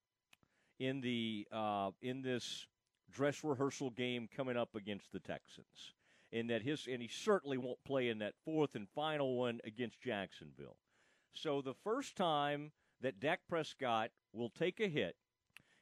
in 0.80 1.02
the 1.02 1.48
uh, 1.52 1.92
in 2.02 2.22
this 2.22 2.68
dress 3.12 3.44
rehearsal 3.44 3.92
game 3.92 4.28
coming 4.36 4.58
up 4.58 4.76
against 4.76 5.12
the 5.12 5.20
Texans, 5.20 5.94
and 6.32 6.50
that 6.50 6.62
his 6.62 6.88
and 6.92 7.02
he 7.02 7.08
certainly 7.08 7.58
won't 7.58 7.84
play 7.84 8.10
in 8.10 8.20
that 8.20 8.34
fourth 8.44 8.76
and 8.76 8.88
final 8.90 9.38
one 9.38 9.60
against 9.64 10.02
Jacksonville. 10.02 10.78
So 11.34 11.62
the 11.62 11.74
first 11.74 12.16
time 12.16 12.72
that 13.02 13.20
Dak 13.20 13.42
Prescott 13.48 14.12
will 14.34 14.50
take 14.50 14.80
a 14.80 14.88
hit 14.88 15.16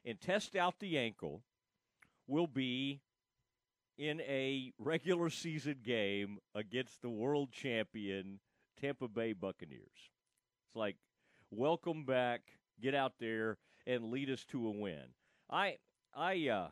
and 0.06 0.20
test 0.20 0.56
out 0.56 0.80
the 0.80 0.98
ankle 0.98 1.44
will 2.28 2.48
be 2.48 3.02
in 3.98 4.22
a 4.22 4.74
regular 4.80 5.30
season 5.30 5.78
game 5.84 6.40
against 6.56 7.02
the 7.02 7.10
world 7.10 7.52
champion 7.52 8.40
Tampa 8.80 9.08
Bay 9.08 9.34
Buccaneers. 9.34 10.10
It's 10.68 10.76
like, 10.76 10.98
welcome 11.52 12.04
back, 12.06 12.42
get 12.82 12.96
out 12.96 13.14
there 13.20 13.58
and 13.86 14.12
lead 14.12 14.30
us 14.30 14.44
to 14.46 14.68
a 14.68 14.72
win. 14.72 15.14
I 15.50 15.78
I 16.16 16.48
uh 16.48 16.68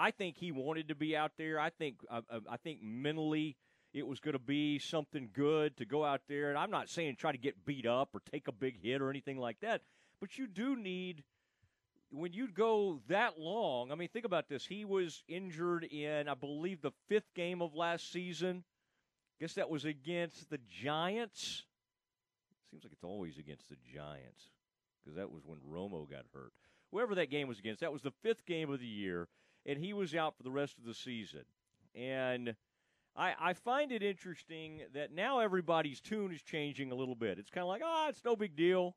I 0.00 0.10
think 0.10 0.38
he 0.38 0.50
wanted 0.50 0.88
to 0.88 0.94
be 0.94 1.14
out 1.14 1.32
there. 1.36 1.60
I 1.60 1.68
think 1.68 1.96
I, 2.10 2.22
I 2.50 2.56
think 2.56 2.82
mentally 2.82 3.56
it 3.92 4.06
was 4.06 4.18
going 4.18 4.32
to 4.32 4.38
be 4.38 4.78
something 4.78 5.28
good 5.32 5.76
to 5.76 5.84
go 5.84 6.04
out 6.04 6.22
there. 6.26 6.48
And 6.48 6.58
I'm 6.58 6.70
not 6.70 6.88
saying 6.88 7.16
try 7.16 7.32
to 7.32 7.38
get 7.38 7.66
beat 7.66 7.84
up 7.84 8.08
or 8.14 8.20
take 8.30 8.48
a 8.48 8.52
big 8.52 8.82
hit 8.82 9.02
or 9.02 9.10
anything 9.10 9.36
like 9.36 9.60
that, 9.60 9.82
but 10.18 10.38
you 10.38 10.46
do 10.46 10.74
need 10.74 11.22
when 12.10 12.32
you 12.32 12.48
go 12.48 13.00
that 13.08 13.38
long. 13.38 13.92
I 13.92 13.94
mean, 13.94 14.08
think 14.08 14.24
about 14.24 14.48
this. 14.48 14.64
He 14.64 14.86
was 14.86 15.22
injured 15.28 15.84
in, 15.84 16.28
I 16.28 16.34
believe, 16.34 16.80
the 16.80 16.92
fifth 17.08 17.34
game 17.34 17.60
of 17.60 17.74
last 17.74 18.10
season. 18.10 18.64
I 19.38 19.44
Guess 19.44 19.54
that 19.54 19.68
was 19.68 19.84
against 19.84 20.48
the 20.48 20.58
Giants. 20.82 21.64
Seems 22.70 22.84
like 22.84 22.92
it's 22.92 23.04
always 23.04 23.36
against 23.36 23.68
the 23.68 23.76
Giants 23.94 24.44
because 25.04 25.16
that 25.16 25.30
was 25.30 25.42
when 25.44 25.58
Romo 25.58 26.08
got 26.08 26.24
hurt. 26.32 26.52
Whoever 26.90 27.14
that 27.16 27.30
game 27.30 27.48
was 27.48 27.58
against, 27.58 27.80
that 27.80 27.92
was 27.92 28.02
the 28.02 28.12
fifth 28.22 28.46
game 28.46 28.70
of 28.70 28.80
the 28.80 28.86
year, 28.86 29.28
and 29.66 29.78
he 29.78 29.92
was 29.92 30.14
out 30.14 30.36
for 30.36 30.42
the 30.42 30.50
rest 30.50 30.78
of 30.78 30.84
the 30.84 30.94
season. 30.94 31.44
And 31.94 32.54
I, 33.16 33.34
I 33.40 33.52
find 33.52 33.92
it 33.92 34.02
interesting 34.02 34.82
that 34.94 35.12
now 35.12 35.40
everybody's 35.40 36.00
tune 36.00 36.32
is 36.32 36.42
changing 36.42 36.92
a 36.92 36.94
little 36.94 37.14
bit. 37.14 37.38
It's 37.38 37.50
kind 37.50 37.62
of 37.62 37.68
like, 37.68 37.82
ah, 37.84 38.04
oh, 38.06 38.08
it's 38.08 38.24
no 38.24 38.36
big 38.36 38.56
deal. 38.56 38.96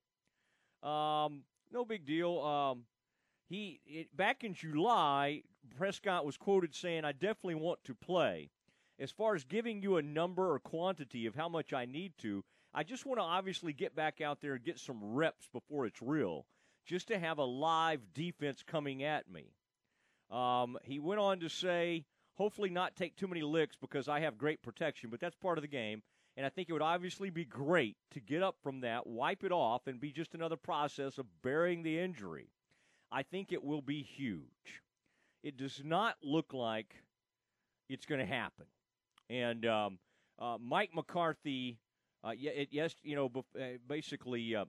Um, 0.81 1.43
no 1.71 1.85
big 1.85 2.05
deal. 2.05 2.39
Um, 2.39 2.83
he 3.49 3.79
it, 3.85 4.15
back 4.15 4.43
in 4.43 4.53
July, 4.53 5.43
Prescott 5.77 6.25
was 6.25 6.37
quoted 6.37 6.75
saying, 6.75 7.05
"I 7.05 7.11
definitely 7.11 7.55
want 7.55 7.83
to 7.85 7.95
play." 7.95 8.49
As 8.99 9.11
far 9.11 9.33
as 9.33 9.43
giving 9.43 9.81
you 9.81 9.97
a 9.97 10.01
number 10.01 10.53
or 10.53 10.59
quantity 10.59 11.25
of 11.25 11.35
how 11.35 11.49
much 11.49 11.73
I 11.73 11.85
need 11.85 12.13
to, 12.19 12.43
I 12.73 12.83
just 12.83 13.05
want 13.05 13.19
to 13.19 13.23
obviously 13.23 13.73
get 13.73 13.95
back 13.95 14.21
out 14.21 14.39
there 14.39 14.53
and 14.53 14.63
get 14.63 14.79
some 14.79 14.99
reps 15.01 15.47
before 15.51 15.85
it's 15.85 16.01
real, 16.01 16.45
just 16.85 17.07
to 17.07 17.17
have 17.17 17.39
a 17.39 17.43
live 17.43 18.13
defense 18.13 18.63
coming 18.65 19.03
at 19.03 19.29
me. 19.29 19.55
Um, 20.33 20.77
he 20.83 20.99
went 20.99 21.19
on 21.19 21.39
to 21.41 21.49
say, 21.49 22.05
hopefully 22.33 22.69
not 22.69 22.95
take 22.95 23.15
too 23.15 23.27
many 23.27 23.43
licks 23.43 23.75
because 23.79 24.09
I 24.09 24.19
have 24.21 24.37
great 24.37 24.63
protection, 24.63 25.09
but 25.09 25.19
that's 25.19 25.35
part 25.35 25.57
of 25.57 25.61
the 25.61 25.67
game. 25.67 26.01
And 26.35 26.45
I 26.45 26.49
think 26.49 26.67
it 26.67 26.73
would 26.73 26.81
obviously 26.81 27.29
be 27.29 27.45
great 27.45 27.95
to 28.11 28.19
get 28.19 28.41
up 28.41 28.55
from 28.63 28.81
that, 28.81 29.05
wipe 29.05 29.43
it 29.43 29.51
off, 29.51 29.85
and 29.85 30.01
be 30.01 30.11
just 30.11 30.33
another 30.33 30.55
process 30.57 31.19
of 31.19 31.27
burying 31.43 31.83
the 31.83 31.99
injury. 31.99 32.49
I 33.11 33.21
think 33.21 33.51
it 33.51 33.63
will 33.63 33.83
be 33.83 34.01
huge. 34.01 34.81
It 35.43 35.57
does 35.57 35.81
not 35.85 36.15
look 36.23 36.51
like 36.51 36.95
it's 37.87 38.07
going 38.07 38.19
to 38.19 38.25
happen. 38.25 38.65
And 39.29 39.67
um, 39.67 39.99
uh, 40.39 40.57
Mike 40.59 40.89
McCarthy, 40.95 41.77
uh, 42.23 42.31
yes, 42.35 42.95
you 43.03 43.15
know, 43.15 43.29
basically 43.87 44.55
uh, 44.55 44.65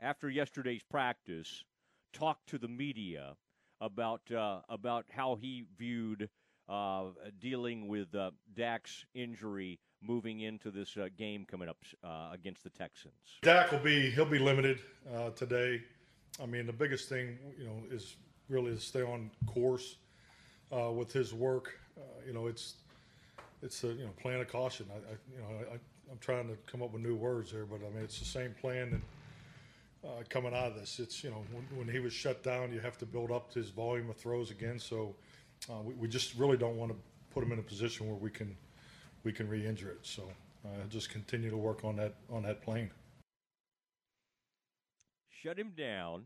after 0.00 0.28
yesterday's 0.28 0.82
practice, 0.90 1.64
talked 2.12 2.46
to 2.48 2.58
the 2.58 2.68
media 2.68 3.34
about 3.80 4.30
uh, 4.30 4.60
about 4.68 5.06
how 5.10 5.36
he 5.40 5.64
viewed 5.78 6.28
uh, 6.68 7.04
dealing 7.40 7.88
with 7.88 8.14
uh, 8.14 8.30
Dak's 8.54 9.04
injury 9.14 9.78
moving 10.02 10.40
into 10.40 10.70
this 10.70 10.96
uh, 10.96 11.08
game 11.16 11.44
coming 11.44 11.68
up 11.68 11.78
uh, 12.04 12.30
against 12.32 12.62
the 12.62 12.70
Texans. 12.70 13.14
Dak 13.42 13.72
will 13.72 13.78
be 13.78 14.10
he'll 14.10 14.24
be 14.24 14.38
limited 14.38 14.80
uh, 15.14 15.30
today. 15.30 15.82
I 16.40 16.46
mean, 16.46 16.66
the 16.66 16.72
biggest 16.72 17.08
thing 17.08 17.38
you 17.58 17.64
know 17.64 17.82
is 17.90 18.16
really 18.48 18.72
to 18.74 18.80
stay 18.80 19.02
on 19.02 19.30
course 19.46 19.96
uh, 20.72 20.90
with 20.90 21.12
his 21.12 21.34
work. 21.34 21.78
you 22.26 22.32
know, 22.32 22.46
it's 22.46 22.74
it's 23.62 23.84
a 23.84 23.88
you 23.88 24.04
know 24.04 24.10
plan 24.20 24.40
of 24.40 24.48
caution. 24.48 24.86
I, 24.90 24.96
I 24.96 25.16
you 25.34 25.42
know 25.42 25.64
I, 25.72 25.74
I'm 26.10 26.18
trying 26.20 26.48
to 26.48 26.56
come 26.70 26.82
up 26.82 26.92
with 26.92 27.02
new 27.02 27.16
words 27.16 27.52
there, 27.52 27.64
but 27.64 27.76
I 27.76 27.94
mean 27.94 28.04
it's 28.04 28.18
the 28.18 28.24
same 28.24 28.54
plan 28.60 28.90
that. 28.90 29.00
Uh, 30.08 30.22
coming 30.30 30.54
out 30.54 30.68
of 30.68 30.74
this. 30.74 30.98
It's 31.00 31.22
you 31.22 31.30
know 31.30 31.44
when, 31.52 31.78
when, 31.78 31.88
he 31.94 32.00
was 32.00 32.14
shut 32.14 32.42
down, 32.42 32.72
you 32.72 32.80
have 32.80 32.96
to 32.98 33.06
build 33.06 33.30
up 33.30 33.52
his 33.52 33.68
volume 33.68 34.08
of 34.08 34.16
throws 34.16 34.50
again. 34.50 34.78
So 34.78 35.14
uh, 35.68 35.82
we, 35.84 35.92
we, 35.94 36.08
just 36.08 36.34
really 36.36 36.56
don't 36.56 36.76
want 36.76 36.92
to 36.92 36.98
put 37.30 37.44
him 37.44 37.52
in 37.52 37.58
a 37.58 37.62
position 37.62 38.06
where 38.06 38.16
we 38.16 38.30
can 38.30 38.56
we 39.22 39.32
can 39.32 39.48
re-injure 39.48 39.90
it. 39.90 39.98
So 40.02 40.22
uh, 40.64 40.86
just 40.88 41.10
continue 41.10 41.50
to 41.50 41.58
work 41.58 41.84
on 41.84 41.96
that 41.96 42.14
on 42.30 42.42
that 42.44 42.62
plane. 42.62 42.90
Shut 45.28 45.58
him 45.58 45.72
down, 45.76 46.24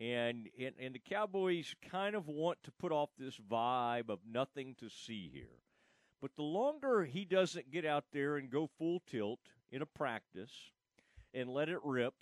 and, 0.00 0.48
and 0.58 0.74
and 0.80 0.94
the 0.94 1.02
Cowboys 1.08 1.76
kind 1.88 2.16
of 2.16 2.26
want 2.26 2.58
to 2.64 2.72
put 2.72 2.90
off 2.90 3.10
this 3.16 3.38
vibe 3.48 4.08
of 4.08 4.18
nothing 4.28 4.74
to 4.80 4.88
see 4.88 5.30
here. 5.32 5.60
But 6.20 6.32
the 6.34 6.42
longer 6.42 7.04
he 7.04 7.24
doesn't 7.24 7.70
get 7.70 7.84
out 7.86 8.06
there 8.12 8.38
and 8.38 8.50
go 8.50 8.68
full 8.76 9.02
tilt 9.08 9.40
in 9.70 9.82
a 9.82 9.86
practice 9.86 10.52
and 11.32 11.48
let 11.48 11.68
it 11.68 11.78
rip, 11.84 12.14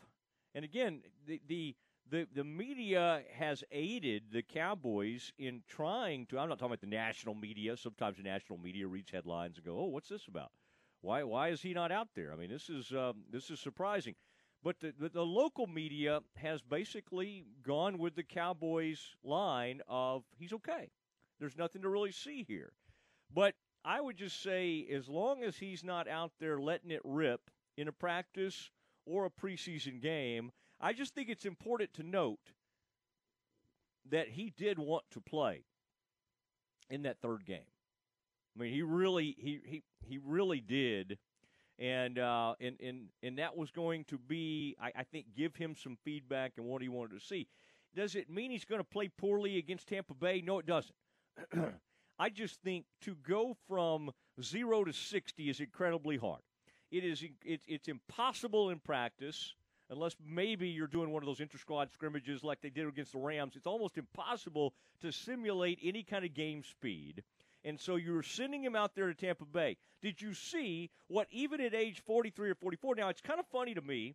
and 0.55 0.65
again, 0.65 1.03
the, 1.27 1.41
the 1.47 1.77
the 2.11 2.27
the 2.35 2.45
media 2.45 3.23
has 3.35 3.63
aided 3.71 4.25
the 4.33 4.43
Cowboys 4.43 5.33
in 5.39 5.63
trying 5.69 6.27
to. 6.27 6.39
I'm 6.39 6.49
not 6.49 6.59
talking 6.59 6.73
about 6.73 6.81
the 6.81 6.87
national 6.87 7.35
media. 7.35 7.77
Sometimes 7.77 8.17
the 8.17 8.23
national 8.23 8.59
media 8.59 8.87
reads 8.87 9.11
headlines 9.11 9.57
and 9.57 9.65
go, 9.65 9.79
"Oh, 9.79 9.87
what's 9.87 10.09
this 10.09 10.27
about?" 10.27 10.51
Why 11.03 11.23
why 11.23 11.49
is 11.49 11.63
he 11.63 11.73
not 11.73 11.93
out 11.93 12.09
there? 12.15 12.33
I 12.33 12.37
mean, 12.37 12.51
this 12.51 12.69
is 12.69 12.93
um, 12.93 13.23
this 13.31 13.51
is 13.51 13.61
surprising. 13.61 14.15
But 14.63 14.79
the, 14.81 14.93
the, 14.99 15.09
the 15.09 15.25
local 15.25 15.67
media 15.67 16.21
has 16.37 16.61
basically 16.61 17.47
gone 17.63 17.97
with 17.97 18.15
the 18.15 18.23
Cowboys 18.23 19.17
line 19.25 19.81
of 19.89 20.25
he's 20.39 20.53
okay. 20.53 20.91
There's 21.39 21.57
nothing 21.57 21.81
to 21.83 21.89
really 21.89 22.13
see 22.13 22.45
here. 22.47 22.73
But 23.33 23.55
I 23.85 24.01
would 24.03 24.19
just 24.19 24.43
say, 24.43 24.87
as 24.93 25.09
long 25.09 25.43
as 25.43 25.57
he's 25.57 25.83
not 25.83 26.09
out 26.09 26.33
there 26.39 26.59
letting 26.59 26.91
it 26.91 27.01
rip 27.05 27.51
in 27.79 27.89
a 27.89 27.93
practice 27.93 28.71
or 29.07 29.25
a 29.25 29.31
preseason 29.31 30.01
game, 30.01 30.53
I 30.81 30.93
just 30.93 31.15
think 31.15 31.29
it's 31.29 31.45
important 31.45 31.93
to 31.95 32.03
note 32.03 32.53
that 34.11 34.29
he 34.29 34.53
did 34.57 34.79
want 34.79 35.05
to 35.13 35.21
play 35.21 35.65
in 36.89 37.03
that 37.03 37.19
third 37.21 37.45
game. 37.45 37.69
I 38.57 38.63
mean, 38.63 38.73
he 38.73 38.83
really 38.83 39.37
he 39.39 39.61
he 39.65 39.83
he 40.01 40.19
really 40.25 40.61
did, 40.61 41.19
and 41.79 42.19
uh, 42.19 42.55
and 42.61 42.77
and 42.81 43.09
and 43.23 43.39
that 43.39 43.57
was 43.57 43.71
going 43.71 44.05
to 44.05 44.19
be, 44.19 44.77
I, 44.81 44.93
I 44.97 45.05
think, 45.05 45.27
give 45.37 45.55
him 45.55 45.77
some 45.81 45.97
feedback 46.05 46.53
and 46.57 46.67
what 46.67 46.83
he 46.83 46.89
wanted 46.89 47.19
to 47.21 47.25
see. 47.25 47.47
Does 47.95 48.15
it 48.15 48.31
mean 48.31 48.51
he's 48.51 48.65
going 48.65 48.81
to 48.81 48.85
play 48.85 49.09
poorly 49.09 49.59
against 49.59 49.89
Tampa 49.89 50.15
Bay? 50.15 50.43
No, 50.45 50.59
it 50.59 50.67
doesn't. 50.67 50.95
I 52.19 52.29
just 52.29 52.61
think 52.63 52.85
to 53.03 53.17
go 53.27 53.57
from 53.69 54.11
zero 54.43 54.85
to 54.85 54.93
sixty 54.93 55.49
is 55.49 55.61
incredibly 55.61 56.17
hard. 56.17 56.43
It 56.91 57.05
is 57.05 57.25
it's 57.45 57.65
it's 57.69 57.89
impossible 57.89 58.71
in 58.71 58.79
practice 58.79 59.55
unless 59.91 60.15
maybe 60.25 60.69
you're 60.69 60.87
doing 60.87 61.11
one 61.11 61.23
of 61.23 61.27
those 61.27 61.41
inter 61.41 61.59
squad 61.59 61.91
scrimmages 61.93 62.45
like 62.45 62.61
they 62.61 62.71
did 62.71 62.87
against 62.87 63.13
the 63.13 63.19
Rams. 63.19 63.57
It's 63.57 63.67
almost 63.67 63.99
impossible 63.99 64.73
to 65.01 65.11
simulate 65.11 65.79
any 65.83 66.03
kind 66.03 66.25
of 66.25 66.33
game 66.33 66.63
speed. 66.63 67.25
And 67.65 67.79
so 67.79 67.97
you're 67.97 68.23
sending 68.23 68.65
him 68.65 68.75
out 68.75 68.95
there 68.95 69.09
to 69.09 69.15
Tampa 69.15 69.45
Bay. 69.45 69.77
Did 70.01 70.23
you 70.23 70.33
see 70.33 70.91
what, 71.09 71.27
even 71.31 71.61
at 71.61 71.75
age 71.75 72.01
43 72.07 72.51
or 72.51 72.55
44, 72.55 72.95
now 72.95 73.09
it's 73.09 73.21
kind 73.21 73.39
of 73.39 73.47
funny 73.47 73.75
to 73.75 73.83
me, 73.83 74.15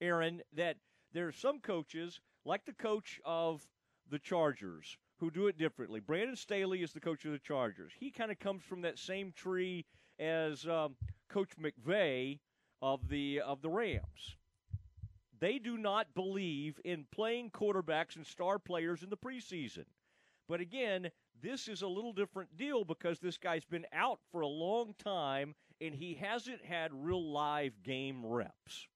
Aaron, 0.00 0.40
that 0.54 0.76
there 1.12 1.26
are 1.26 1.32
some 1.32 1.58
coaches, 1.58 2.20
like 2.44 2.64
the 2.64 2.72
coach 2.72 3.20
of 3.24 3.66
the 4.10 4.18
Chargers, 4.18 4.96
who 5.18 5.30
do 5.30 5.46
it 5.48 5.58
differently. 5.58 6.00
Brandon 6.00 6.36
Staley 6.36 6.82
is 6.82 6.92
the 6.92 7.00
coach 7.00 7.24
of 7.26 7.32
the 7.32 7.38
Chargers. 7.38 7.92
He 7.98 8.10
kind 8.10 8.30
of 8.30 8.38
comes 8.38 8.62
from 8.62 8.80
that 8.82 8.98
same 8.98 9.32
tree 9.32 9.84
as 10.18 10.66
um, 10.66 10.96
Coach 11.30 11.50
McVay 11.60 12.38
of 12.82 13.08
the 13.08 13.40
of 13.40 13.62
the 13.62 13.70
Rams. 13.70 14.36
They 15.38 15.58
do 15.58 15.78
not 15.78 16.14
believe 16.14 16.78
in 16.84 17.06
playing 17.10 17.50
quarterbacks 17.50 18.16
and 18.16 18.26
star 18.26 18.58
players 18.58 19.02
in 19.02 19.08
the 19.08 19.16
preseason. 19.16 19.86
But 20.48 20.60
again, 20.60 21.10
this 21.40 21.68
is 21.68 21.82
a 21.82 21.88
little 21.88 22.12
different 22.12 22.56
deal 22.56 22.84
because 22.84 23.18
this 23.18 23.38
guy's 23.38 23.64
been 23.64 23.86
out 23.92 24.18
for 24.30 24.42
a 24.42 24.48
long 24.48 24.94
time 24.98 25.54
and 25.80 25.94
he 25.94 26.14
hasn't 26.14 26.62
had 26.64 26.90
real 26.92 27.32
live 27.32 27.82
game 27.82 28.26
reps. 28.26 28.88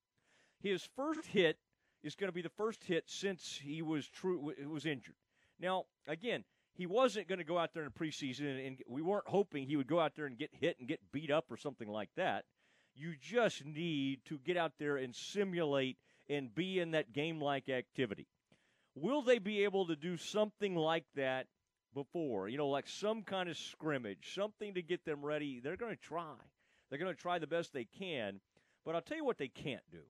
His 0.61 0.87
first 0.97 1.25
hit 1.27 1.57
is 2.03 2.14
going 2.14 2.29
to 2.29 2.35
be 2.35 2.42
the 2.42 2.51
first 2.51 2.85
hit 2.85 3.05
since 3.07 3.59
he 3.62 3.81
was 3.81 4.09
true 4.09 4.53
was 4.68 4.85
injured. 4.85 5.16
Now, 5.59 5.85
again, 6.07 6.44
he 6.74 6.87
wasn't 6.87 7.28
going 7.28 7.38
to 7.38 7.44
go 7.44 7.58
out 7.58 7.72
there 7.72 7.84
in 7.84 7.90
the 7.94 8.04
preseason 8.04 8.66
and 8.66 8.78
we 8.88 9.02
weren't 9.02 9.28
hoping 9.28 9.66
he 9.66 9.76
would 9.76 9.87
go 9.87 10.00
out 10.00 10.16
there 10.16 10.26
and 10.26 10.38
get 10.38 10.50
hit 10.52 10.76
and 10.78 10.88
get 10.88 11.00
beat 11.12 11.30
up 11.30 11.50
or 11.50 11.56
something 11.56 11.88
like 11.88 12.10
that. 12.16 12.44
You 12.96 13.14
just 13.20 13.64
need 13.64 14.20
to 14.26 14.38
get 14.38 14.56
out 14.56 14.72
there 14.78 14.96
and 14.96 15.14
simulate 15.14 15.96
and 16.28 16.54
be 16.54 16.80
in 16.80 16.92
that 16.92 17.12
game 17.12 17.40
like 17.40 17.68
activity. 17.68 18.26
Will 18.94 19.22
they 19.22 19.38
be 19.38 19.64
able 19.64 19.87
to 19.87 19.96
do 19.96 20.16
something 20.16 20.76
like 20.76 21.04
that 21.16 21.46
before? 21.92 22.48
You 22.48 22.58
know, 22.58 22.68
like 22.68 22.88
some 22.88 23.22
kind 23.22 23.48
of 23.48 23.56
scrimmage, 23.56 24.32
something 24.34 24.74
to 24.74 24.82
get 24.82 25.04
them 25.04 25.24
ready. 25.24 25.60
They're 25.60 25.76
going 25.76 25.94
to 25.94 26.00
try. 26.00 26.34
They're 26.88 26.98
going 26.98 27.14
to 27.14 27.20
try 27.20 27.38
the 27.38 27.46
best 27.46 27.72
they 27.72 27.87
can. 27.87 28.40
But 28.84 28.94
I'll 28.94 29.02
tell 29.02 29.16
you 29.16 29.24
what 29.24 29.38
they 29.38 29.48
can't 29.48 29.82
do 29.90 30.02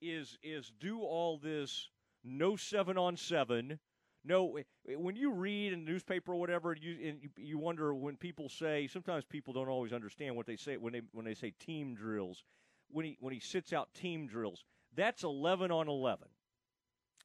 is 0.00 0.38
is 0.42 0.72
do 0.80 1.00
all 1.00 1.38
this 1.38 1.88
no 2.22 2.56
seven 2.56 2.96
on 2.96 3.16
seven. 3.16 3.78
No, 4.26 4.58
when 4.86 5.16
you 5.16 5.30
read 5.32 5.74
in 5.74 5.84
the 5.84 5.90
newspaper 5.90 6.32
or 6.32 6.40
whatever, 6.40 6.74
you 6.80 6.96
and 7.08 7.18
you, 7.36 7.58
wonder 7.58 7.94
when 7.94 8.16
people 8.16 8.48
say. 8.48 8.86
Sometimes 8.86 9.24
people 9.24 9.52
don't 9.52 9.68
always 9.68 9.92
understand 9.92 10.34
what 10.34 10.46
they 10.46 10.56
say 10.56 10.78
when 10.78 10.94
they 10.94 11.02
when 11.12 11.26
they 11.26 11.34
say 11.34 11.52
team 11.60 11.94
drills. 11.94 12.42
When 12.90 13.04
he 13.04 13.16
when 13.20 13.34
he 13.34 13.40
sits 13.40 13.72
out 13.74 13.92
team 13.92 14.26
drills, 14.26 14.64
that's 14.96 15.24
eleven 15.24 15.70
on 15.70 15.88
eleven. 15.88 16.28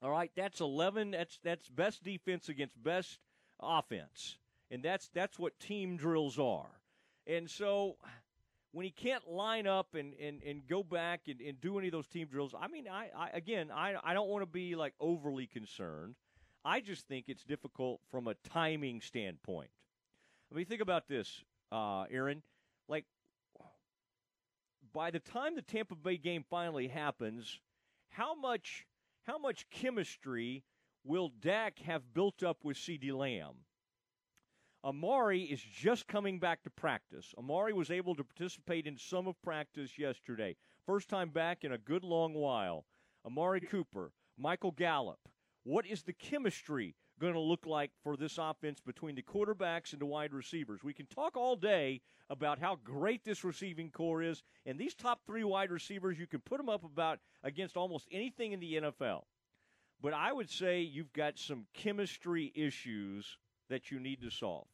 All 0.01 0.11
right, 0.11 0.31
that's 0.35 0.59
eleven. 0.59 1.11
That's 1.11 1.39
that's 1.41 1.69
best 1.69 2.03
defense 2.03 2.49
against 2.49 2.81
best 2.83 3.19
offense, 3.61 4.37
and 4.69 4.83
that's 4.83 5.09
that's 5.13 5.39
what 5.39 5.57
team 5.57 5.95
drills 5.95 6.37
are. 6.37 6.81
And 7.27 7.49
so, 7.49 7.95
when 8.71 8.85
he 8.85 8.91
can't 8.91 9.29
line 9.29 9.67
up 9.67 9.93
and, 9.93 10.13
and, 10.19 10.41
and 10.41 10.67
go 10.67 10.83
back 10.83 11.21
and, 11.27 11.39
and 11.39 11.61
do 11.61 11.77
any 11.77 11.89
of 11.89 11.91
those 11.91 12.07
team 12.07 12.27
drills, 12.27 12.55
I 12.59 12.67
mean, 12.67 12.87
I, 12.89 13.09
I 13.15 13.29
again, 13.33 13.71
I 13.71 13.95
I 14.03 14.13
don't 14.13 14.29
want 14.29 14.41
to 14.41 14.51
be 14.51 14.75
like 14.75 14.93
overly 14.99 15.47
concerned. 15.47 16.15
I 16.65 16.81
just 16.81 17.07
think 17.07 17.25
it's 17.27 17.43
difficult 17.43 18.01
from 18.11 18.27
a 18.27 18.35
timing 18.49 19.01
standpoint. 19.01 19.69
I 20.51 20.55
mean, 20.55 20.65
think 20.65 20.81
about 20.81 21.07
this, 21.07 21.43
uh, 21.71 22.05
Aaron. 22.11 22.41
Like, 22.87 23.05
by 24.93 25.11
the 25.11 25.19
time 25.19 25.55
the 25.55 25.61
Tampa 25.61 25.95
Bay 25.95 26.17
game 26.17 26.43
finally 26.49 26.87
happens, 26.87 27.59
how 28.09 28.35
much 28.35 28.85
how 29.23 29.37
much 29.37 29.69
chemistry 29.69 30.63
will 31.03 31.29
Dak 31.39 31.79
have 31.79 32.13
built 32.13 32.41
up 32.41 32.57
with 32.63 32.77
CeeDee 32.77 33.15
Lamb? 33.15 33.55
Amari 34.83 35.43
is 35.43 35.61
just 35.61 36.07
coming 36.07 36.39
back 36.39 36.63
to 36.63 36.69
practice. 36.69 37.33
Amari 37.37 37.73
was 37.73 37.91
able 37.91 38.15
to 38.15 38.23
participate 38.23 38.87
in 38.87 38.97
some 38.97 39.27
of 39.27 39.39
practice 39.41 39.99
yesterday. 39.99 40.55
First 40.85 41.09
time 41.09 41.29
back 41.29 41.63
in 41.63 41.73
a 41.73 41.77
good 41.77 42.03
long 42.03 42.33
while. 42.33 42.85
Amari 43.25 43.59
Cooper, 43.59 44.11
Michael 44.37 44.71
Gallup. 44.71 45.19
What 45.63 45.85
is 45.85 46.03
the 46.03 46.13
chemistry 46.13 46.95
going 47.19 47.33
to 47.33 47.39
look 47.39 47.65
like 47.65 47.91
for 48.03 48.15
this 48.15 48.37
offense 48.37 48.79
between 48.79 49.15
the 49.15 49.21
quarterbacks 49.21 49.91
and 49.91 50.01
the 50.01 50.05
wide 50.05 50.33
receivers? 50.33 50.83
We 50.83 50.93
can 50.93 51.05
talk 51.07 51.35
all 51.35 51.55
day 51.55 52.01
about 52.29 52.59
how 52.59 52.77
great 52.83 53.23
this 53.23 53.43
receiving 53.43 53.91
corps 53.91 54.21
is, 54.21 54.43
and 54.65 54.79
these 54.79 54.95
top 54.95 55.21
three 55.25 55.43
wide 55.43 55.71
receivers, 55.71 56.17
you 56.17 56.27
can 56.27 56.39
put 56.41 56.57
them 56.57 56.69
up 56.69 56.83
about 56.83 57.19
against 57.43 57.75
almost 57.75 58.07
anything 58.11 58.53
in 58.53 58.59
the 58.59 58.75
NFL. 58.75 59.23
But 60.01 60.13
I 60.13 60.31
would 60.31 60.49
say 60.49 60.81
you've 60.81 61.11
got 61.11 61.37
some 61.37 61.65
chemistry 61.73 62.53
issues 62.55 63.37
that 63.69 63.91
you 63.91 63.99
need 63.99 64.21
to 64.21 64.29
solve. 64.29 64.67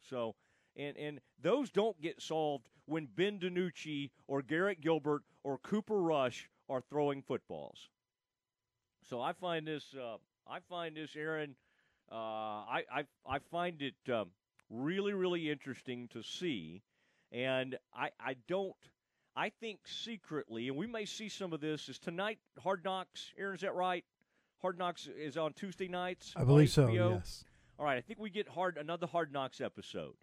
So, 0.00 0.34
and 0.76 0.96
and 0.96 1.20
those 1.40 1.70
don't 1.70 2.00
get 2.00 2.20
solved 2.20 2.68
when 2.86 3.06
Ben 3.06 3.38
DiNucci 3.38 4.10
or 4.26 4.42
Garrett 4.42 4.80
Gilbert 4.80 5.22
or 5.44 5.58
Cooper 5.58 6.00
Rush 6.00 6.50
are 6.68 6.80
throwing 6.80 7.22
footballs. 7.22 7.88
So 9.08 9.20
I 9.20 9.32
find 9.32 9.66
this, 9.66 9.94
uh, 9.94 10.16
I 10.52 10.58
find 10.68 10.94
this, 10.94 11.16
Aaron, 11.16 11.54
uh, 12.10 12.14
I, 12.14 12.82
I 12.94 13.04
I 13.26 13.38
find 13.50 13.80
it 13.80 13.94
um, 14.12 14.28
really 14.68 15.14
really 15.14 15.50
interesting 15.50 16.08
to 16.08 16.22
see, 16.22 16.82
and 17.30 17.78
I 17.94 18.10
I 18.20 18.36
don't. 18.48 18.74
I 19.34 19.48
think 19.48 19.80
secretly, 19.86 20.68
and 20.68 20.76
we 20.76 20.86
may 20.86 21.06
see 21.06 21.30
some 21.30 21.54
of 21.54 21.62
this, 21.62 21.88
is 21.88 21.98
tonight 21.98 22.38
Hard 22.62 22.84
Knocks. 22.84 23.32
Aaron, 23.38 23.54
is 23.54 23.62
that 23.62 23.74
right? 23.74 24.04
Hard 24.60 24.76
Knocks 24.76 25.08
is 25.18 25.38
on 25.38 25.54
Tuesday 25.54 25.88
nights. 25.88 26.34
I 26.36 26.44
believe 26.44 26.68
so. 26.68 26.86
Yes. 26.88 27.44
All 27.78 27.86
right, 27.86 27.96
I 27.96 28.02
think 28.02 28.18
we 28.18 28.28
get 28.28 28.46
hard 28.46 28.76
another 28.76 29.06
Hard 29.06 29.32
Knocks 29.32 29.58
episode. 29.62 30.16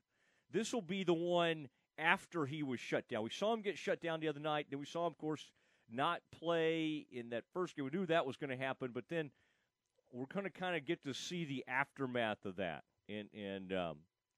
This 0.51 0.73
will 0.73 0.83
be 0.83 1.03
the 1.03 1.13
one 1.13 1.69
after 1.97 2.45
he 2.45 2.61
was 2.61 2.79
shut 2.79 3.07
down. 3.09 3.23
We 3.23 3.31
saw 3.31 3.51
him 3.51 3.61
get 3.61 3.79
shut 3.79 3.99
down 3.99 4.19
the 4.19 4.27
other 4.27 4.39
night. 4.39 4.67
Then 4.69 4.79
we 4.79 4.85
saw 4.85 5.07
him, 5.07 5.13
of 5.13 5.17
course, 5.17 5.49
not 5.91 6.21
play 6.31 7.07
in 7.11 7.31
that 7.31 7.45
first 7.51 7.75
game. 7.75 7.85
We 7.85 7.97
knew 7.97 8.05
that 8.05 8.27
was 8.27 8.37
going 8.37 8.51
to 8.51 8.63
happen, 8.63 8.91
but 8.93 9.05
then 9.09 9.31
we're 10.11 10.25
going 10.33 10.45
to 10.45 10.51
kind 10.51 10.75
of 10.75 10.85
get 10.85 11.03
to 11.03 11.13
see 11.13 11.45
the 11.45 11.63
aftermath 11.67 12.45
of 12.45 12.55
that. 12.57 12.83
And 13.07 13.27
and 13.33 13.73
um, 13.73 13.97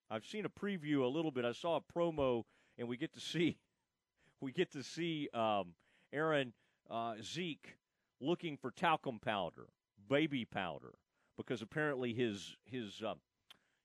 I've 0.10 0.26
seen 0.26 0.46
a 0.46 0.50
preview 0.50 1.04
a 1.04 1.08
little 1.08 1.32
bit. 1.32 1.46
I 1.46 1.52
saw 1.52 1.78
a 1.78 2.00
promo, 2.00 2.44
and 2.78 2.88
we 2.88 2.98
get 2.98 3.14
to 3.14 3.20
see 3.20 3.58
we 4.42 4.52
get 4.52 4.72
to 4.72 4.84
see 4.84 5.30
um, 5.34 5.74
Aaron 6.14 6.54
uh, 6.90 7.16
Zeke 7.24 7.78
looking 8.20 8.58
for 8.58 8.72
talcum 8.72 9.20
powder, 9.20 9.68
baby 10.10 10.46
powder, 10.46 10.94
because 11.38 11.62
apparently 11.62 12.14
his 12.14 12.56
his 12.66 13.02
uh, 13.06 13.16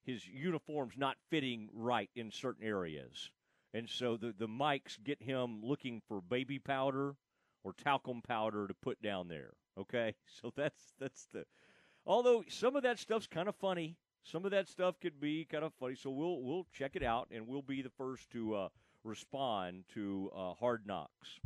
his 0.04 0.26
uniform's 0.26 0.96
not 0.96 1.16
fitting 1.30 1.68
right 1.72 2.10
in 2.14 2.30
certain 2.30 2.64
areas, 2.64 3.30
and 3.74 3.88
so 3.88 4.16
the 4.16 4.34
the 4.38 4.48
mics 4.48 5.02
get 5.02 5.22
him 5.22 5.60
looking 5.62 6.00
for 6.08 6.20
baby 6.20 6.58
powder 6.58 7.16
or 7.64 7.72
talcum 7.72 8.22
powder 8.22 8.68
to 8.68 8.74
put 8.74 9.00
down 9.02 9.28
there. 9.28 9.52
Okay, 9.78 10.14
so 10.40 10.52
that's 10.56 10.94
that's 10.98 11.26
the. 11.32 11.44
Although 12.06 12.44
some 12.48 12.76
of 12.76 12.82
that 12.84 12.98
stuff's 12.98 13.26
kind 13.26 13.48
of 13.48 13.56
funny, 13.56 13.96
some 14.22 14.44
of 14.44 14.50
that 14.52 14.68
stuff 14.68 14.94
could 15.00 15.20
be 15.20 15.44
kind 15.44 15.64
of 15.64 15.72
funny. 15.74 15.94
So 15.96 16.10
we'll 16.10 16.40
we'll 16.42 16.66
check 16.72 16.92
it 16.94 17.02
out, 17.02 17.28
and 17.30 17.46
we'll 17.46 17.62
be 17.62 17.82
the 17.82 17.90
first 17.90 18.30
to 18.30 18.54
uh, 18.54 18.68
respond 19.04 19.84
to 19.94 20.30
uh, 20.34 20.54
Hard 20.54 20.86
Knocks. 20.86 21.40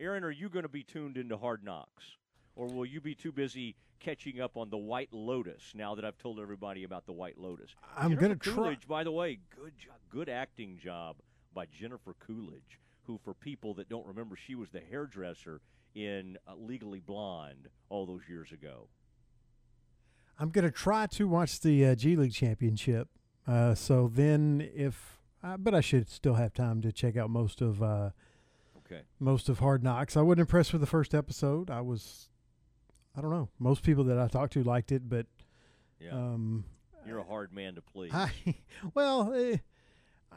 Aaron, 0.00 0.24
are 0.24 0.30
you 0.30 0.48
going 0.48 0.62
to 0.62 0.68
be 0.68 0.82
tuned 0.84 1.16
into 1.16 1.36
Hard 1.36 1.64
Knocks, 1.64 2.16
or 2.56 2.66
will 2.68 2.86
you 2.86 3.00
be 3.00 3.14
too 3.14 3.32
busy 3.32 3.74
catching 4.00 4.40
up 4.40 4.56
on 4.56 4.70
the 4.70 4.76
White 4.78 5.12
Lotus? 5.12 5.72
Now 5.74 5.94
that 5.96 6.04
I've 6.04 6.18
told 6.18 6.38
everybody 6.38 6.84
about 6.84 7.04
the 7.04 7.12
White 7.12 7.36
Lotus, 7.38 7.74
I'm 7.96 8.14
gonna 8.14 8.36
try- 8.36 8.54
Coolidge, 8.54 8.86
by 8.86 9.02
the 9.04 9.10
way, 9.12 9.40
good 9.54 9.72
job, 9.76 9.96
good 10.08 10.28
acting 10.28 10.78
job 10.78 11.16
by 11.52 11.66
Jennifer 11.66 12.14
Coolidge, 12.24 12.78
who, 13.02 13.18
for 13.24 13.34
people 13.34 13.74
that 13.74 13.88
don't 13.88 14.06
remember, 14.06 14.36
she 14.36 14.54
was 14.54 14.70
the 14.70 14.80
hairdresser 14.88 15.60
in 15.94 16.38
uh, 16.46 16.54
Legally 16.54 17.00
Blonde 17.00 17.68
all 17.88 18.06
those 18.06 18.22
years 18.28 18.52
ago. 18.52 18.86
I'm 20.38 20.50
going 20.50 20.64
to 20.64 20.70
try 20.70 21.06
to 21.08 21.26
watch 21.28 21.60
the 21.60 21.84
uh, 21.86 21.94
G 21.94 22.16
League 22.16 22.32
Championship. 22.32 23.08
Uh, 23.46 23.74
so 23.74 24.08
then, 24.12 24.68
if 24.74 25.18
but 25.58 25.74
I 25.74 25.80
should 25.80 26.08
still 26.08 26.34
have 26.34 26.52
time 26.52 26.82
to 26.82 26.92
check 26.92 27.16
out 27.16 27.30
most 27.30 27.60
of 27.60 27.82
uh, 27.82 28.10
Okay. 28.86 29.02
most 29.20 29.48
of 29.48 29.58
Hard 29.58 29.82
Knocks. 29.82 30.16
I 30.16 30.22
wasn't 30.22 30.40
impressed 30.40 30.72
with 30.72 30.80
the 30.80 30.86
first 30.86 31.14
episode. 31.14 31.70
I 31.70 31.80
was, 31.80 32.28
I 33.16 33.20
don't 33.20 33.30
know. 33.30 33.48
Most 33.58 33.82
people 33.82 34.04
that 34.04 34.18
I 34.18 34.28
talked 34.28 34.52
to 34.54 34.62
liked 34.62 34.92
it, 34.92 35.08
but 35.08 35.26
Yeah. 36.00 36.12
um, 36.12 36.64
You're 37.06 37.18
a 37.18 37.24
hard 37.24 37.52
man 37.52 37.74
to 37.76 37.82
please. 37.82 38.12
I 38.14 38.30
well, 38.94 39.32
eh, 39.34 39.56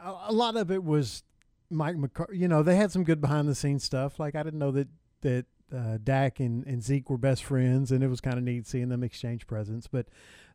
a, 0.03 0.15
a 0.27 0.33
lot 0.33 0.55
of 0.57 0.69
it 0.71 0.83
was 0.83 1.23
Mike 1.69 1.97
McCarthy. 1.97 2.37
You 2.37 2.47
know, 2.47 2.61
they 2.63 2.75
had 2.75 2.91
some 2.91 3.03
good 3.03 3.21
behind 3.21 3.47
the 3.47 3.55
scenes 3.55 3.83
stuff. 3.83 4.19
Like 4.19 4.35
I 4.35 4.43
didn't 4.43 4.59
know 4.59 4.71
that 4.71 4.87
that 5.21 5.45
uh, 5.75 5.97
Dak 6.03 6.39
and, 6.39 6.65
and 6.65 6.83
Zeke 6.83 7.09
were 7.09 7.17
best 7.17 7.43
friends, 7.43 7.91
and 7.91 8.03
it 8.03 8.07
was 8.07 8.21
kind 8.21 8.37
of 8.37 8.43
neat 8.43 8.67
seeing 8.67 8.89
them 8.89 9.03
exchange 9.03 9.47
presents. 9.47 9.87
But 9.87 10.07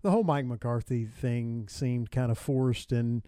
the 0.03 0.11
whole 0.11 0.25
Mike 0.25 0.47
McCarthy 0.47 1.07
thing 1.07 1.69
seemed 1.69 2.11
kind 2.11 2.31
of 2.31 2.39
forced, 2.39 2.93
and 2.93 3.23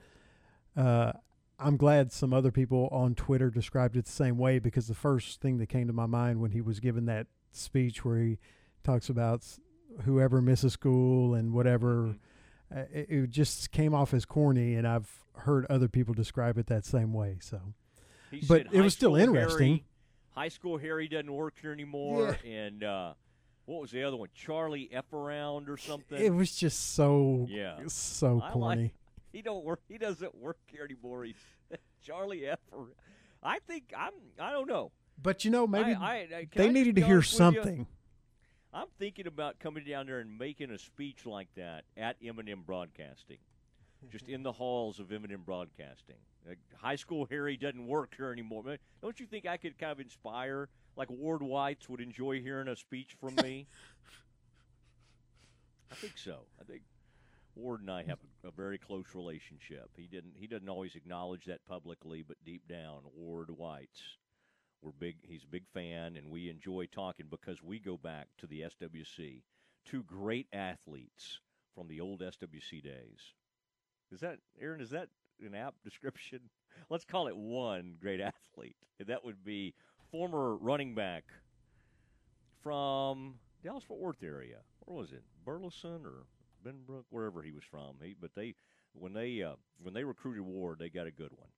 uh, 0.76 1.12
I'm 1.58 1.76
glad 1.76 2.12
some 2.12 2.32
other 2.32 2.50
people 2.50 2.88
on 2.92 3.14
Twitter 3.14 3.50
described 3.50 3.96
it 3.96 4.04
the 4.04 4.12
same 4.12 4.38
way 4.38 4.58
because 4.58 4.86
the 4.86 4.94
first 4.94 5.40
thing 5.40 5.58
that 5.58 5.68
came 5.68 5.86
to 5.86 5.92
my 5.92 6.06
mind 6.06 6.40
when 6.40 6.52
he 6.52 6.60
was 6.60 6.80
giving 6.80 7.06
that 7.06 7.26
speech 7.50 8.04
where 8.04 8.18
he 8.18 8.38
talks 8.84 9.08
about 9.08 9.44
whoever 10.04 10.40
misses 10.40 10.72
school 10.72 11.34
and 11.34 11.52
whatever 11.52 12.14
uh, 12.74 12.80
it, 12.92 13.06
it 13.10 13.30
just 13.30 13.72
came 13.72 13.94
off 13.94 14.12
as 14.12 14.24
corny, 14.24 14.74
and 14.74 14.86
I've 14.86 15.10
heard 15.34 15.66
other 15.70 15.88
people 15.88 16.14
describe 16.14 16.58
it 16.58 16.66
that 16.66 16.84
same 16.84 17.12
way. 17.12 17.38
So, 17.40 17.60
He 18.30 18.44
but 18.46 18.66
it 18.72 18.80
was 18.80 18.94
still 18.94 19.16
interesting. 19.16 19.80
High 20.38 20.48
school 20.50 20.78
Harry 20.78 21.08
doesn't 21.08 21.32
work 21.32 21.54
here 21.60 21.72
anymore, 21.72 22.38
and 22.46 22.84
uh, 22.84 23.14
what 23.64 23.80
was 23.80 23.90
the 23.90 24.04
other 24.04 24.16
one? 24.16 24.28
Charlie 24.36 24.88
F 24.92 25.12
around 25.12 25.68
or 25.68 25.76
something. 25.76 26.16
It 26.16 26.32
was 26.32 26.54
just 26.54 26.94
so 26.94 27.48
yeah, 27.50 27.78
so 27.88 28.40
I 28.40 28.44
like- 28.44 28.52
corny. 28.52 28.94
he 29.32 29.42
don't 29.42 29.64
work. 29.64 29.80
He 29.88 29.98
doesn't 29.98 30.32
work 30.36 30.58
here 30.68 30.84
anymore. 30.84 31.24
He's 31.24 31.34
Charlie 32.06 32.46
F. 32.46 32.60
around. 32.72 32.92
I 33.42 33.58
think 33.66 33.92
I'm. 33.98 34.12
I 34.38 34.52
don't 34.52 34.68
know. 34.68 34.92
But 35.20 35.44
you 35.44 35.50
know, 35.50 35.66
maybe 35.66 35.92
I- 35.94 36.00
I- 36.00 36.14
I- 36.32 36.36
I 36.36 36.48
they 36.54 36.68
needed 36.70 36.94
to 36.94 37.02
hear 37.04 37.16
with 37.16 37.32
you? 37.32 37.36
something. 37.36 37.86
I'm 38.72 38.86
thinking 38.96 39.26
about 39.26 39.58
coming 39.58 39.82
down 39.82 40.06
there 40.06 40.20
and 40.20 40.38
making 40.38 40.70
a 40.70 40.78
speech 40.78 41.26
like 41.26 41.48
that 41.56 41.82
at 41.96 42.14
M&M 42.24 42.62
Broadcasting, 42.64 43.38
just 44.10 44.28
in 44.28 44.42
the 44.42 44.52
halls 44.52 45.00
of 45.00 45.12
M&M 45.12 45.42
Broadcasting. 45.44 46.16
Like, 46.46 46.58
high 46.76 46.96
school 46.96 47.26
Harry 47.30 47.56
doesn't 47.56 47.86
work 47.86 48.14
here 48.16 48.32
anymore. 48.32 48.62
Don't 49.02 49.20
you 49.20 49.26
think 49.26 49.46
I 49.46 49.56
could 49.56 49.78
kind 49.78 49.92
of 49.92 50.00
inspire, 50.00 50.68
like 50.96 51.10
Ward 51.10 51.42
White's 51.42 51.88
would 51.88 52.00
enjoy 52.00 52.40
hearing 52.40 52.68
a 52.68 52.76
speech 52.76 53.16
from 53.20 53.34
me? 53.42 53.66
I 55.90 55.94
think 55.94 56.16
so. 56.16 56.40
I 56.60 56.64
think 56.64 56.82
Ward 57.54 57.80
and 57.80 57.90
I 57.90 58.02
have 58.04 58.18
a, 58.44 58.48
a 58.48 58.50
very 58.50 58.78
close 58.78 59.14
relationship. 59.14 59.90
He 59.96 60.06
didn't. 60.06 60.34
He 60.36 60.46
doesn't 60.46 60.68
always 60.68 60.94
acknowledge 60.94 61.46
that 61.46 61.64
publicly, 61.66 62.22
but 62.26 62.36
deep 62.44 62.68
down, 62.68 63.00
Ward 63.16 63.50
White's 63.50 64.18
we're 64.82 64.92
big. 64.92 65.16
He's 65.22 65.44
a 65.44 65.48
big 65.50 65.66
fan, 65.74 66.16
and 66.16 66.30
we 66.30 66.48
enjoy 66.48 66.86
talking 66.86 67.26
because 67.28 67.62
we 67.62 67.78
go 67.78 67.96
back 67.96 68.28
to 68.38 68.46
the 68.46 68.62
SWC, 68.62 69.42
two 69.84 70.02
great 70.04 70.46
athletes 70.52 71.40
from 71.74 71.88
the 71.88 72.00
old 72.00 72.20
SWC 72.20 72.82
days. 72.82 73.34
Is 74.12 74.20
that 74.20 74.38
Aaron? 74.60 74.80
Is 74.80 74.90
that 74.90 75.08
an 75.44 75.54
apt 75.54 75.82
description? 75.84 76.40
Let's 76.90 77.04
call 77.04 77.28
it 77.28 77.36
one 77.36 77.96
great 78.00 78.20
athlete. 78.20 78.76
That 79.06 79.24
would 79.24 79.44
be 79.44 79.74
former 80.10 80.56
running 80.56 80.94
back 80.94 81.24
from 82.62 83.34
Dallas 83.62 83.84
Fort 83.84 84.00
Worth 84.00 84.22
area. 84.22 84.58
Where 84.80 84.96
was 84.96 85.12
it? 85.12 85.22
Burleson 85.44 86.02
or 86.04 86.26
Benbrook, 86.64 87.04
wherever 87.10 87.42
he 87.42 87.52
was 87.52 87.64
from. 87.64 87.96
He, 88.02 88.14
but 88.18 88.34
they 88.34 88.54
when 88.92 89.12
they 89.12 89.42
uh, 89.42 89.54
when 89.82 89.94
they 89.94 90.04
recruited 90.04 90.42
Ward, 90.42 90.78
they 90.78 90.88
got 90.88 91.06
a 91.06 91.10
good 91.10 91.32
one. 91.36 91.48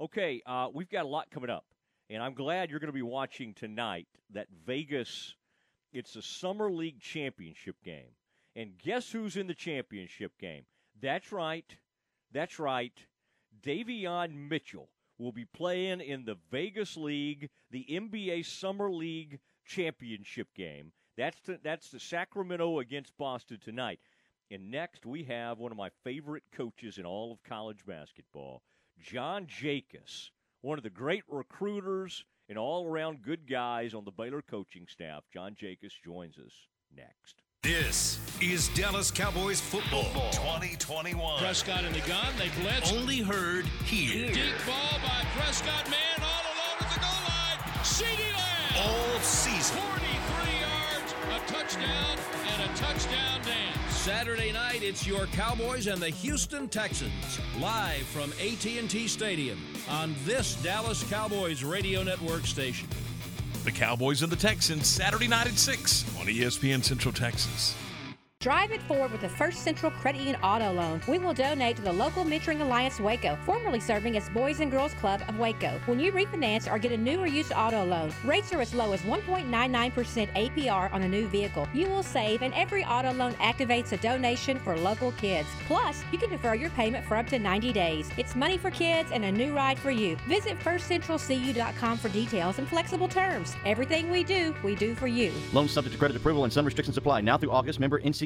Okay, 0.00 0.42
uh, 0.46 0.68
we've 0.72 0.88
got 0.88 1.04
a 1.04 1.08
lot 1.08 1.30
coming 1.30 1.50
up, 1.50 1.64
and 2.08 2.22
I'm 2.22 2.34
glad 2.34 2.70
you're 2.70 2.80
going 2.80 2.88
to 2.88 2.92
be 2.92 3.02
watching 3.02 3.54
tonight 3.54 4.06
that 4.32 4.46
Vegas. 4.66 5.34
It's 5.90 6.16
a 6.16 6.22
summer 6.22 6.70
league 6.70 7.00
championship 7.00 7.76
game, 7.82 8.12
and 8.54 8.76
guess 8.78 9.10
who's 9.10 9.36
in 9.36 9.46
the 9.46 9.54
championship 9.54 10.32
game? 10.38 10.64
That's 11.00 11.32
right, 11.32 11.64
that's 12.32 12.58
right. 12.58 12.92
Davion 13.62 14.48
Mitchell 14.48 14.88
will 15.18 15.32
be 15.32 15.44
playing 15.44 16.00
in 16.00 16.24
the 16.24 16.36
Vegas 16.50 16.96
League, 16.96 17.50
the 17.70 17.86
NBA 17.90 18.44
Summer 18.46 18.90
League 18.90 19.40
championship 19.66 20.48
game. 20.54 20.92
That's 21.16 21.40
the, 21.40 21.58
that's 21.62 21.90
the 21.90 21.98
Sacramento 21.98 22.78
against 22.78 23.16
Boston 23.18 23.58
tonight. 23.62 23.98
And 24.50 24.70
next 24.70 25.04
we 25.04 25.24
have 25.24 25.58
one 25.58 25.72
of 25.72 25.78
my 25.78 25.90
favorite 26.04 26.44
coaches 26.52 26.98
in 26.98 27.04
all 27.04 27.32
of 27.32 27.42
college 27.42 27.84
basketball, 27.84 28.62
John 29.00 29.46
Jakus, 29.46 30.30
one 30.62 30.78
of 30.78 30.84
the 30.84 30.90
great 30.90 31.24
recruiters 31.28 32.24
and 32.48 32.56
all-around 32.56 33.22
good 33.22 33.48
guys 33.48 33.94
on 33.94 34.04
the 34.04 34.10
Baylor 34.10 34.42
coaching 34.42 34.86
staff. 34.88 35.24
John 35.32 35.54
Jakus 35.54 35.92
joins 36.02 36.38
us 36.38 36.66
next. 36.94 37.42
This 37.64 38.20
is 38.40 38.68
Dallas 38.68 39.10
Cowboys 39.10 39.60
football 39.60 40.04
2021. 40.30 41.38
Prescott 41.40 41.84
in 41.84 41.92
the 41.92 41.98
gun. 42.00 42.32
They 42.38 42.50
blitz. 42.62 42.92
Only 42.92 43.18
heard 43.18 43.66
here. 43.84 44.32
Deep 44.32 44.54
ball 44.64 45.00
by 45.02 45.24
Prescott. 45.36 45.90
Man 45.90 45.98
all 46.22 46.44
alone 46.54 46.78
at 46.78 46.94
the 46.94 47.00
goal 47.00 47.10
line. 47.10 47.58
CeeDee 47.82 48.32
Lamb. 48.36 48.86
All 48.88 49.20
season. 49.22 49.76
43 49.76 50.60
yards, 50.60 51.14
a 51.34 51.52
touchdown, 51.52 52.18
and 52.46 52.70
a 52.70 52.74
touchdown 52.76 53.40
dance. 53.42 53.92
Saturday 53.92 54.52
night, 54.52 54.84
it's 54.84 55.04
your 55.04 55.26
Cowboys 55.26 55.88
and 55.88 56.00
the 56.00 56.10
Houston 56.10 56.68
Texans 56.68 57.40
live 57.60 58.02
from 58.02 58.30
AT&T 58.40 59.08
Stadium 59.08 59.60
on 59.90 60.14
this 60.24 60.54
Dallas 60.62 61.02
Cowboys 61.10 61.64
radio 61.64 62.04
network 62.04 62.46
station. 62.46 62.88
The 63.68 63.72
Cowboys 63.72 64.22
and 64.22 64.32
the 64.32 64.36
Texans, 64.36 64.86
Saturday 64.86 65.28
night 65.28 65.46
at 65.46 65.58
6 65.58 66.18
on 66.18 66.26
ESPN 66.26 66.82
Central 66.82 67.12
Texas. 67.12 67.74
Drive 68.40 68.70
it 68.70 68.80
forward 68.82 69.10
with 69.10 69.20
the 69.20 69.28
First 69.28 69.64
Central 69.64 69.90
Credit 69.90 70.20
Union 70.20 70.36
Auto 70.44 70.72
Loan. 70.72 71.00
We 71.08 71.18
will 71.18 71.34
donate 71.34 71.74
to 71.74 71.82
the 71.82 71.92
local 71.92 72.24
Mentoring 72.24 72.60
Alliance 72.60 73.00
Waco, 73.00 73.36
formerly 73.44 73.80
serving 73.80 74.16
as 74.16 74.28
Boys 74.28 74.60
and 74.60 74.70
Girls 74.70 74.94
Club 74.94 75.20
of 75.26 75.40
Waco. 75.40 75.80
When 75.86 75.98
you 75.98 76.12
refinance 76.12 76.70
or 76.72 76.78
get 76.78 76.92
a 76.92 76.96
new 76.96 77.18
or 77.18 77.26
used 77.26 77.50
auto 77.52 77.84
loan, 77.84 78.12
rates 78.24 78.52
are 78.52 78.60
as 78.60 78.72
low 78.72 78.92
as 78.92 79.00
1.99% 79.00 79.50
APR 79.50 80.92
on 80.92 81.02
a 81.02 81.08
new 81.08 81.26
vehicle. 81.26 81.68
You 81.74 81.88
will 81.88 82.04
save, 82.04 82.42
and 82.42 82.54
every 82.54 82.84
auto 82.84 83.12
loan 83.12 83.32
activates 83.34 83.90
a 83.90 83.96
donation 83.96 84.60
for 84.60 84.76
local 84.76 85.10
kids. 85.12 85.48
Plus, 85.66 86.04
you 86.12 86.18
can 86.18 86.30
defer 86.30 86.54
your 86.54 86.70
payment 86.70 87.04
for 87.06 87.16
up 87.16 87.26
to 87.30 87.40
90 87.40 87.72
days. 87.72 88.08
It's 88.16 88.36
money 88.36 88.56
for 88.56 88.70
kids 88.70 89.10
and 89.10 89.24
a 89.24 89.32
new 89.32 89.52
ride 89.52 89.80
for 89.80 89.90
you. 89.90 90.14
Visit 90.28 90.60
firstcentralcu.com 90.60 91.98
for 91.98 92.08
details 92.10 92.60
and 92.60 92.68
flexible 92.68 93.08
terms. 93.08 93.56
Everything 93.64 94.10
we 94.10 94.22
do, 94.22 94.54
we 94.62 94.76
do 94.76 94.94
for 94.94 95.08
you. 95.08 95.32
Loan 95.52 95.66
subject 95.66 95.94
to 95.94 95.98
credit 95.98 96.16
approval 96.16 96.44
and 96.44 96.52
some 96.52 96.64
restrictions 96.64 96.96
apply. 96.96 97.22
Now 97.22 97.36
through 97.36 97.50
August, 97.50 97.80
member 97.80 97.98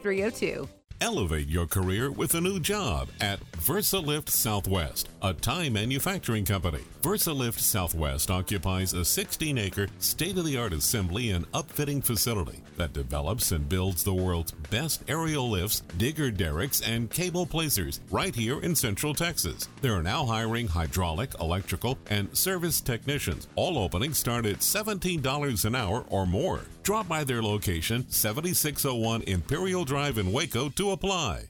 8302. 0.00 0.68
Elevate 1.02 1.48
your 1.48 1.66
career 1.66 2.10
with 2.10 2.34
a 2.34 2.40
new 2.40 2.60
job 2.60 3.08
at 3.22 3.40
VersaLift 3.52 4.28
Southwest, 4.28 5.08
a 5.22 5.32
Time 5.32 5.72
manufacturing 5.72 6.44
company. 6.44 6.82
VersaLift 7.00 7.58
Southwest 7.58 8.30
occupies 8.30 8.92
a 8.92 9.02
16 9.02 9.56
acre, 9.56 9.86
state 9.98 10.36
of 10.36 10.44
the 10.44 10.58
art 10.58 10.74
assembly 10.74 11.30
and 11.30 11.50
upfitting 11.52 12.04
facility 12.04 12.60
that 12.76 12.92
develops 12.92 13.52
and 13.52 13.66
builds 13.66 14.04
the 14.04 14.12
world's 14.12 14.52
best 14.52 15.02
aerial 15.08 15.48
lifts, 15.48 15.80
digger 15.96 16.30
derricks, 16.30 16.82
and 16.82 17.10
cable 17.10 17.46
placers 17.46 18.00
right 18.10 18.34
here 18.34 18.60
in 18.60 18.74
Central 18.74 19.14
Texas. 19.14 19.70
They 19.80 19.88
are 19.88 20.02
now 20.02 20.26
hiring 20.26 20.68
hydraulic, 20.68 21.30
electrical, 21.40 21.96
and 22.10 22.36
service 22.36 22.82
technicians. 22.82 23.48
All 23.56 23.78
openings 23.78 24.18
start 24.18 24.44
at 24.44 24.58
$17 24.58 25.64
an 25.64 25.74
hour 25.74 26.04
or 26.10 26.26
more. 26.26 26.60
Drop 26.82 27.06
by 27.06 27.24
their 27.24 27.42
location, 27.42 28.08
7601 28.08 29.22
Imperial 29.22 29.84
Drive 29.84 30.18
in 30.18 30.32
Waco, 30.32 30.70
to 30.70 30.90
apply. 30.92 31.49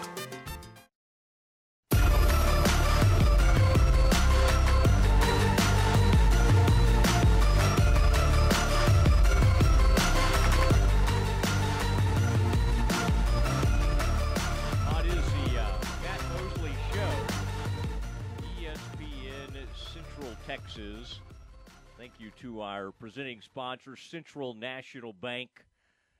To 22.41 22.61
our 22.61 22.91
presenting 22.91 23.39
sponsor, 23.39 23.95
Central 23.95 24.55
National 24.55 25.13
Bank. 25.13 25.63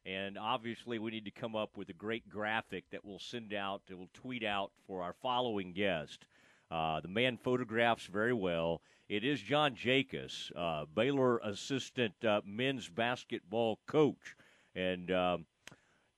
And 0.05 0.37
obviously, 0.37 0.99
we 0.99 1.09
need 1.09 1.25
to 1.25 1.31
come 1.31 1.55
up 1.55 1.75
with 1.75 1.89
a 1.89 1.93
great 1.93 2.29
graphic 2.29 2.83
that 2.91 3.03
we'll 3.03 3.17
send 3.17 3.55
out, 3.55 3.81
that 3.87 3.97
we'll 3.97 4.07
tweet 4.13 4.43
out 4.43 4.71
for 4.85 5.01
our 5.01 5.15
following 5.23 5.73
guest. 5.73 6.27
Uh, 6.69 7.01
the 7.01 7.07
man 7.07 7.37
photographs 7.37 8.05
very 8.05 8.33
well. 8.33 8.83
It 9.09 9.23
is 9.23 9.41
John 9.41 9.73
Jakus, 9.73 10.51
uh, 10.55 10.85
Baylor 10.93 11.39
assistant 11.39 12.13
uh, 12.23 12.41
men's 12.45 12.87
basketball 12.87 13.79
coach. 13.87 14.35
And 14.75 15.09
um, 15.09 15.45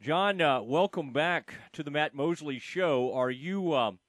John, 0.02 0.42
uh, 0.42 0.62
welcome 0.64 1.14
back 1.14 1.54
to 1.72 1.82
the 1.82 1.92
Matt 1.92 2.14
Mosley 2.14 2.60
Show. 2.60 3.14
Are 3.14 3.32
you? 3.32 3.74
Um, 3.74 4.00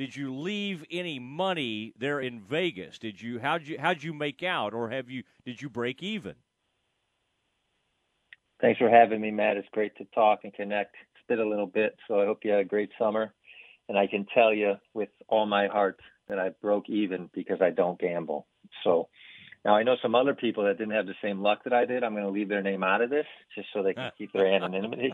did 0.00 0.16
you 0.16 0.34
leave 0.34 0.82
any 0.90 1.18
money 1.18 1.92
there 1.98 2.20
in 2.20 2.40
Vegas? 2.40 2.98
Did 2.98 3.20
you? 3.20 3.38
How'd 3.38 3.66
you? 3.66 3.76
How'd 3.78 4.02
you 4.02 4.14
make 4.14 4.42
out, 4.42 4.72
or 4.72 4.88
have 4.88 5.10
you? 5.10 5.24
Did 5.44 5.60
you 5.60 5.68
break 5.68 6.02
even? 6.02 6.36
Thanks 8.62 8.78
for 8.78 8.88
having 8.88 9.20
me, 9.20 9.30
Matt. 9.30 9.58
It's 9.58 9.68
great 9.72 9.94
to 9.98 10.06
talk 10.14 10.40
and 10.44 10.54
connect. 10.54 10.94
It's 11.14 11.26
been 11.28 11.38
a 11.38 11.46
little 11.46 11.66
bit, 11.66 11.98
so 12.08 12.18
I 12.18 12.24
hope 12.24 12.38
you 12.44 12.50
had 12.50 12.60
a 12.60 12.64
great 12.64 12.88
summer. 12.98 13.34
And 13.90 13.98
I 13.98 14.06
can 14.06 14.24
tell 14.32 14.54
you 14.54 14.76
with 14.94 15.10
all 15.28 15.44
my 15.44 15.66
heart 15.66 16.00
that 16.28 16.38
I 16.38 16.48
broke 16.62 16.88
even 16.88 17.28
because 17.34 17.60
I 17.60 17.68
don't 17.68 18.00
gamble. 18.00 18.46
So 18.84 19.10
now 19.66 19.76
I 19.76 19.82
know 19.82 19.96
some 20.00 20.14
other 20.14 20.34
people 20.34 20.64
that 20.64 20.78
didn't 20.78 20.94
have 20.94 21.04
the 21.04 21.14
same 21.22 21.42
luck 21.42 21.64
that 21.64 21.74
I 21.74 21.84
did. 21.84 22.04
I'm 22.04 22.12
going 22.12 22.24
to 22.24 22.30
leave 22.30 22.48
their 22.48 22.62
name 22.62 22.82
out 22.82 23.02
of 23.02 23.10
this 23.10 23.26
just 23.54 23.68
so 23.74 23.82
they 23.82 23.92
can 23.92 24.12
keep 24.16 24.32
their 24.32 24.46
anonymity. 24.46 25.12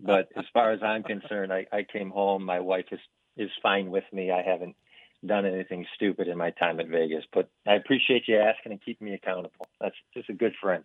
But 0.00 0.30
as 0.34 0.46
far 0.54 0.72
as 0.72 0.82
I'm 0.82 1.02
concerned, 1.02 1.52
I, 1.52 1.66
I 1.70 1.82
came 1.82 2.08
home. 2.08 2.44
My 2.44 2.60
wife 2.60 2.86
is 2.92 3.00
is 3.36 3.50
fine 3.62 3.90
with 3.90 4.04
me. 4.12 4.30
I 4.30 4.42
haven't 4.42 4.76
done 5.24 5.46
anything 5.46 5.86
stupid 5.94 6.28
in 6.28 6.38
my 6.38 6.50
time 6.50 6.80
at 6.80 6.88
Vegas. 6.88 7.24
But 7.32 7.48
I 7.66 7.74
appreciate 7.74 8.24
you 8.28 8.38
asking 8.38 8.72
and 8.72 8.84
keeping 8.84 9.08
me 9.08 9.14
accountable. 9.14 9.66
That's 9.80 9.96
just 10.14 10.28
a 10.28 10.34
good 10.34 10.54
friend. 10.60 10.84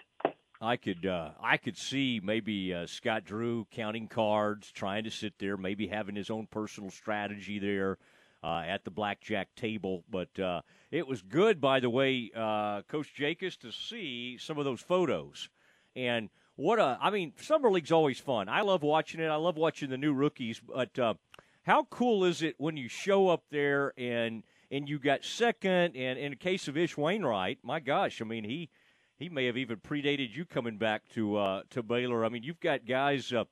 I 0.61 0.77
could 0.77 1.05
uh, 1.07 1.31
I 1.41 1.57
could 1.57 1.77
see 1.77 2.21
maybe 2.23 2.73
uh, 2.73 2.85
Scott 2.85 3.25
Drew 3.25 3.65
counting 3.71 4.07
cards, 4.07 4.71
trying 4.71 5.03
to 5.05 5.09
sit 5.09 5.33
there, 5.39 5.57
maybe 5.57 5.87
having 5.87 6.15
his 6.15 6.29
own 6.29 6.47
personal 6.47 6.91
strategy 6.91 7.57
there 7.57 7.97
uh, 8.43 8.63
at 8.67 8.83
the 8.83 8.91
blackjack 8.91 9.55
table. 9.55 10.03
But 10.09 10.37
uh, 10.39 10.61
it 10.91 11.07
was 11.07 11.23
good, 11.23 11.59
by 11.59 11.79
the 11.79 11.89
way, 11.89 12.29
uh, 12.35 12.83
Coach 12.83 13.13
Jakus, 13.17 13.57
to 13.59 13.71
see 13.71 14.37
some 14.37 14.59
of 14.59 14.65
those 14.65 14.81
photos. 14.81 15.49
And 15.95 16.29
what 16.57 16.77
a 16.77 16.97
I 17.01 17.09
mean, 17.09 17.33
summer 17.37 17.71
league's 17.71 17.91
always 17.91 18.19
fun. 18.19 18.47
I 18.47 18.61
love 18.61 18.83
watching 18.83 19.19
it. 19.19 19.27
I 19.27 19.37
love 19.37 19.57
watching 19.57 19.89
the 19.89 19.97
new 19.97 20.13
rookies. 20.13 20.61
But 20.63 20.97
uh, 20.99 21.15
how 21.63 21.83
cool 21.85 22.23
is 22.23 22.41
it 22.41 22.55
when 22.57 22.77
you 22.77 22.87
show 22.87 23.29
up 23.29 23.43
there 23.51 23.93
and 23.97 24.43
and 24.69 24.87
you 24.87 24.99
got 24.99 25.23
second? 25.23 25.95
And 25.95 26.17
in 26.17 26.31
the 26.31 26.37
case 26.37 26.67
of 26.67 26.77
Ish 26.77 26.97
Wainwright, 26.97 27.59
my 27.63 27.79
gosh, 27.79 28.21
I 28.21 28.25
mean 28.25 28.43
he 28.43 28.69
he 29.17 29.29
may 29.29 29.45
have 29.45 29.57
even 29.57 29.77
predated 29.77 30.35
you 30.35 30.45
coming 30.45 30.77
back 30.77 31.07
to 31.09 31.37
uh, 31.37 31.61
to 31.69 31.83
Baylor. 31.83 32.25
I 32.25 32.29
mean, 32.29 32.43
you've 32.43 32.59
got 32.59 32.85
guys. 32.85 33.31
Uh, 33.31 33.45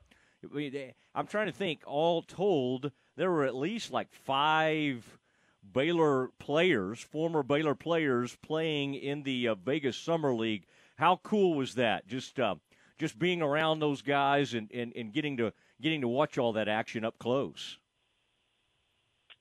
I'm 1.13 1.27
trying 1.27 1.47
to 1.47 1.53
think. 1.53 1.81
All 1.85 2.21
told, 2.21 2.91
there 3.15 3.29
were 3.29 3.45
at 3.45 3.55
least 3.55 3.91
like 3.91 4.11
five 4.11 5.19
Baylor 5.71 6.29
players, 6.39 7.01
former 7.01 7.43
Baylor 7.43 7.75
players, 7.75 8.37
playing 8.41 8.95
in 8.95 9.23
the 9.23 9.49
uh, 9.49 9.55
Vegas 9.55 9.97
Summer 9.97 10.33
League. 10.33 10.65
How 10.95 11.17
cool 11.23 11.53
was 11.53 11.75
that? 11.75 12.07
Just 12.07 12.39
uh, 12.39 12.55
just 12.97 13.19
being 13.19 13.41
around 13.41 13.79
those 13.79 14.01
guys 14.01 14.53
and, 14.53 14.71
and, 14.71 14.91
and 14.95 15.13
getting 15.13 15.37
to 15.37 15.53
getting 15.81 16.01
to 16.01 16.07
watch 16.07 16.37
all 16.37 16.53
that 16.53 16.67
action 16.67 17.05
up 17.05 17.17
close. 17.19 17.78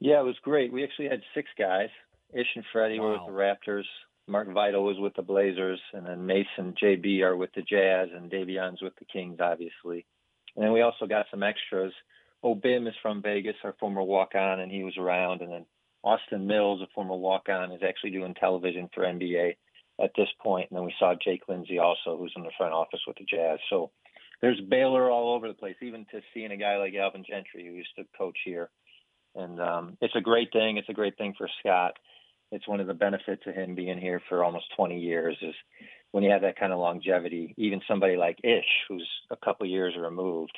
Yeah, 0.00 0.20
it 0.20 0.24
was 0.24 0.36
great. 0.42 0.72
We 0.72 0.84
actually 0.84 1.08
had 1.08 1.22
six 1.34 1.48
guys. 1.58 1.88
Ish 2.32 2.46
and 2.54 2.64
Freddie 2.72 3.00
were 3.00 3.12
with 3.12 3.26
the 3.26 3.32
Raptors. 3.32 3.84
Mark 4.28 4.52
Vital 4.52 4.84
was 4.84 4.98
with 4.98 5.14
the 5.14 5.22
Blazers, 5.22 5.80
and 5.94 6.06
then 6.06 6.26
Mason, 6.26 6.74
JB 6.80 7.22
are 7.22 7.36
with 7.36 7.50
the 7.54 7.62
Jazz, 7.62 8.08
and 8.14 8.30
Davion's 8.30 8.82
with 8.82 8.94
the 8.96 9.06
Kings, 9.06 9.38
obviously. 9.40 10.04
And 10.54 10.64
then 10.64 10.72
we 10.72 10.82
also 10.82 11.06
got 11.06 11.26
some 11.30 11.42
extras. 11.42 11.92
Obim 12.44 12.86
is 12.86 12.94
from 13.00 13.22
Vegas, 13.22 13.56
our 13.64 13.74
former 13.80 14.02
walk-on, 14.02 14.60
and 14.60 14.70
he 14.70 14.84
was 14.84 14.96
around. 14.98 15.40
And 15.40 15.50
then 15.50 15.66
Austin 16.04 16.46
Mills, 16.46 16.82
a 16.82 16.86
former 16.94 17.16
walk-on, 17.16 17.72
is 17.72 17.82
actually 17.82 18.10
doing 18.10 18.34
television 18.34 18.90
for 18.94 19.04
NBA 19.04 19.56
at 20.00 20.10
this 20.14 20.28
point. 20.42 20.68
And 20.70 20.76
then 20.76 20.84
we 20.84 20.94
saw 20.98 21.14
Jake 21.14 21.48
Lindsey 21.48 21.78
also, 21.78 22.18
who's 22.18 22.34
in 22.36 22.42
the 22.42 22.50
front 22.56 22.74
office 22.74 23.00
with 23.06 23.16
the 23.16 23.24
Jazz. 23.24 23.58
So 23.70 23.90
there's 24.42 24.60
Baylor 24.60 25.10
all 25.10 25.34
over 25.34 25.48
the 25.48 25.54
place, 25.54 25.76
even 25.80 26.04
to 26.10 26.20
seeing 26.34 26.52
a 26.52 26.56
guy 26.56 26.76
like 26.76 26.94
Alvin 26.94 27.24
Gentry, 27.28 27.66
who 27.66 27.72
used 27.72 27.96
to 27.96 28.04
coach 28.16 28.38
here. 28.44 28.70
And 29.38 29.60
um, 29.60 29.96
it's 30.00 30.16
a 30.16 30.20
great 30.20 30.52
thing. 30.52 30.76
It's 30.76 30.88
a 30.88 30.94
great 30.94 31.16
thing 31.16 31.34
for 31.38 31.48
Scott. 31.60 31.94
It's 32.50 32.66
one 32.66 32.80
of 32.80 32.86
the 32.86 32.94
benefits 32.94 33.42
of 33.46 33.54
him 33.54 33.74
being 33.74 33.98
here 33.98 34.20
for 34.28 34.42
almost 34.42 34.66
20 34.76 34.98
years 34.98 35.36
is 35.42 35.54
when 36.12 36.24
you 36.24 36.30
have 36.30 36.42
that 36.42 36.58
kind 36.58 36.72
of 36.72 36.78
longevity. 36.78 37.54
Even 37.56 37.80
somebody 37.86 38.16
like 38.16 38.38
Ish, 38.42 38.64
who's 38.88 39.08
a 39.30 39.36
couple 39.36 39.66
years 39.66 39.94
removed, 39.98 40.56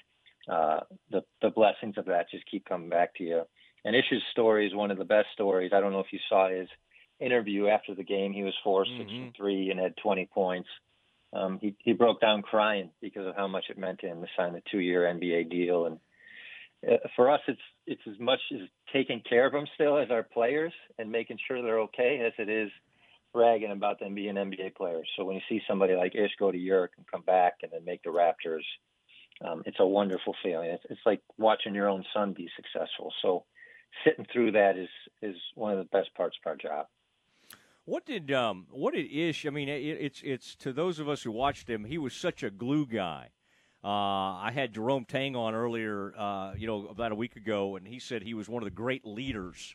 uh, 0.50 0.80
the 1.10 1.22
the 1.42 1.50
blessings 1.50 1.98
of 1.98 2.06
that 2.06 2.30
just 2.30 2.46
keep 2.50 2.64
coming 2.64 2.88
back 2.88 3.14
to 3.16 3.24
you. 3.24 3.42
And 3.84 3.96
Ish's 3.96 4.22
story 4.30 4.66
is 4.66 4.74
one 4.74 4.90
of 4.90 4.98
the 4.98 5.04
best 5.04 5.28
stories. 5.32 5.72
I 5.74 5.80
don't 5.80 5.92
know 5.92 6.00
if 6.00 6.12
you 6.12 6.18
saw 6.28 6.48
his 6.48 6.68
interview 7.18 7.68
after 7.68 7.94
the 7.94 8.04
game. 8.04 8.32
He 8.32 8.42
was 8.44 8.54
4 8.64 8.86
six 8.86 9.10
and 9.10 9.36
three 9.36 9.70
and 9.70 9.78
had 9.78 9.96
20 10.02 10.26
points. 10.32 10.68
Um, 11.32 11.58
he 11.60 11.74
he 11.78 11.92
broke 11.92 12.20
down 12.20 12.42
crying 12.42 12.90
because 13.00 13.26
of 13.26 13.36
how 13.36 13.46
much 13.46 13.64
it 13.68 13.78
meant 13.78 14.00
to 14.00 14.06
him 14.06 14.20
to 14.20 14.26
sign 14.36 14.54
a 14.54 14.62
two 14.70 14.80
year 14.80 15.02
NBA 15.02 15.50
deal 15.50 15.86
and 15.86 15.98
for 17.14 17.30
us, 17.30 17.40
it's 17.46 17.60
it's 17.86 18.02
as 18.08 18.18
much 18.18 18.40
as 18.54 18.60
taking 18.92 19.20
care 19.28 19.46
of 19.46 19.52
them 19.52 19.66
still 19.74 19.98
as 19.98 20.10
our 20.10 20.22
players 20.22 20.72
and 20.98 21.10
making 21.10 21.38
sure 21.46 21.62
they're 21.62 21.80
okay 21.80 22.22
as 22.26 22.32
it 22.38 22.48
is 22.48 22.70
bragging 23.32 23.70
about 23.70 24.00
them 24.00 24.14
being 24.14 24.34
NBA 24.34 24.74
players. 24.76 25.08
So 25.16 25.24
when 25.24 25.36
you 25.36 25.42
see 25.48 25.60
somebody 25.68 25.94
like 25.94 26.14
Ish 26.14 26.32
go 26.38 26.50
to 26.50 26.58
Europe 26.58 26.92
and 26.96 27.06
come 27.06 27.22
back 27.22 27.58
and 27.62 27.70
then 27.72 27.84
make 27.84 28.02
the 28.02 28.10
Raptors, 28.10 28.64
um, 29.44 29.62
it's 29.66 29.78
a 29.78 29.86
wonderful 29.86 30.34
feeling. 30.42 30.70
It's, 30.70 30.84
it's 30.90 31.00
like 31.06 31.20
watching 31.38 31.74
your 31.74 31.88
own 31.88 32.04
son 32.14 32.32
be 32.32 32.48
successful. 32.56 33.12
So 33.22 33.44
sitting 34.04 34.26
through 34.32 34.52
that 34.52 34.76
is 34.76 34.88
is 35.22 35.36
one 35.54 35.72
of 35.72 35.78
the 35.78 35.84
best 35.84 36.14
parts 36.14 36.36
of 36.42 36.48
our 36.48 36.56
job. 36.56 36.86
What 37.84 38.06
did 38.06 38.30
um 38.32 38.66
what 38.70 38.94
did 38.94 39.10
Ish? 39.10 39.46
I 39.46 39.50
mean, 39.50 39.68
it, 39.68 39.82
it's 39.82 40.22
it's 40.24 40.54
to 40.56 40.72
those 40.72 40.98
of 40.98 41.08
us 41.08 41.22
who 41.22 41.30
watched 41.30 41.68
him, 41.68 41.84
he 41.84 41.98
was 41.98 42.14
such 42.14 42.42
a 42.42 42.50
glue 42.50 42.86
guy. 42.86 43.30
Uh, 43.82 44.36
I 44.36 44.50
had 44.52 44.74
Jerome 44.74 45.06
Tang 45.06 45.36
on 45.36 45.54
earlier, 45.54 46.12
uh, 46.16 46.52
you 46.56 46.66
know, 46.66 46.86
about 46.88 47.12
a 47.12 47.14
week 47.14 47.36
ago, 47.36 47.76
and 47.76 47.86
he 47.86 47.98
said 47.98 48.22
he 48.22 48.34
was 48.34 48.48
one 48.48 48.62
of 48.62 48.66
the 48.66 48.74
great 48.74 49.06
leaders 49.06 49.74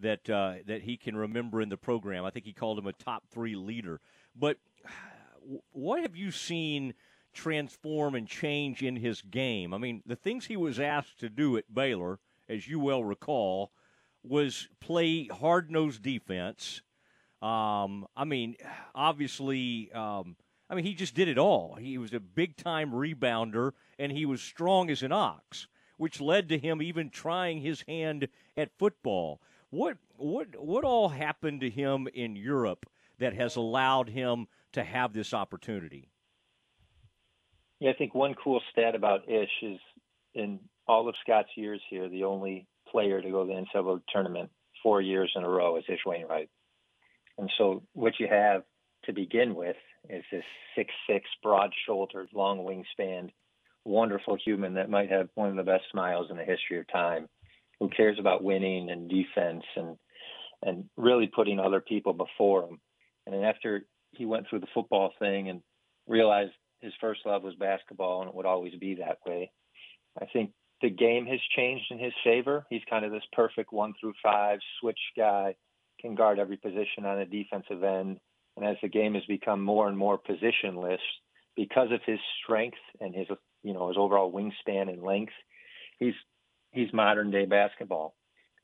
that 0.00 0.28
uh, 0.28 0.54
that 0.66 0.82
he 0.82 0.96
can 0.96 1.16
remember 1.16 1.60
in 1.60 1.70
the 1.70 1.76
program. 1.76 2.24
I 2.24 2.30
think 2.30 2.44
he 2.44 2.52
called 2.52 2.78
him 2.78 2.86
a 2.86 2.92
top 2.92 3.24
three 3.30 3.56
leader. 3.56 4.00
But 4.36 4.58
what 5.72 6.02
have 6.02 6.14
you 6.14 6.30
seen 6.30 6.94
transform 7.32 8.14
and 8.14 8.28
change 8.28 8.82
in 8.82 8.96
his 8.96 9.22
game? 9.22 9.72
I 9.72 9.78
mean, 9.78 10.02
the 10.04 10.16
things 10.16 10.46
he 10.46 10.56
was 10.56 10.78
asked 10.78 11.18
to 11.20 11.28
do 11.28 11.56
at 11.56 11.72
Baylor, 11.72 12.18
as 12.48 12.68
you 12.68 12.78
well 12.78 13.02
recall, 13.02 13.72
was 14.22 14.68
play 14.80 15.26
hard 15.26 15.70
nosed 15.70 16.02
defense. 16.02 16.82
Um, 17.40 18.06
I 18.16 18.24
mean, 18.24 18.56
obviously, 18.94 19.90
um, 19.92 20.36
I 20.70 20.74
mean, 20.74 20.84
he 20.84 20.94
just 20.94 21.14
did 21.14 21.28
it 21.28 21.38
all. 21.38 21.76
He 21.80 21.96
was 21.96 22.12
a 22.12 22.20
big 22.20 22.56
time 22.56 22.92
rebounder, 22.92 23.72
and 23.98 24.12
he 24.12 24.26
was 24.26 24.42
strong 24.42 24.90
as 24.90 25.02
an 25.02 25.12
ox, 25.12 25.66
which 25.96 26.20
led 26.20 26.48
to 26.50 26.58
him 26.58 26.82
even 26.82 27.10
trying 27.10 27.60
his 27.60 27.82
hand 27.88 28.28
at 28.56 28.76
football. 28.78 29.40
What 29.70 29.96
what 30.16 30.48
what 30.58 30.84
all 30.84 31.08
happened 31.08 31.60
to 31.60 31.70
him 31.70 32.08
in 32.12 32.36
Europe 32.36 32.86
that 33.18 33.34
has 33.34 33.56
allowed 33.56 34.08
him 34.08 34.46
to 34.72 34.84
have 34.84 35.12
this 35.12 35.32
opportunity? 35.32 36.10
Yeah, 37.80 37.90
I 37.90 37.94
think 37.94 38.14
one 38.14 38.34
cool 38.34 38.60
stat 38.72 38.94
about 38.94 39.28
Ish 39.28 39.62
is 39.62 39.78
in 40.34 40.60
all 40.86 41.08
of 41.08 41.14
Scott's 41.22 41.50
years 41.56 41.80
here, 41.88 42.08
the 42.08 42.24
only 42.24 42.66
player 42.90 43.20
to 43.20 43.30
go 43.30 43.44
to 43.44 43.48
the 43.48 43.78
NCAA 43.78 44.00
tournament 44.12 44.50
four 44.82 45.00
years 45.00 45.32
in 45.36 45.44
a 45.44 45.48
row 45.48 45.76
is 45.76 45.84
Ish 45.88 46.04
Wainwright. 46.06 46.48
And 47.36 47.50
so 47.56 47.82
what 47.92 48.14
you 48.18 48.26
have 48.28 48.62
to 49.04 49.12
begin 49.12 49.54
with 49.54 49.76
is 50.08 50.24
this 50.30 50.44
six 50.76 50.92
six, 51.08 51.28
broad 51.42 51.72
shouldered, 51.86 52.28
long 52.32 52.58
wingspan, 52.58 53.30
wonderful 53.84 54.36
human 54.36 54.74
that 54.74 54.90
might 54.90 55.10
have 55.10 55.28
one 55.34 55.50
of 55.50 55.56
the 55.56 55.62
best 55.62 55.84
smiles 55.90 56.28
in 56.30 56.36
the 56.36 56.44
history 56.44 56.78
of 56.78 56.86
time, 56.88 57.28
who 57.80 57.88
cares 57.88 58.18
about 58.18 58.44
winning 58.44 58.90
and 58.90 59.08
defense 59.08 59.64
and 59.76 59.96
and 60.62 60.84
really 60.96 61.28
putting 61.28 61.60
other 61.60 61.80
people 61.80 62.12
before 62.12 62.64
him. 62.64 62.80
And 63.26 63.34
then 63.34 63.44
after 63.44 63.84
he 64.12 64.26
went 64.26 64.48
through 64.48 64.60
the 64.60 64.66
football 64.74 65.12
thing 65.18 65.48
and 65.48 65.62
realized 66.06 66.52
his 66.80 66.92
first 67.00 67.20
love 67.26 67.42
was 67.42 67.54
basketball 67.54 68.20
and 68.20 68.28
it 68.28 68.34
would 68.34 68.46
always 68.46 68.74
be 68.74 68.94
that 68.96 69.18
way, 69.26 69.52
I 70.20 70.26
think 70.26 70.50
the 70.82 70.90
game 70.90 71.26
has 71.26 71.40
changed 71.56 71.86
in 71.90 71.98
his 71.98 72.12
favor. 72.24 72.66
He's 72.70 72.82
kind 72.88 73.04
of 73.04 73.12
this 73.12 73.24
perfect 73.32 73.72
one 73.72 73.94
through 74.00 74.14
five 74.22 74.58
switch 74.80 74.98
guy, 75.16 75.56
can 76.00 76.14
guard 76.14 76.38
every 76.38 76.56
position 76.56 77.04
on 77.04 77.18
a 77.18 77.26
defensive 77.26 77.82
end. 77.82 78.18
And 78.58 78.66
as 78.66 78.76
the 78.82 78.88
game 78.88 79.14
has 79.14 79.24
become 79.26 79.62
more 79.62 79.86
and 79.86 79.96
more 79.96 80.18
positionless, 80.18 80.98
because 81.54 81.92
of 81.92 82.00
his 82.04 82.18
strength 82.42 82.78
and 83.00 83.14
his 83.14 83.28
you 83.62 83.72
know 83.72 83.86
his 83.86 83.96
overall 83.96 84.32
wingspan 84.32 84.88
and 84.88 85.00
length, 85.00 85.32
he's 86.00 86.14
he's 86.72 86.92
modern 86.92 87.30
day 87.30 87.44
basketball. 87.44 88.16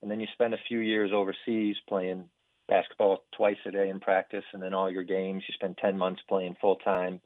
And 0.02 0.10
then 0.10 0.18
you 0.18 0.26
spend 0.32 0.52
a 0.52 0.58
few 0.66 0.80
years 0.80 1.12
overseas 1.14 1.76
playing 1.88 2.24
basketball 2.66 3.22
twice 3.36 3.56
a 3.66 3.70
day 3.70 3.88
in 3.88 4.00
practice, 4.00 4.42
and 4.52 4.60
then 4.60 4.74
all 4.74 4.90
your 4.90 5.04
games. 5.04 5.44
You 5.46 5.54
spend 5.54 5.78
10 5.78 5.96
months 5.96 6.22
playing 6.28 6.56
full 6.60 6.76
time. 6.76 7.20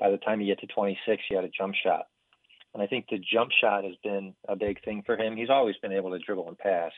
By 0.00 0.10
the 0.10 0.16
time 0.16 0.40
you 0.40 0.46
get 0.46 0.60
to 0.60 0.74
26, 0.74 1.22
you 1.28 1.36
had 1.36 1.44
a 1.44 1.50
jump 1.50 1.74
shot. 1.74 2.06
And 2.72 2.82
I 2.82 2.86
think 2.86 3.06
the 3.10 3.18
jump 3.18 3.50
shot 3.60 3.84
has 3.84 3.94
been 4.02 4.34
a 4.48 4.56
big 4.56 4.82
thing 4.84 5.02
for 5.04 5.18
him. 5.18 5.36
He's 5.36 5.50
always 5.50 5.76
been 5.82 5.92
able 5.92 6.12
to 6.12 6.18
dribble 6.18 6.48
and 6.48 6.58
pass, 6.58 6.92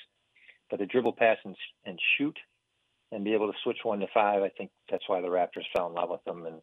but 0.70 0.78
the 0.78 0.86
dribble, 0.86 1.14
pass, 1.14 1.38
and, 1.44 1.56
and 1.84 1.98
shoot 2.16 2.38
and 3.12 3.24
be 3.24 3.34
able 3.34 3.50
to 3.50 3.58
switch 3.62 3.78
one 3.82 4.00
to 4.00 4.06
five, 4.12 4.42
I 4.42 4.50
think 4.50 4.70
that's 4.90 5.08
why 5.08 5.20
the 5.20 5.28
Raptors 5.28 5.64
fell 5.74 5.88
in 5.88 5.94
love 5.94 6.10
with 6.10 6.26
him. 6.26 6.46
And 6.46 6.60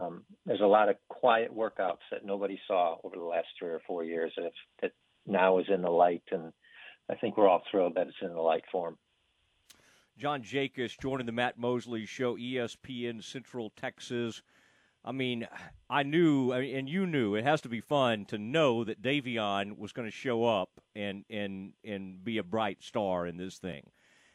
um, 0.00 0.24
there's 0.46 0.60
a 0.60 0.66
lot 0.66 0.88
of 0.88 0.96
quiet 1.08 1.54
workouts 1.54 2.04
that 2.10 2.24
nobody 2.24 2.58
saw 2.66 2.96
over 3.02 3.16
the 3.16 3.22
last 3.22 3.48
three 3.58 3.70
or 3.70 3.80
four 3.86 4.04
years 4.04 4.32
that, 4.36 4.52
that 4.80 4.92
now 5.26 5.58
is 5.58 5.66
in 5.72 5.82
the 5.82 5.90
light. 5.90 6.22
And 6.30 6.52
I 7.10 7.14
think 7.16 7.36
we're 7.36 7.48
all 7.48 7.62
thrilled 7.70 7.94
that 7.96 8.06
it's 8.06 8.16
in 8.22 8.32
the 8.32 8.40
light 8.40 8.64
form. 8.70 8.96
John 10.18 10.42
Jakus 10.42 10.98
joining 10.98 11.26
the 11.26 11.32
Matt 11.32 11.58
Mosley 11.58 12.06
Show, 12.06 12.36
ESPN 12.36 13.24
Central 13.24 13.70
Texas. 13.70 14.42
I 15.04 15.10
mean, 15.10 15.48
I 15.90 16.04
knew, 16.04 16.52
and 16.52 16.88
you 16.88 17.06
knew, 17.06 17.34
it 17.34 17.44
has 17.44 17.60
to 17.62 17.68
be 17.68 17.80
fun 17.80 18.26
to 18.26 18.38
know 18.38 18.84
that 18.84 19.02
Davion 19.02 19.78
was 19.78 19.92
going 19.92 20.06
to 20.06 20.16
show 20.16 20.44
up 20.44 20.70
and 20.94 21.24
and 21.28 21.72
and 21.84 22.22
be 22.22 22.38
a 22.38 22.44
bright 22.44 22.82
star 22.82 23.26
in 23.26 23.36
this 23.36 23.58
thing. 23.58 23.90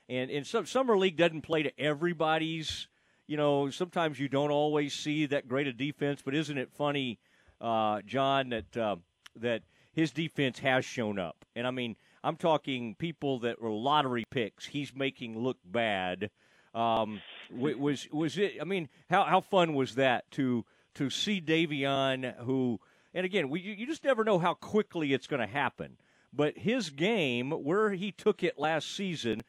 And 0.10 0.32
and 0.32 0.46
summer 0.46 0.98
league 0.98 1.18
doesn't 1.18 1.42
play 1.42 1.64
to 1.64 1.80
everybody's. 1.80 2.88
You 3.28 3.36
know, 3.36 3.70
sometimes 3.70 4.20
you 4.20 4.30
don't 4.30 4.52
always 4.52 4.94
see 4.94 5.26
that 5.26 5.48
great 5.48 5.68
a 5.68 5.74
defense, 5.74 6.22
but 6.24 6.34
isn't 6.34 6.58
it 6.58 6.72
funny, 6.72 7.20
uh, 7.60 8.02
John, 8.06 8.50
that 8.50 8.78
uh, 8.78 8.96
that 9.36 9.64
his 9.92 10.12
defense 10.12 10.60
has 10.60 10.86
shown 10.86 11.20
up? 11.20 11.44
And 11.56 11.68
I 11.68 11.72
mean, 11.72 11.98
I'm 12.24 12.38
talking 12.38 12.96
people 12.96 13.40
that 13.40 13.62
were 13.62 13.70
lottery 13.70 14.24
picks. 14.32 14.66
He's 14.66 14.96
making 14.96 15.38
look 15.38 15.58
bad 15.66 16.30
um, 16.78 17.22
was 17.52 18.08
was 18.12 18.38
it? 18.38 18.58
I 18.62 18.64
mean, 18.64 18.88
how 19.10 19.24
how 19.24 19.42
fun 19.42 19.74
was 19.74 19.96
that 19.96 20.30
to 20.32 20.64
to 20.96 21.10
see 21.10 21.42
Davion, 21.42 22.38
who, 22.44 22.80
and 23.16 23.26
again, 23.26 23.50
we 23.50 23.62
you 23.62 23.88
just 23.88 24.04
never 24.04 24.24
know 24.24 24.38
how 24.38 24.54
quickly 24.54 25.12
it's 25.12 25.26
going 25.26 25.40
to 25.40 25.52
happen. 25.52 25.98
But 26.32 26.60
his 26.60 26.92
game, 26.92 27.50
where 27.50 27.92
he 27.92 28.12
took 28.12 28.44
it 28.44 28.60
last 28.60 28.96
season, 28.96 29.42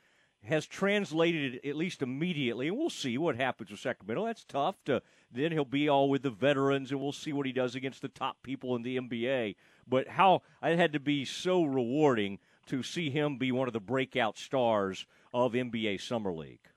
has 0.49 0.67
translated 0.67 1.55
it 1.55 1.69
at 1.69 1.77
least 1.77 2.03
immediately, 2.03 2.69
and 2.69 2.77
we'll 2.77 2.91
see 2.91 3.17
what 3.17 3.37
happens 3.37 3.71
with 3.71 3.81
Sacramento. 3.81 4.27
That's 4.27 4.45
tough. 4.45 4.77
To 4.87 5.03
then 5.31 5.53
he'll 5.53 5.65
be 5.65 5.89
all 5.89 6.09
with 6.09 6.23
the 6.23 6.31
veterans, 6.31 6.91
and 6.91 7.01
we'll 7.01 7.13
see 7.13 7.33
what 7.33 7.47
he 7.47 7.53
does 7.53 7.75
against 7.75 8.03
the 8.03 8.09
top 8.09 8.43
people 8.43 8.75
in 8.77 8.83
the 8.83 8.99
NBA. 8.99 9.57
But 9.87 10.09
how 10.09 10.43
it 10.63 10.79
had 10.79 10.93
to 10.95 11.01
be 11.01 11.25
so 11.25 11.65
rewarding 11.65 12.39
to 12.67 12.83
see 12.83 13.11
him 13.11 13.39
be 13.39 13.53
one 13.53 13.69
of 13.69 13.73
the 13.73 13.81
breakout 13.81 14.39
stars 14.39 15.07
of 15.33 15.53
NBA 15.53 16.01
Summer 16.01 16.33
League. 16.33 16.69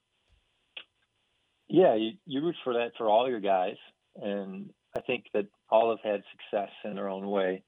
Yeah, 1.67 1.95
you, 1.95 2.11
you 2.25 2.41
root 2.41 2.55
for 2.63 2.73
that 2.73 2.91
for 2.97 3.09
all 3.09 3.29
your 3.29 3.39
guys, 3.39 3.77
and 4.21 4.69
I 4.95 5.01
think 5.01 5.25
that 5.33 5.47
all 5.69 5.89
have 5.89 6.11
had 6.11 6.21
success 6.31 6.69
in 6.83 6.95
their 6.95 7.09
own 7.09 7.27
way. 7.27 7.63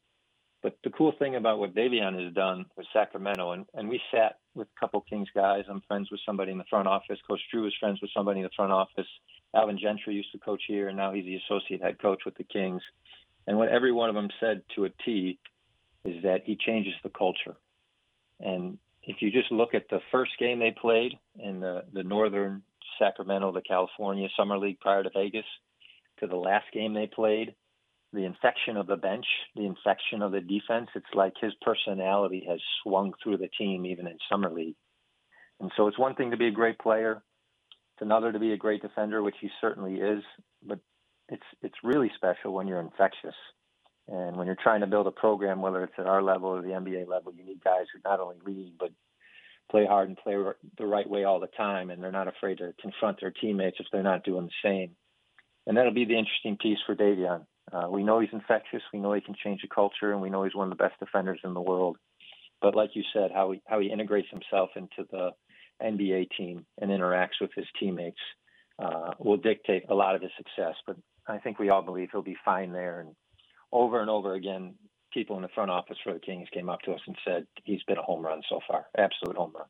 But 0.63 0.77
the 0.85 0.91
cool 0.91 1.11
thing 1.19 1.35
about 1.35 1.59
what 1.59 1.75
Davion 1.75 2.23
has 2.23 2.33
done 2.33 2.65
with 2.77 2.87
Sacramento, 2.93 3.51
and, 3.51 3.65
and 3.73 3.89
we 3.89 3.99
sat 4.11 4.37
with 4.55 4.69
a 4.75 4.79
couple 4.79 5.01
Kings 5.01 5.27
guys. 5.35 5.65
I'm 5.69 5.81
friends 5.89 6.09
with 6.09 6.21
somebody 6.25 6.53
in 6.53 6.57
the 6.57 6.63
front 6.69 6.87
office. 6.87 7.19
Coach 7.27 7.41
Drew 7.51 7.67
is 7.67 7.73
friends 7.81 7.99
with 8.01 8.11
somebody 8.15 8.39
in 8.39 8.45
the 8.45 8.51
front 8.55 8.71
office. 8.71 9.07
Alvin 9.53 9.77
Gentry 9.77 10.15
used 10.15 10.31
to 10.31 10.39
coach 10.39 10.61
here, 10.65 10.87
and 10.87 10.95
now 10.95 11.11
he's 11.11 11.25
the 11.25 11.35
associate 11.35 11.81
head 11.81 12.01
coach 12.01 12.21
with 12.25 12.35
the 12.37 12.45
Kings. 12.45 12.81
And 13.45 13.57
what 13.57 13.67
every 13.67 13.91
one 13.91 14.07
of 14.07 14.15
them 14.15 14.29
said 14.39 14.61
to 14.75 14.85
a 14.85 14.89
T 15.03 15.37
is 16.05 16.23
that 16.23 16.43
he 16.45 16.55
changes 16.55 16.93
the 17.03 17.09
culture. 17.09 17.57
And 18.39 18.77
if 19.03 19.17
you 19.21 19.31
just 19.31 19.51
look 19.51 19.73
at 19.73 19.89
the 19.89 19.99
first 20.13 20.31
game 20.39 20.59
they 20.59 20.71
played 20.71 21.19
in 21.37 21.59
the, 21.59 21.83
the 21.91 22.03
Northern 22.03 22.63
Sacramento, 22.99 23.51
the 23.51 23.61
California 23.61 24.29
Summer 24.37 24.57
League 24.57 24.79
prior 24.79 25.03
to 25.03 25.09
Vegas, 25.13 25.45
to 26.21 26.27
the 26.27 26.37
last 26.37 26.65
game 26.73 26.93
they 26.93 27.07
played, 27.07 27.53
the 28.13 28.25
infection 28.25 28.77
of 28.77 28.87
the 28.87 28.95
bench, 28.95 29.25
the 29.55 29.65
infection 29.65 30.21
of 30.21 30.31
the 30.31 30.41
defense, 30.41 30.89
it's 30.95 31.05
like 31.13 31.33
his 31.41 31.53
personality 31.61 32.45
has 32.47 32.59
swung 32.83 33.13
through 33.21 33.37
the 33.37 33.49
team 33.57 33.85
even 33.85 34.07
in 34.07 34.17
Summer 34.31 34.51
League. 34.51 34.75
And 35.59 35.71
so 35.75 35.87
it's 35.87 35.99
one 35.99 36.15
thing 36.15 36.31
to 36.31 36.37
be 36.37 36.47
a 36.47 36.51
great 36.51 36.79
player, 36.79 37.23
it's 37.93 38.01
another 38.01 38.31
to 38.31 38.39
be 38.39 38.53
a 38.53 38.57
great 38.57 38.81
defender, 38.81 39.21
which 39.21 39.35
he 39.39 39.49
certainly 39.61 39.95
is, 39.95 40.23
but 40.65 40.79
it's 41.29 41.43
it's 41.61 41.75
really 41.83 42.11
special 42.15 42.53
when 42.53 42.67
you're 42.67 42.79
infectious. 42.79 43.35
And 44.07 44.35
when 44.35 44.47
you're 44.47 44.57
trying 44.61 44.81
to 44.81 44.87
build 44.87 45.07
a 45.07 45.11
program, 45.11 45.61
whether 45.61 45.83
it's 45.83 45.93
at 45.97 46.07
our 46.07 46.21
level 46.21 46.49
or 46.49 46.61
the 46.61 46.69
NBA 46.69 47.07
level, 47.07 47.33
you 47.33 47.45
need 47.45 47.63
guys 47.63 47.85
who 47.93 47.99
not 48.03 48.19
only 48.19 48.35
lead 48.45 48.73
but 48.77 48.91
play 49.71 49.85
hard 49.85 50.09
and 50.09 50.17
play 50.17 50.35
the 50.77 50.85
right 50.85 51.09
way 51.09 51.23
all 51.23 51.39
the 51.39 51.47
time, 51.47 51.89
and 51.89 52.03
they're 52.03 52.11
not 52.11 52.27
afraid 52.27 52.57
to 52.57 52.73
confront 52.81 53.21
their 53.21 53.31
teammates 53.31 53.77
if 53.79 53.85
they're 53.91 54.03
not 54.03 54.25
doing 54.25 54.45
the 54.47 54.69
same. 54.69 54.91
And 55.65 55.77
that'll 55.77 55.93
be 55.93 56.05
the 56.05 56.17
interesting 56.17 56.57
piece 56.57 56.79
for 56.85 56.95
Davion. 56.95 57.45
Uh, 57.71 57.87
we 57.89 58.03
know 58.03 58.19
he's 58.19 58.29
infectious. 58.33 58.81
We 58.91 58.99
know 58.99 59.13
he 59.13 59.21
can 59.21 59.35
change 59.41 59.61
the 59.61 59.67
culture, 59.67 60.11
and 60.11 60.21
we 60.21 60.29
know 60.29 60.43
he's 60.43 60.55
one 60.55 60.71
of 60.71 60.77
the 60.77 60.83
best 60.83 60.99
defenders 60.99 61.39
in 61.43 61.53
the 61.53 61.61
world. 61.61 61.97
But 62.61 62.75
like 62.75 62.91
you 62.93 63.03
said, 63.13 63.31
how 63.33 63.51
he 63.51 63.61
how 63.65 63.79
he 63.79 63.91
integrates 63.91 64.29
himself 64.29 64.69
into 64.75 65.07
the 65.11 65.31
NBA 65.81 66.27
team 66.37 66.65
and 66.79 66.91
interacts 66.91 67.41
with 67.41 67.51
his 67.55 67.65
teammates 67.79 68.19
uh, 68.79 69.11
will 69.19 69.37
dictate 69.37 69.83
a 69.89 69.95
lot 69.95 70.15
of 70.15 70.21
his 70.21 70.31
success. 70.37 70.75
But 70.85 70.97
I 71.27 71.37
think 71.37 71.59
we 71.59 71.69
all 71.69 71.81
believe 71.81 72.09
he'll 72.11 72.21
be 72.21 72.37
fine 72.43 72.71
there. 72.71 73.01
And 73.01 73.15
over 73.71 74.01
and 74.01 74.09
over 74.09 74.33
again, 74.33 74.75
people 75.13 75.35
in 75.35 75.41
the 75.41 75.49
front 75.49 75.71
office 75.71 75.97
for 76.03 76.13
the 76.13 76.19
Kings 76.19 76.47
came 76.53 76.69
up 76.69 76.81
to 76.81 76.91
us 76.91 77.01
and 77.05 77.15
said 77.25 77.45
he's 77.63 77.83
been 77.83 77.97
a 77.97 78.01
home 78.03 78.25
run 78.25 78.41
so 78.49 78.59
far, 78.67 78.85
absolute 78.97 79.35
home 79.37 79.53
run. 79.55 79.67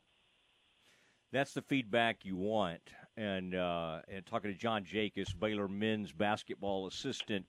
That's 1.31 1.53
the 1.53 1.63
feedback 1.63 2.23
you 2.23 2.35
want. 2.37 2.81
And 3.17 3.55
uh, 3.55 3.99
and 4.07 4.25
talking 4.25 4.51
to 4.51 4.57
John 4.57 4.83
Jakus, 4.83 5.37
Baylor 5.37 5.67
men's 5.67 6.11
basketball 6.11 6.87
assistant. 6.87 7.45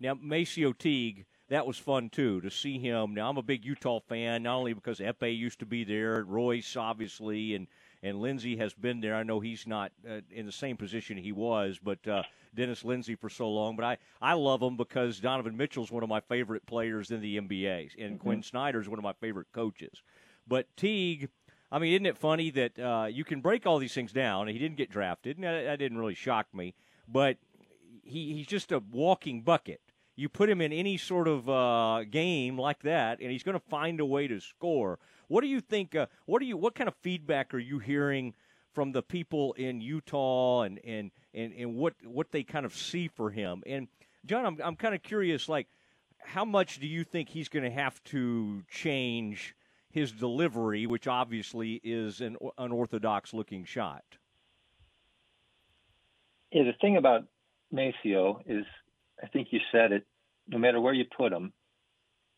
Now 0.00 0.14
MaCio 0.14 0.76
Teague, 0.76 1.26
that 1.48 1.66
was 1.66 1.78
fun 1.78 2.10
too 2.10 2.40
to 2.40 2.50
see 2.50 2.78
him. 2.78 3.14
Now 3.14 3.30
I'm 3.30 3.36
a 3.36 3.42
big 3.42 3.64
Utah 3.64 4.00
fan, 4.00 4.44
not 4.44 4.56
only 4.56 4.72
because 4.72 5.00
Ekpe 5.00 5.36
used 5.36 5.58
to 5.60 5.66
be 5.66 5.84
there, 5.84 6.24
Royce 6.24 6.76
obviously, 6.76 7.54
and 7.54 7.66
and 8.02 8.20
Lindsey 8.20 8.56
has 8.56 8.74
been 8.74 9.00
there. 9.00 9.16
I 9.16 9.22
know 9.22 9.40
he's 9.40 9.66
not 9.66 9.92
uh, 10.08 10.20
in 10.30 10.46
the 10.46 10.52
same 10.52 10.76
position 10.76 11.16
he 11.16 11.32
was, 11.32 11.80
but 11.82 12.06
uh, 12.06 12.22
Dennis 12.54 12.84
Lindsey 12.84 13.14
for 13.14 13.28
so 13.28 13.48
long. 13.48 13.76
But 13.76 13.84
I, 13.84 13.98
I 14.20 14.34
love 14.34 14.62
him 14.62 14.76
because 14.76 15.18
Donovan 15.18 15.56
Mitchell's 15.56 15.90
one 15.90 16.02
of 16.02 16.08
my 16.08 16.20
favorite 16.20 16.64
players 16.66 17.10
in 17.10 17.20
the 17.20 17.38
NBA, 17.38 17.90
and 17.98 18.14
mm-hmm. 18.14 18.16
Quin 18.16 18.42
Snyder's 18.42 18.88
one 18.88 18.98
of 18.98 19.02
my 19.02 19.14
favorite 19.14 19.48
coaches. 19.52 20.02
But 20.46 20.66
Teague, 20.76 21.28
I 21.70 21.78
mean, 21.78 21.92
isn't 21.94 22.06
it 22.06 22.16
funny 22.16 22.50
that 22.50 22.78
uh, 22.78 23.06
you 23.10 23.24
can 23.24 23.40
break 23.40 23.66
all 23.66 23.78
these 23.78 23.94
things 23.94 24.12
down? 24.12 24.48
He 24.48 24.58
didn't 24.58 24.76
get 24.76 24.90
drafted, 24.90 25.36
and 25.36 25.44
that, 25.44 25.64
that 25.64 25.78
didn't 25.78 25.98
really 25.98 26.14
shock 26.14 26.46
me. 26.54 26.74
But 27.08 27.38
he, 28.04 28.34
he's 28.34 28.46
just 28.46 28.72
a 28.72 28.82
walking 28.90 29.42
bucket. 29.42 29.80
You 30.18 30.28
put 30.28 30.50
him 30.50 30.60
in 30.60 30.72
any 30.72 30.96
sort 30.96 31.28
of 31.28 31.48
uh, 31.48 32.02
game 32.10 32.58
like 32.58 32.82
that, 32.82 33.20
and 33.20 33.30
he's 33.30 33.44
going 33.44 33.58
to 33.58 33.64
find 33.70 34.00
a 34.00 34.04
way 34.04 34.26
to 34.26 34.40
score. 34.40 34.98
What 35.28 35.42
do 35.42 35.46
you 35.46 35.60
think? 35.60 35.94
Uh, 35.94 36.06
what 36.26 36.40
do 36.40 36.46
you? 36.46 36.56
What 36.56 36.74
kind 36.74 36.88
of 36.88 36.94
feedback 37.02 37.54
are 37.54 37.58
you 37.58 37.78
hearing 37.78 38.34
from 38.74 38.90
the 38.90 39.02
people 39.02 39.52
in 39.52 39.80
Utah, 39.80 40.62
and 40.62 40.80
and 40.84 41.12
and, 41.32 41.52
and 41.52 41.76
what 41.76 41.94
what 42.04 42.32
they 42.32 42.42
kind 42.42 42.66
of 42.66 42.74
see 42.74 43.06
for 43.06 43.30
him? 43.30 43.62
And 43.64 43.86
John, 44.26 44.44
I'm 44.44 44.58
I'm 44.62 44.74
kind 44.74 44.92
of 44.92 45.04
curious, 45.04 45.48
like 45.48 45.68
how 46.18 46.44
much 46.44 46.80
do 46.80 46.88
you 46.88 47.04
think 47.04 47.28
he's 47.28 47.48
going 47.48 47.64
to 47.64 47.70
have 47.70 48.02
to 48.04 48.62
change 48.68 49.54
his 49.90 50.10
delivery, 50.10 50.86
which 50.86 51.06
obviously 51.06 51.80
is 51.84 52.20
an 52.20 52.36
unorthodox 52.58 53.32
looking 53.32 53.64
shot? 53.64 54.02
Yeah, 56.50 56.64
the 56.64 56.72
thing 56.80 56.96
about 56.96 57.24
MaCio 57.72 58.40
is, 58.46 58.64
I 59.22 59.26
think 59.26 59.48
you 59.50 59.60
said 59.72 59.92
it. 59.92 60.06
No 60.48 60.58
matter 60.58 60.80
where 60.80 60.94
you 60.94 61.04
put 61.04 61.32
him, 61.32 61.52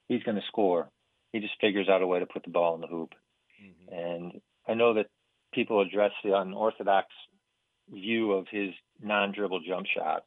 he's 0.09 0.22
going 0.22 0.37
to 0.37 0.47
score 0.49 0.91
he 1.33 1.41
just 1.41 1.61
figures 1.61 1.89
out 1.89 2.03
a 2.03 2.07
way 2.07 2.18
to 2.18 2.26
put 2.26 2.43
the 2.43 2.51
ball 2.51 2.74
in 2.74 2.81
the 2.81 2.87
hoop. 2.87 3.14
Mm-hmm. 3.62 3.95
And 3.95 4.41
I 4.68 4.74
know 4.74 4.95
that 4.95 5.07
people 5.53 5.81
address 5.81 6.12
the 6.24 6.37
unorthodox 6.37 7.09
view 7.89 8.33
of 8.33 8.47
his 8.51 8.70
non-dribble 9.01 9.61
jump 9.66 9.87
shot, 9.87 10.24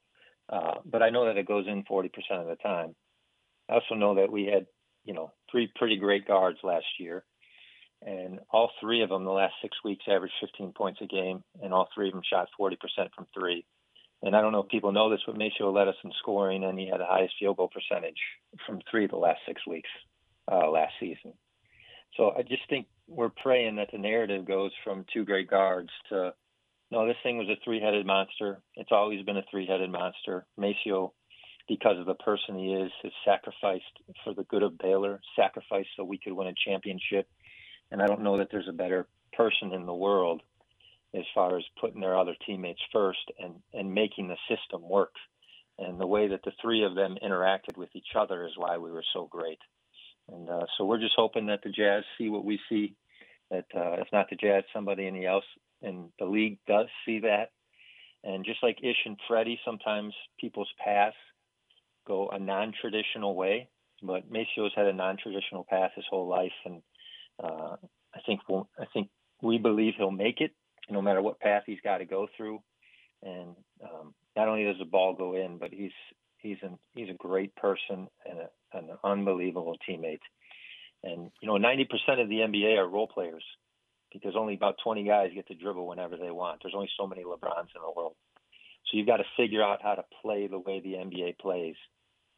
uh, 0.50 0.76
but 0.86 1.02
I 1.02 1.10
know 1.10 1.26
that 1.26 1.38
it 1.38 1.48
goes 1.48 1.66
in 1.68 1.84
40% 1.84 2.10
of 2.32 2.48
the 2.48 2.56
time. 2.62 2.96
I 3.70 3.76
also 3.76 3.96
know 3.96 4.16
that 4.16 4.32
we 4.32 4.46
had, 4.46 4.66
you 5.06 5.14
know, 5.14 5.32
three 5.50 5.72
pretty 5.76 5.98
great 5.98 6.28
guards 6.28 6.60
last 6.64 6.86
year, 7.00 7.24
and 8.06 8.40
all 8.52 8.72
three 8.82 9.02
of 9.02 9.10
them 9.10 9.24
the 9.24 9.32
last 9.32 9.54
six 9.62 9.78
weeks 9.84 10.04
averaged 10.10 10.34
15 10.42 10.74
points 10.74 11.00
a 11.02 11.06
game, 11.06 11.44
and 11.62 11.74
all 11.74 11.88
three 11.94 12.10
of 12.10 12.14
them 12.14 12.24
shot 12.30 12.50
40% 12.60 12.76
from 13.16 13.28
three. 13.34 13.66
And 14.24 14.36
I 14.36 14.42
don't 14.42 14.54
know 14.54 14.64
if 14.64 14.70
people 14.70 14.94
know 14.94 15.10
this, 15.10 15.20
but 15.28 15.36
MaCio 15.36 15.74
led 15.74 15.90
us 15.90 15.96
in 16.04 16.12
scoring, 16.20 16.64
and 16.64 16.80
he 16.80 16.88
had 16.88 17.02
the 17.02 17.06
highest 17.06 17.36
field 17.38 17.58
goal 17.58 17.70
percentage 17.70 18.20
from 18.66 18.80
three 18.90 19.06
the 19.06 19.18
last 19.18 19.40
six 19.46 19.62
weeks 19.68 19.90
uh, 20.50 20.70
last 20.70 20.94
season. 21.00 21.34
So 22.16 22.32
I 22.38 22.44
just 22.44 22.62
think 22.70 22.88
we're 23.08 23.30
praying 23.30 23.76
that 23.76 23.90
the 23.92 23.98
narrative 23.98 24.46
goes 24.46 24.72
from 24.84 25.06
two 25.14 25.26
great 25.26 25.50
guards 25.50 25.90
to 26.10 26.34
no, 26.92 27.08
this 27.08 27.18
thing 27.24 27.40
was 27.40 27.50
a 27.50 27.58
three-headed 27.64 28.06
monster. 28.06 28.62
It's 28.76 28.92
always 28.92 29.26
been 29.26 29.38
a 29.38 29.44
three-headed 29.50 29.90
monster. 29.90 30.46
MaCio, 30.60 31.12
because 31.68 31.98
of 31.98 32.06
the 32.06 32.14
person 32.14 32.56
he 32.56 32.72
is, 32.76 32.92
has 33.02 33.12
sacrificed 33.26 33.84
for 34.24 34.36
the 34.36 34.44
good 34.44 34.62
of 34.62 34.78
Baylor, 34.78 35.20
sacrificed 35.36 35.90
so 35.98 36.04
we 36.04 36.20
could 36.20 36.34
win 36.34 36.50
a 36.50 36.54
championship. 36.68 37.28
And 37.90 38.00
I 38.00 38.06
don't 38.06 38.22
know 38.22 38.38
that 38.38 38.50
there's 38.52 38.68
a 38.70 38.74
better 38.74 39.08
person 39.36 39.74
in 39.74 39.88
the 39.88 39.94
world 39.94 40.44
as 41.16 41.24
far 41.34 41.58
as 41.58 41.64
putting 41.80 42.02
their 42.02 42.18
other 42.18 42.36
teammates 42.46 42.82
first 42.92 43.32
and, 43.40 43.56
and 43.74 43.94
making 43.94 44.28
the 44.28 44.38
system 44.50 44.82
work. 44.88 45.14
And 45.78 46.00
the 46.00 46.08
way 46.08 46.28
that 46.28 46.44
the 46.44 46.52
three 46.62 46.84
of 46.84 46.96
them 46.96 47.18
interacted 47.24 47.78
with 47.78 47.90
each 47.94 48.16
other 48.16 48.46
is 48.46 48.54
why 48.56 48.78
we 48.78 48.92
were 48.92 49.04
so 49.14 49.28
great. 49.30 49.60
And 50.32 50.50
uh, 50.50 50.66
so 50.78 50.86
we're 50.86 51.00
just 51.00 51.16
hoping 51.16 51.48
that 51.48 51.62
the 51.64 51.72
Jazz 51.72 52.04
see 52.18 52.30
what 52.30 52.46
we 52.46 52.60
see. 52.70 52.96
That 53.52 53.66
uh, 53.76 54.02
if 54.02 54.08
not 54.14 54.30
the 54.30 54.36
Jazz, 54.36 54.64
somebody 54.74 55.26
else 55.26 55.46
in 55.82 56.10
the 56.20 56.26
league 56.26 56.60
does 56.68 56.88
see 57.06 57.20
that. 57.20 57.52
And 58.24 58.46
just 58.46 58.64
like 58.64 58.78
Ish 58.82 59.06
and 59.06 59.20
Freddie, 59.28 59.60
sometimes 59.66 60.14
people's 60.40 60.72
paths 60.84 61.16
go 62.08 62.30
a 62.30 62.40
non-traditional 62.40 63.36
way. 63.36 63.68
But 64.02 64.32
MaCio's 64.32 64.74
had 64.76 64.88
a 64.88 64.94
non-traditional 64.94 65.66
path 65.70 65.92
his 65.96 66.06
whole 66.10 66.28
life, 66.28 66.52
and 66.66 66.82
uh, 67.42 67.76
I 68.14 68.20
think 68.26 68.42
we'll, 68.50 68.70
I 68.78 68.86
think 68.94 69.10
we 69.42 69.58
believe 69.58 69.94
he'll 69.98 70.12
make 70.12 70.42
it, 70.42 70.52
no 70.90 71.02
matter 71.02 71.22
what 71.22 71.40
path 71.40 71.64
he's 71.66 71.82
got 71.84 72.00
to 72.00 72.06
go 72.06 72.28
through. 72.36 72.62
And 73.22 73.56
um, 73.84 74.14
not 74.36 74.48
only 74.48 74.66
does 74.66 74.80
the 74.80 74.86
ball 74.86 75.14
go 75.14 75.36
in, 75.36 75.58
but 75.58 75.72
he's 75.72 75.92
he's 76.38 76.58
an 76.62 76.78
he's 76.94 77.10
a 77.10 77.14
great 77.14 77.56
person 77.56 78.08
and 78.30 78.40
a, 78.40 78.78
an 78.78 78.90
unbelievable 79.04 79.78
teammate. 79.88 80.20
And 81.04 81.32
you 81.42 81.48
know, 81.48 81.56
90% 81.56 81.86
of 82.22 82.30
the 82.30 82.40
NBA 82.40 82.78
are 82.78 82.88
role 82.88 83.08
players 83.08 83.44
because 84.12 84.36
only 84.38 84.54
about 84.56 84.76
20 84.84 85.04
guys 85.04 85.32
get 85.34 85.48
to 85.48 85.56
dribble 85.56 85.88
whenever 85.88 86.16
they 86.18 86.32
want. 86.32 86.62
There's 86.62 86.76
only 86.76 86.90
so 86.98 87.08
many 87.08 87.24
LeBrons 87.24 87.74
in 87.76 87.82
the 87.82 87.92
world. 87.96 88.16
So 88.86 88.98
you've 88.98 89.08
got 89.08 89.18
to 89.18 89.24
figure 89.36 89.64
out 89.64 89.82
how 89.82 89.96
to 89.96 90.06
play 90.22 90.48
the 90.48 90.60
way 90.60 90.80
the 90.80 90.94
NBA 90.94 91.40
plays. 91.40 91.76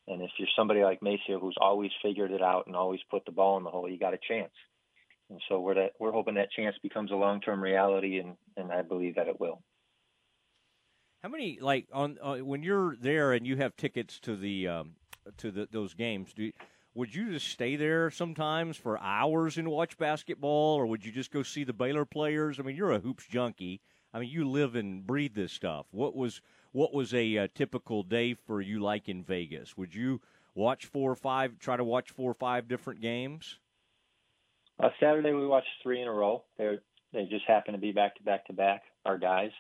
And 0.08 0.22
if 0.22 0.32
you're 0.38 0.48
somebody 0.56 0.84
like 0.84 1.02
MaCio 1.02 1.40
who's 1.40 1.58
always 1.60 1.92
figured 2.02 2.32
it 2.32 2.42
out 2.42 2.68
and 2.68 2.76
always 2.76 3.02
put 3.10 3.26
the 3.26 3.32
ball 3.32 3.58
in 3.58 3.64
the 3.64 3.72
hole, 3.72 3.90
you 3.90 4.00
got 4.00 4.14
a 4.14 4.20
chance. 4.28 4.54
And 5.30 5.42
so 5.50 5.60
we're 5.60 5.76
that 5.76 5.92
we're 6.00 6.12
hoping 6.12 6.36
that 6.36 6.52
chance 6.52 6.76
becomes 6.84 7.12
a 7.12 7.16
long-term 7.16 7.62
reality, 7.62 8.20
and 8.20 8.36
and 8.58 8.72
I 8.72 8.82
believe 8.82 9.16
that 9.16 9.28
it 9.28 9.40
will. 9.40 9.62
How 11.24 11.30
many 11.30 11.58
like 11.60 11.88
on 11.92 12.18
uh, 12.22 12.38
when 12.38 12.62
you're 12.62 12.96
there 12.98 13.34
and 13.34 13.48
you 13.48 13.58
have 13.58 13.76
tickets 13.76 14.20
to 14.22 14.36
the 14.36 14.68
um, 14.68 14.92
to 15.38 15.52
the, 15.52 15.68
those 15.72 15.94
games? 15.94 16.34
Do 16.34 16.44
you, 16.44 16.54
would 16.94 17.14
you 17.14 17.32
just 17.32 17.48
stay 17.48 17.76
there 17.76 18.10
sometimes 18.10 18.78
for 18.78 19.00
hours 19.00 19.58
and 19.58 19.68
watch 19.68 19.98
basketball, 19.98 20.76
or 20.76 20.86
would 20.86 21.06
you 21.06 21.12
just 21.12 21.32
go 21.32 21.44
see 21.44 21.64
the 21.64 21.74
Baylor 21.74 22.06
players? 22.06 22.60
I 22.60 22.64
mean, 22.64 22.76
you're 22.76 22.92
a 22.92 23.00
hoops 23.00 23.26
junkie. 23.28 23.82
I 24.14 24.20
mean, 24.20 24.30
you 24.30 24.48
live 24.48 24.76
and 24.76 25.06
breathe 25.06 25.36
this 25.36 25.52
stuff. 25.52 25.88
What 25.92 26.16
was 26.16 26.42
what 26.72 26.94
was 26.94 27.14
a, 27.14 27.38
uh, 27.38 27.48
typical 27.56 28.04
day 28.04 28.34
for 28.34 28.62
you 28.62 28.80
like 28.80 29.10
in 29.10 29.24
Vegas? 29.24 29.78
Would 29.78 29.96
you 29.96 30.22
watch 30.54 30.86
four 30.86 31.12
or 31.12 31.16
five, 31.16 31.58
try 31.58 31.78
to 31.78 31.84
watch 31.84 32.12
four 32.12 32.32
or 32.32 32.36
five 32.36 32.68
different 32.68 33.02
games? 33.02 33.60
Uh, 34.82 34.90
Saturday 35.00 35.34
we 35.34 35.48
watched 35.48 35.68
three 35.82 36.02
in 36.02 36.08
a 36.08 36.14
row. 36.14 36.44
They 36.58 36.78
they 37.14 37.24
just 37.26 37.46
happened 37.48 37.76
to 37.76 37.82
be 37.82 37.92
back 37.92 38.16
to 38.16 38.24
back 38.24 38.46
to 38.48 38.54
back. 38.54 38.84
Our 39.06 39.18
guys, 39.18 39.52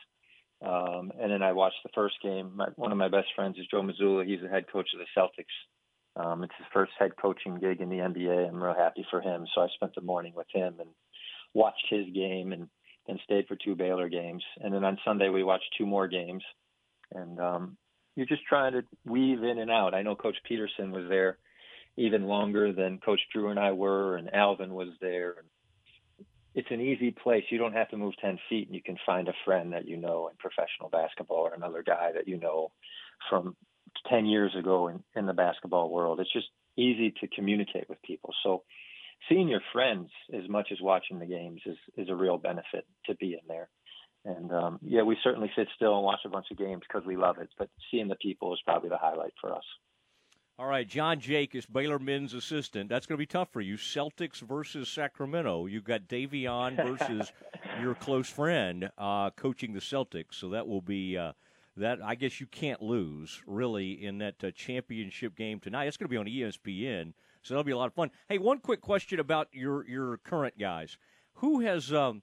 um, 0.65 1.11
and 1.19 1.31
then 1.31 1.43
I 1.43 1.53
watched 1.53 1.83
the 1.83 1.91
first 1.93 2.15
game. 2.21 2.51
My, 2.55 2.67
one 2.75 2.91
of 2.91 2.97
my 2.97 3.09
best 3.09 3.27
friends 3.35 3.57
is 3.57 3.67
Joe 3.69 3.81
Mazzulla. 3.81 4.25
He's 4.25 4.41
the 4.41 4.49
head 4.49 4.65
coach 4.71 4.89
of 4.93 4.99
the 4.99 5.19
Celtics. 5.19 5.45
Um, 6.17 6.43
it's 6.43 6.53
his 6.57 6.67
first 6.73 6.93
head 6.97 7.11
coaching 7.21 7.55
gig 7.59 7.81
in 7.81 7.89
the 7.89 7.97
NBA. 7.97 8.49
I'm 8.49 8.63
real 8.63 8.73
happy 8.73 9.05
for 9.11 9.21
him. 9.21 9.45
So 9.53 9.61
I 9.61 9.67
spent 9.75 9.95
the 9.95 10.01
morning 10.01 10.33
with 10.35 10.47
him 10.53 10.75
and 10.79 10.89
watched 11.53 11.85
his 11.89 12.05
game 12.13 12.53
and 12.53 12.69
then 13.07 13.19
stayed 13.23 13.47
for 13.47 13.57
two 13.57 13.75
Baylor 13.75 14.09
games. 14.09 14.43
And 14.61 14.73
then 14.73 14.85
on 14.85 14.97
Sunday 15.03 15.29
we 15.29 15.43
watched 15.43 15.75
two 15.77 15.85
more 15.85 16.07
games. 16.07 16.43
And 17.13 17.39
um, 17.39 17.77
you're 18.15 18.25
just 18.25 18.45
trying 18.47 18.73
to 18.73 18.83
weave 19.05 19.43
in 19.43 19.59
and 19.59 19.69
out. 19.69 19.93
I 19.93 20.03
know 20.03 20.15
Coach 20.15 20.37
Peterson 20.47 20.91
was 20.91 21.05
there 21.09 21.37
even 21.97 22.25
longer 22.25 22.73
than 22.73 22.99
Coach 22.99 23.21
Drew 23.31 23.49
and 23.49 23.59
I 23.59 23.71
were, 23.71 24.17
and 24.17 24.33
Alvin 24.33 24.73
was 24.73 24.89
there. 25.01 25.35
It's 26.53 26.71
an 26.71 26.81
easy 26.81 27.11
place. 27.11 27.43
You 27.49 27.57
don't 27.57 27.73
have 27.73 27.89
to 27.89 27.97
move 27.97 28.13
10 28.21 28.39
feet 28.49 28.67
and 28.67 28.75
you 28.75 28.81
can 28.81 28.97
find 29.05 29.27
a 29.27 29.33
friend 29.43 29.73
that 29.73 29.87
you 29.87 29.97
know 29.97 30.29
in 30.29 30.37
professional 30.37 30.89
basketball 30.89 31.39
or 31.39 31.53
another 31.53 31.83
guy 31.83 32.11
that 32.13 32.27
you 32.27 32.37
know 32.37 32.71
from 33.29 33.55
10 34.09 34.25
years 34.25 34.55
ago 34.57 34.87
in, 34.87 35.03
in 35.15 35.25
the 35.25 35.33
basketball 35.33 35.89
world. 35.89 36.19
It's 36.19 36.31
just 36.31 36.47
easy 36.77 37.13
to 37.21 37.27
communicate 37.27 37.89
with 37.89 38.01
people. 38.03 38.33
So 38.43 38.63
seeing 39.29 39.47
your 39.47 39.61
friends 39.73 40.09
as 40.33 40.47
much 40.49 40.69
as 40.71 40.79
watching 40.81 41.19
the 41.19 41.25
games 41.25 41.61
is, 41.65 41.77
is 41.97 42.09
a 42.09 42.15
real 42.15 42.37
benefit 42.37 42.85
to 43.05 43.15
be 43.15 43.33
in 43.33 43.47
there. 43.47 43.69
And 44.23 44.51
um, 44.51 44.79
yeah, 44.81 45.03
we 45.03 45.17
certainly 45.23 45.51
sit 45.55 45.67
still 45.75 45.95
and 45.95 46.03
watch 46.03 46.21
a 46.25 46.29
bunch 46.29 46.47
of 46.51 46.57
games 46.57 46.81
because 46.87 47.05
we 47.05 47.15
love 47.15 47.37
it. 47.39 47.49
But 47.57 47.69
seeing 47.91 48.07
the 48.07 48.15
people 48.15 48.53
is 48.53 48.59
probably 48.65 48.89
the 48.89 48.97
highlight 48.97 49.33
for 49.39 49.53
us. 49.53 49.63
All 50.57 50.67
right, 50.67 50.87
John 50.87 51.19
Jakus 51.19 51.69
Baylor 51.69 51.99
men's 51.99 52.33
assistant. 52.33 52.87
That's 52.87 53.05
going 53.05 53.17
to 53.17 53.21
be 53.21 53.25
tough 53.25 53.49
for 53.51 53.59
you. 53.59 53.75
Celtics 53.75 54.39
versus 54.39 54.87
Sacramento. 54.87 55.65
You've 55.65 55.83
got 55.83 56.07
Davion 56.07 56.77
versus 56.77 57.33
your 57.81 57.93
close 57.93 58.29
friend 58.29 58.89
uh, 58.97 59.31
coaching 59.31 59.73
the 59.73 59.81
Celtics. 59.81 60.35
So 60.35 60.47
that 60.49 60.65
will 60.65 60.79
be 60.79 61.17
uh, 61.17 61.33
that. 61.75 61.99
I 62.01 62.15
guess 62.15 62.39
you 62.39 62.47
can't 62.47 62.81
lose 62.81 63.43
really 63.45 64.05
in 64.05 64.19
that 64.19 64.41
uh, 64.41 64.51
championship 64.51 65.35
game 65.35 65.59
tonight. 65.59 65.87
It's 65.87 65.97
going 65.97 66.07
to 66.07 66.09
be 66.09 66.15
on 66.15 66.25
ESPN, 66.25 67.11
so 67.41 67.53
that'll 67.53 67.65
be 67.65 67.73
a 67.73 67.77
lot 67.77 67.87
of 67.87 67.93
fun. 67.93 68.09
Hey, 68.29 68.37
one 68.37 68.59
quick 68.59 68.79
question 68.79 69.19
about 69.19 69.49
your 69.51 69.85
your 69.89 70.15
current 70.19 70.57
guys. 70.57 70.97
Who 71.39 71.59
has 71.59 71.91
um, 71.91 72.21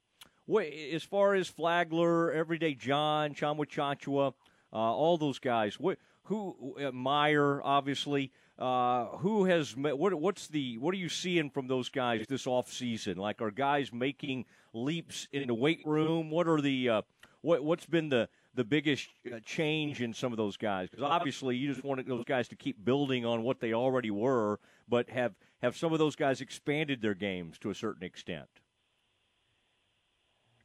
as 0.48 1.02
far 1.02 1.34
as 1.34 1.48
Flagler, 1.48 2.32
Everyday 2.32 2.76
John, 2.76 3.34
Tchamwa 3.34 3.66
Tchatchoua, 3.66 4.32
uh, 4.72 4.76
all 4.76 5.18
those 5.18 5.38
guys? 5.38 5.78
What 5.78 5.98
who 6.24 6.76
uh, 6.80 6.92
Mayer 6.92 7.60
obviously. 7.62 8.32
Uh, 8.58 9.06
who 9.16 9.46
has 9.46 9.76
what? 9.76 10.14
What's 10.14 10.46
the 10.46 10.78
what 10.78 10.94
are 10.94 10.98
you 10.98 11.08
seeing 11.08 11.50
from 11.50 11.66
those 11.66 11.88
guys 11.88 12.26
this 12.28 12.46
off 12.46 12.70
season? 12.70 13.16
Like, 13.16 13.40
are 13.42 13.50
guys 13.50 13.92
making 13.92 14.44
leaps 14.72 15.26
in 15.32 15.48
the 15.48 15.54
weight 15.54 15.80
room? 15.84 16.30
What 16.30 16.46
are 16.46 16.60
the 16.60 16.88
uh, 16.88 17.02
what? 17.40 17.64
What's 17.64 17.86
been 17.86 18.08
the 18.10 18.28
the 18.54 18.62
biggest 18.62 19.08
uh, 19.32 19.38
change 19.44 20.00
in 20.00 20.12
some 20.12 20.32
of 20.32 20.36
those 20.36 20.56
guys? 20.56 20.90
Because 20.90 21.02
obviously, 21.04 21.56
you 21.56 21.72
just 21.72 21.82
want 21.82 22.06
those 22.06 22.24
guys 22.24 22.46
to 22.48 22.56
keep 22.56 22.84
building 22.84 23.24
on 23.24 23.42
what 23.42 23.58
they 23.58 23.72
already 23.72 24.10
were, 24.10 24.60
but 24.88 25.08
have 25.08 25.32
have 25.62 25.76
some 25.76 25.92
of 25.92 25.98
those 25.98 26.14
guys 26.14 26.40
expanded 26.40 27.00
their 27.00 27.14
games 27.14 27.58
to 27.60 27.70
a 27.70 27.74
certain 27.74 28.04
extent? 28.04 28.48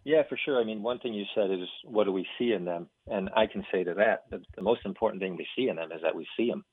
Yeah, 0.07 0.21
for 0.29 0.37
sure. 0.45 0.57
I 0.57 0.63
mean, 0.63 0.83
one 0.83 0.99
thing 0.99 1.13
you 1.13 1.25
said 1.35 1.51
is, 1.51 1.67
what 1.83 2.05
do 2.05 2.13
we 2.13 2.25
see 2.39 2.53
in 2.53 2.63
them? 2.63 2.87
And 3.07 3.29
I 3.35 3.45
can 3.45 3.65
say 3.73 3.83
to 3.83 3.93
that, 3.95 4.23
the, 4.31 4.41
the 4.55 4.61
most 4.61 4.85
important 4.85 5.21
thing 5.21 5.35
we 5.35 5.45
see 5.53 5.67
in 5.67 5.75
them 5.75 5.91
is 5.91 6.01
that 6.01 6.15
we 6.15 6.25
see 6.37 6.49
them. 6.49 6.63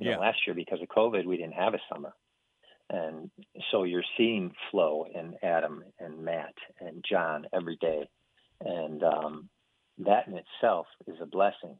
You 0.00 0.10
yeah. 0.10 0.16
know, 0.16 0.22
last 0.22 0.38
year 0.44 0.56
because 0.56 0.80
of 0.82 0.88
COVID, 0.88 1.26
we 1.26 1.36
didn't 1.36 1.52
have 1.52 1.74
a 1.74 1.80
summer, 1.92 2.12
and 2.88 3.30
so 3.70 3.84
you're 3.84 4.02
seeing 4.16 4.50
Flo 4.68 5.06
and 5.14 5.36
Adam 5.44 5.84
and 6.00 6.24
Matt 6.24 6.54
and 6.80 7.04
John 7.08 7.46
every 7.52 7.78
day, 7.80 8.08
and 8.60 9.00
um, 9.04 9.48
that 9.98 10.26
in 10.26 10.34
itself 10.34 10.86
is 11.06 11.18
a 11.22 11.26
blessing. 11.26 11.78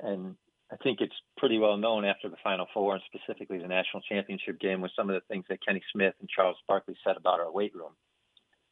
And 0.00 0.34
I 0.72 0.76
think 0.82 1.00
it's 1.00 1.14
pretty 1.36 1.58
well 1.58 1.76
known 1.76 2.04
after 2.04 2.28
the 2.28 2.42
Final 2.42 2.66
Four 2.74 2.94
and 2.94 3.02
specifically 3.06 3.58
the 3.58 3.68
national 3.68 4.02
championship 4.02 4.58
game 4.58 4.80
with 4.80 4.90
some 4.96 5.10
of 5.10 5.14
the 5.14 5.32
things 5.32 5.44
that 5.48 5.64
Kenny 5.64 5.82
Smith 5.92 6.14
and 6.18 6.28
Charles 6.28 6.56
Barkley 6.66 6.96
said 7.06 7.16
about 7.16 7.38
our 7.38 7.52
weight 7.52 7.72
room 7.76 7.92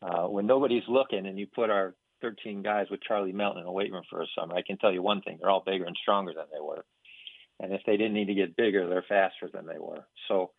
uh, 0.02 0.26
when 0.26 0.46
nobody's 0.46 0.82
looking 0.88 1.26
and 1.26 1.38
you 1.38 1.46
put 1.46 1.70
our 1.70 1.94
13 2.22 2.62
guys 2.62 2.86
with 2.90 3.02
Charlie 3.02 3.32
Melton 3.32 3.62
in 3.62 3.66
a 3.66 3.72
weight 3.72 3.92
room 3.92 4.04
for 4.08 4.22
a 4.22 4.26
summer, 4.38 4.54
I 4.54 4.62
can 4.62 4.78
tell 4.78 4.92
you 4.92 5.02
one 5.02 5.22
thing: 5.22 5.38
they're 5.40 5.50
all 5.50 5.62
bigger 5.64 5.84
and 5.84 5.96
stronger 6.00 6.32
than 6.34 6.46
they 6.52 6.60
were. 6.60 6.84
And 7.60 7.72
if 7.72 7.80
they 7.86 7.96
didn't 7.96 8.14
need 8.14 8.26
to 8.26 8.34
get 8.34 8.56
bigger, 8.56 8.88
they're 8.88 9.04
faster 9.08 9.48
than 9.52 9.66
they 9.66 9.78
were. 9.78 10.06
So, 10.28 10.50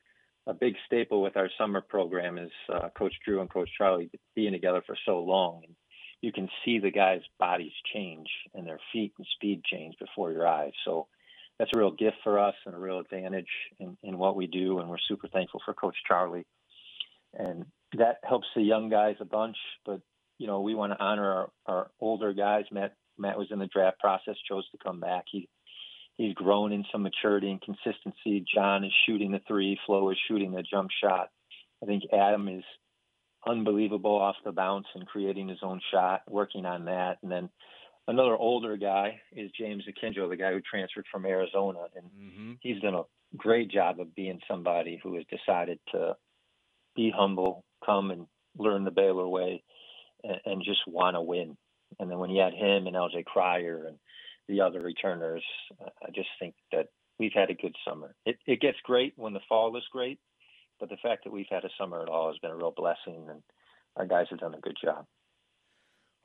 a 0.47 0.53
big 0.53 0.75
staple 0.85 1.21
with 1.21 1.35
our 1.35 1.49
summer 1.57 1.81
program 1.81 2.37
is 2.37 2.51
uh, 2.73 2.87
Coach 2.97 3.13
Drew 3.25 3.41
and 3.41 3.49
Coach 3.49 3.69
Charlie 3.77 4.09
being 4.33 4.53
together 4.53 4.81
for 4.85 4.95
so 5.05 5.19
long. 5.19 5.61
And 5.65 5.75
you 6.21 6.31
can 6.31 6.47
see 6.63 6.79
the 6.79 6.89
guys' 6.89 7.21
bodies 7.37 7.73
change 7.93 8.27
and 8.55 8.65
their 8.65 8.79
feet 8.93 9.13
and 9.17 9.27
speed 9.35 9.61
change 9.65 9.95
before 9.99 10.31
your 10.31 10.47
eyes. 10.47 10.71
So, 10.85 11.07
that's 11.59 11.71
a 11.75 11.79
real 11.79 11.91
gift 11.91 12.17
for 12.23 12.39
us 12.39 12.55
and 12.65 12.75
a 12.75 12.79
real 12.79 12.99
advantage 12.99 13.49
in, 13.79 13.97
in 14.03 14.17
what 14.17 14.35
we 14.35 14.47
do. 14.47 14.79
And 14.79 14.89
we're 14.89 14.97
super 15.07 15.27
thankful 15.27 15.61
for 15.65 15.73
Coach 15.73 15.95
Charlie. 16.07 16.45
And 17.33 17.65
that 17.97 18.17
helps 18.23 18.47
the 18.55 18.61
young 18.61 18.89
guys 18.89 19.15
a 19.19 19.25
bunch. 19.25 19.57
But 19.85 20.01
you 20.37 20.47
know, 20.47 20.61
we 20.61 20.75
want 20.75 20.93
to 20.93 21.03
honor 21.03 21.31
our, 21.31 21.49
our 21.65 21.91
older 21.99 22.33
guys. 22.33 22.65
Matt 22.71 22.93
Matt 23.17 23.37
was 23.37 23.47
in 23.51 23.59
the 23.59 23.67
draft 23.67 23.99
process, 23.99 24.35
chose 24.49 24.69
to 24.71 24.77
come 24.83 24.99
back. 24.99 25.25
He 25.31 25.49
he's 26.17 26.33
grown 26.33 26.71
in 26.71 26.85
some 26.91 27.03
maturity 27.03 27.49
and 27.51 27.61
consistency. 27.61 28.45
John 28.53 28.83
is 28.83 28.93
shooting 29.05 29.31
the 29.31 29.41
three. 29.47 29.79
Flo 29.85 30.09
is 30.11 30.17
shooting 30.27 30.51
the 30.51 30.63
jump 30.63 30.89
shot. 31.03 31.29
I 31.81 31.85
think 31.85 32.03
Adam 32.13 32.47
is 32.47 32.63
unbelievable 33.47 34.15
off 34.15 34.35
the 34.43 34.51
bounce 34.51 34.87
and 34.95 35.07
creating 35.07 35.47
his 35.47 35.59
own 35.61 35.79
shot, 35.91 36.21
working 36.27 36.65
on 36.65 36.85
that. 36.85 37.17
And 37.21 37.31
then 37.31 37.49
another 38.07 38.35
older 38.35 38.77
guy 38.77 39.21
is 39.31 39.51
James 39.57 39.83
Akinjo, 39.87 40.29
the 40.29 40.35
guy 40.35 40.51
who 40.51 40.61
transferred 40.61 41.05
from 41.11 41.25
Arizona, 41.25 41.79
and 41.95 42.05
mm-hmm. 42.05 42.51
he's 42.61 42.81
done 42.81 42.95
a 42.95 43.03
great 43.35 43.69
job 43.69 43.99
of 43.99 44.15
being 44.15 44.39
somebody 44.49 44.99
who 45.01 45.15
has 45.15 45.25
decided 45.29 45.79
to 45.91 46.15
be 46.95 47.11
humble, 47.15 47.63
come 47.85 48.11
and 48.11 48.27
learn 48.57 48.83
the 48.83 48.91
Baylor 48.91 49.27
way, 49.27 49.63
and, 50.23 50.39
and 50.45 50.63
just 50.63 50.81
want 50.87 51.15
to 51.15 51.21
win. 51.21 51.57
And 51.99 52.11
then 52.11 52.19
when 52.19 52.29
you 52.29 52.41
had 52.41 52.53
him 52.53 52.87
and 52.87 52.95
LJ 52.95 53.25
Cryer 53.25 53.85
and 53.87 53.97
the 54.47 54.61
other 54.61 54.81
returners, 54.81 55.43
I 55.81 56.11
just 56.13 56.29
think 56.39 56.55
that 56.71 56.87
we've 57.19 57.33
had 57.33 57.49
a 57.49 57.55
good 57.55 57.75
summer. 57.87 58.15
It, 58.25 58.37
it 58.45 58.61
gets 58.61 58.77
great 58.83 59.13
when 59.15 59.33
the 59.33 59.39
fall 59.47 59.75
is 59.77 59.83
great, 59.91 60.19
but 60.79 60.89
the 60.89 60.97
fact 60.97 61.23
that 61.23 61.33
we've 61.33 61.47
had 61.49 61.63
a 61.63 61.69
summer 61.77 62.01
at 62.01 62.09
all 62.09 62.27
has 62.27 62.39
been 62.39 62.51
a 62.51 62.55
real 62.55 62.73
blessing, 62.75 63.27
and 63.29 63.41
our 63.95 64.05
guys 64.05 64.27
have 64.29 64.39
done 64.39 64.53
a 64.53 64.59
good 64.59 64.77
job. 64.83 65.05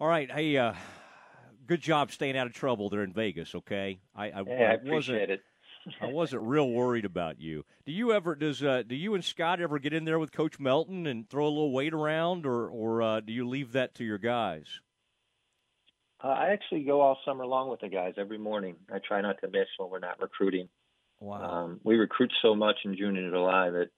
All 0.01 0.09
right, 0.09 0.31
hey, 0.31 0.57
uh, 0.57 0.75
good 1.67 1.81
job 1.81 2.11
staying 2.11 2.37
out 2.37 2.47
of 2.47 2.53
trouble 2.53 2.89
there 2.89 3.03
in 3.03 3.13
Vegas. 3.13 3.55
Okay, 3.55 4.01
I, 4.15 4.27
I, 4.27 4.43
yeah, 4.47 4.77
I, 4.85 4.89
I 4.89 4.93
wasn't. 4.93 5.31
it. 5.31 5.41
I 6.01 6.07
wasn't 6.07 6.43
real 6.43 6.71
worried 6.71 7.05
about 7.05 7.41
you. 7.41 7.65
Do 7.85 7.93
you 7.93 8.13
ever 8.13 8.35
does 8.35 8.63
uh, 8.63 8.83
do 8.87 8.95
you 8.95 9.15
and 9.15 9.25
Scott 9.25 9.61
ever 9.61 9.79
get 9.79 9.93
in 9.93 10.05
there 10.05 10.19
with 10.19 10.33
Coach 10.33 10.59
Melton 10.61 11.07
and 11.07 11.29
throw 11.29 11.47
a 11.47 11.49
little 11.49 11.73
weight 11.73 11.93
around, 11.93 12.47
or 12.47 12.69
or 12.69 13.03
uh, 13.03 13.21
do 13.21 13.33
you 13.33 13.49
leave 13.49 13.73
that 13.73 13.95
to 13.97 14.05
your 14.05 14.19
guys? 14.19 14.81
Uh, 16.23 16.29
I 16.29 16.51
actually 16.51 16.85
go 16.85 17.01
all 17.01 17.19
summer 17.25 17.45
long 17.45 17.69
with 17.69 17.81
the 17.81 17.89
guys 17.89 18.15
every 18.17 18.39
morning. 18.39 18.77
I 18.93 18.99
try 18.99 19.21
not 19.21 19.41
to 19.41 19.49
miss 19.49 19.67
when 19.79 19.91
we're 19.91 19.99
not 19.99 20.21
recruiting. 20.21 20.69
Wow. 21.19 21.43
Um, 21.43 21.81
we 21.83 21.97
recruit 21.97 22.33
so 22.43 22.55
much 22.55 22.77
in 22.85 22.97
June 22.97 23.17
and 23.17 23.33
July 23.33 23.71
that 23.71 23.91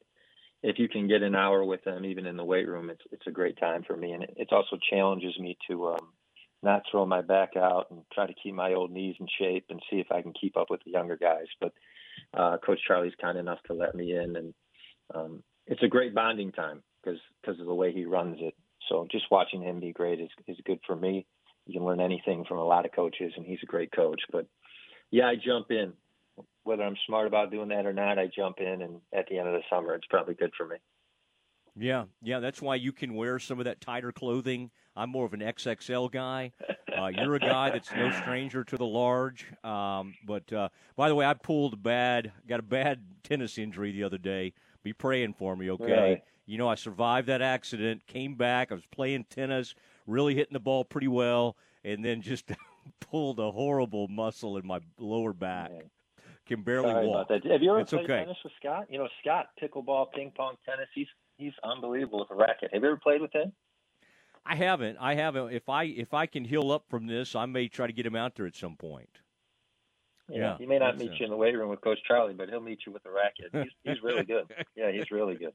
if 0.62 0.78
you 0.78 0.88
can 0.88 1.06
get 1.06 1.22
an 1.22 1.34
hour 1.34 1.62
with 1.62 1.84
them, 1.84 2.04
even 2.06 2.26
in 2.26 2.36
the 2.36 2.44
weight 2.44 2.66
room, 2.66 2.88
it's 2.88 3.02
it's 3.12 3.26
a 3.26 3.30
great 3.30 3.58
time 3.58 3.82
for 3.86 3.96
me, 3.96 4.12
and 4.12 4.22
it, 4.22 4.34
it 4.36 4.52
also 4.52 4.78
challenges 4.90 5.38
me 5.38 5.56
to 5.68 5.88
um, 5.88 6.08
not 6.64 6.82
throw 6.90 7.06
my 7.06 7.22
back 7.22 7.50
out 7.56 7.86
and 7.90 8.00
try 8.12 8.26
to 8.26 8.34
keep 8.42 8.54
my 8.54 8.74
old 8.74 8.90
knees 8.90 9.16
in 9.20 9.26
shape 9.38 9.66
and 9.70 9.80
see 9.90 9.98
if 10.00 10.10
I 10.10 10.22
can 10.22 10.32
keep 10.32 10.56
up 10.56 10.70
with 10.70 10.80
the 10.84 10.90
younger 10.90 11.16
guys. 11.16 11.46
But 11.60 11.72
uh, 12.32 12.56
Coach 12.64 12.80
Charlie's 12.86 13.12
kind 13.20 13.38
enough 13.38 13.58
to 13.66 13.74
let 13.74 13.94
me 13.94 14.16
in, 14.16 14.36
and 14.36 14.54
um, 15.14 15.42
it's 15.66 15.82
a 15.82 15.88
great 15.88 16.14
bonding 16.14 16.52
time 16.52 16.82
because 17.02 17.20
because 17.40 17.60
of 17.60 17.66
the 17.66 17.74
way 17.74 17.92
he 17.92 18.04
runs 18.04 18.38
it. 18.40 18.54
So 18.88 19.06
just 19.10 19.30
watching 19.30 19.62
him 19.62 19.80
be 19.80 19.92
great 19.92 20.20
is 20.20 20.30
is 20.46 20.58
good 20.64 20.80
for 20.86 20.96
me. 20.96 21.26
You 21.66 21.78
can 21.78 21.86
learn 21.86 22.00
anything 22.00 22.44
from 22.46 22.58
a 22.58 22.64
lot 22.64 22.84
of 22.84 22.92
coaches, 22.92 23.32
and 23.36 23.46
he's 23.46 23.60
a 23.62 23.66
great 23.66 23.92
coach. 23.92 24.20
But 24.32 24.46
yeah, 25.10 25.26
I 25.26 25.34
jump 25.36 25.70
in. 25.70 25.92
Whether 26.64 26.82
I'm 26.82 26.96
smart 27.06 27.26
about 27.26 27.50
doing 27.50 27.68
that 27.68 27.86
or 27.86 27.92
not, 27.92 28.18
I 28.18 28.28
jump 28.34 28.56
in, 28.58 28.82
and 28.82 29.00
at 29.12 29.26
the 29.28 29.38
end 29.38 29.48
of 29.48 29.54
the 29.54 29.62
summer, 29.70 29.94
it's 29.94 30.06
probably 30.08 30.34
good 30.34 30.50
for 30.56 30.66
me. 30.66 30.76
Yeah, 31.76 32.04
yeah, 32.22 32.40
that's 32.40 32.62
why 32.62 32.76
you 32.76 32.92
can 32.92 33.14
wear 33.14 33.38
some 33.38 33.58
of 33.58 33.64
that 33.64 33.80
tighter 33.80 34.12
clothing. 34.12 34.70
I'm 34.96 35.10
more 35.10 35.26
of 35.26 35.32
an 35.32 35.40
XXL 35.40 36.10
guy. 36.10 36.52
Uh, 36.96 37.08
you're 37.08 37.34
a 37.34 37.40
guy 37.40 37.70
that's 37.70 37.90
no 37.92 38.10
stranger 38.22 38.62
to 38.64 38.76
the 38.76 38.86
large. 38.86 39.46
Um, 39.64 40.14
but 40.24 40.52
uh, 40.52 40.68
by 40.96 41.08
the 41.08 41.14
way, 41.14 41.26
I 41.26 41.34
pulled 41.34 41.74
a 41.74 41.76
bad, 41.76 42.32
got 42.48 42.60
a 42.60 42.64
bad 42.64 43.00
tennis 43.22 43.58
injury 43.58 43.92
the 43.92 44.04
other 44.04 44.18
day. 44.18 44.52
Be 44.82 44.92
praying 44.92 45.34
for 45.34 45.56
me, 45.56 45.70
okay? 45.72 45.84
Really? 45.84 46.22
You 46.46 46.58
know, 46.58 46.68
I 46.68 46.74
survived 46.74 47.26
that 47.28 47.42
accident, 47.42 48.06
came 48.06 48.34
back. 48.34 48.70
I 48.70 48.74
was 48.74 48.86
playing 48.86 49.24
tennis, 49.30 49.74
really 50.06 50.34
hitting 50.34 50.52
the 50.52 50.60
ball 50.60 50.84
pretty 50.84 51.08
well, 51.08 51.56
and 51.82 52.04
then 52.04 52.20
just 52.20 52.50
pulled 53.00 53.40
a 53.40 53.50
horrible 53.50 54.08
muscle 54.08 54.58
in 54.58 54.66
my 54.66 54.80
lower 54.98 55.32
back. 55.32 55.70
Can 56.46 56.62
barely 56.62 56.90
Sorry 56.90 57.06
walk. 57.06 57.30
about 57.30 57.42
that. 57.42 57.50
Have 57.50 57.62
you 57.62 57.70
ever 57.70 57.80
it's 57.80 57.90
played 57.90 58.04
okay. 58.04 58.18
tennis 58.20 58.36
with 58.44 58.52
Scott? 58.60 58.86
You 58.90 58.98
know, 58.98 59.08
Scott, 59.22 59.46
pickleball, 59.60 60.12
ping 60.12 60.30
pong, 60.36 60.56
tennis. 60.66 60.88
He's 60.94 61.06
he's 61.38 61.54
unbelievable 61.64 62.20
with 62.20 62.30
a 62.30 62.34
racket. 62.34 62.68
Have 62.74 62.82
you 62.82 62.88
ever 62.88 63.00
played 63.02 63.22
with 63.22 63.34
him? 63.34 63.50
I 64.46 64.56
haven't. 64.56 64.98
I 65.00 65.14
haven't. 65.14 65.52
If 65.52 65.68
I 65.68 65.84
if 65.84 66.12
I 66.14 66.26
can 66.26 66.44
heal 66.44 66.70
up 66.70 66.84
from 66.88 67.06
this, 67.06 67.34
I 67.34 67.46
may 67.46 67.68
try 67.68 67.86
to 67.86 67.92
get 67.92 68.04
him 68.06 68.16
out 68.16 68.34
there 68.34 68.46
at 68.46 68.56
some 68.56 68.76
point. 68.76 69.08
Yeah, 70.28 70.56
he 70.58 70.66
may 70.66 70.78
not 70.78 70.96
meet 70.98 71.10
a- 71.12 71.16
you 71.18 71.24
in 71.24 71.30
the 71.30 71.36
weight 71.36 71.54
room 71.56 71.68
with 71.68 71.80
Coach 71.82 71.98
Charlie, 72.06 72.34
but 72.34 72.48
he'll 72.48 72.60
meet 72.60 72.80
you 72.86 72.92
with 72.92 73.04
a 73.06 73.10
racket. 73.10 73.50
He's 73.52 73.72
he's 73.84 74.02
really 74.02 74.24
good. 74.24 74.44
Yeah, 74.76 74.90
he's 74.90 75.10
really 75.10 75.34
good. 75.36 75.52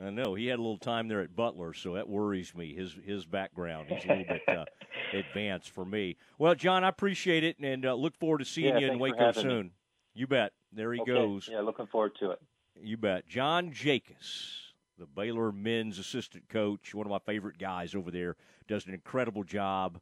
I 0.00 0.10
know 0.10 0.34
he 0.34 0.46
had 0.46 0.58
a 0.58 0.62
little 0.62 0.78
time 0.78 1.08
there 1.08 1.20
at 1.22 1.34
Butler, 1.34 1.74
so 1.74 1.94
that 1.94 2.08
worries 2.08 2.54
me. 2.54 2.74
His 2.74 2.94
his 3.04 3.24
background, 3.24 3.88
he's 3.90 4.04
a 4.04 4.08
little 4.08 4.24
bit 4.24 4.42
uh, 4.48 4.64
advanced 5.12 5.70
for 5.70 5.84
me. 5.84 6.16
Well, 6.38 6.54
John, 6.54 6.84
I 6.84 6.88
appreciate 6.88 7.44
it, 7.44 7.58
and 7.60 7.84
uh, 7.84 7.94
look 7.94 8.16
forward 8.16 8.38
to 8.38 8.44
seeing 8.44 8.74
Yeah, 8.74 8.78
you 8.80 8.92
in 8.92 8.98
Waco 8.98 9.18
having 9.18 9.44
me. 9.46 9.50
soon. 9.50 9.70
You 10.14 10.26
bet. 10.26 10.52
There 10.72 10.92
he 10.92 11.00
Okay. 11.00 11.12
goes. 11.12 11.48
Yeah, 11.50 11.60
looking 11.60 11.86
forward 11.86 12.12
to 12.20 12.30
it. 12.32 12.38
You 12.80 12.96
bet. 12.96 13.26
John 13.26 13.72
Jakus, 13.72 14.67
the 14.98 15.06
Baylor 15.06 15.52
men's 15.52 15.98
assistant 15.98 16.48
coach, 16.48 16.94
one 16.94 17.06
of 17.06 17.10
my 17.10 17.18
favorite 17.18 17.58
guys 17.58 17.94
over 17.94 18.10
there, 18.10 18.36
does 18.66 18.86
an 18.86 18.94
incredible 18.94 19.44
job 19.44 20.00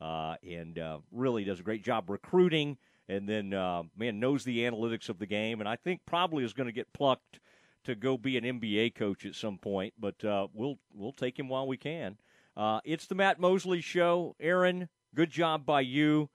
uh, 0.00 0.36
and 0.42 0.78
uh, 0.78 0.98
really 1.12 1.44
does 1.44 1.60
a 1.60 1.62
great 1.62 1.84
job 1.84 2.08
recruiting. 2.08 2.78
And 3.08 3.28
then, 3.28 3.54
uh, 3.54 3.84
man, 3.96 4.20
knows 4.20 4.44
the 4.44 4.60
analytics 4.60 5.08
of 5.08 5.18
the 5.18 5.26
game. 5.26 5.60
And 5.60 5.68
I 5.68 5.76
think 5.76 6.00
probably 6.06 6.44
is 6.44 6.52
going 6.52 6.66
to 6.66 6.72
get 6.72 6.92
plucked 6.92 7.40
to 7.84 7.94
go 7.94 8.18
be 8.18 8.36
an 8.36 8.44
NBA 8.44 8.94
coach 8.94 9.24
at 9.24 9.34
some 9.34 9.58
point. 9.58 9.94
But 9.98 10.22
uh, 10.24 10.48
we'll 10.52 10.78
we'll 10.94 11.12
take 11.12 11.38
him 11.38 11.48
while 11.48 11.66
we 11.66 11.76
can. 11.76 12.18
Uh, 12.56 12.80
it's 12.84 13.06
the 13.06 13.14
Matt 13.14 13.40
Mosley 13.40 13.80
Show. 13.80 14.36
Aaron, 14.40 14.88
good 15.14 15.30
job 15.30 15.64
by 15.64 15.80
you. 15.80 16.28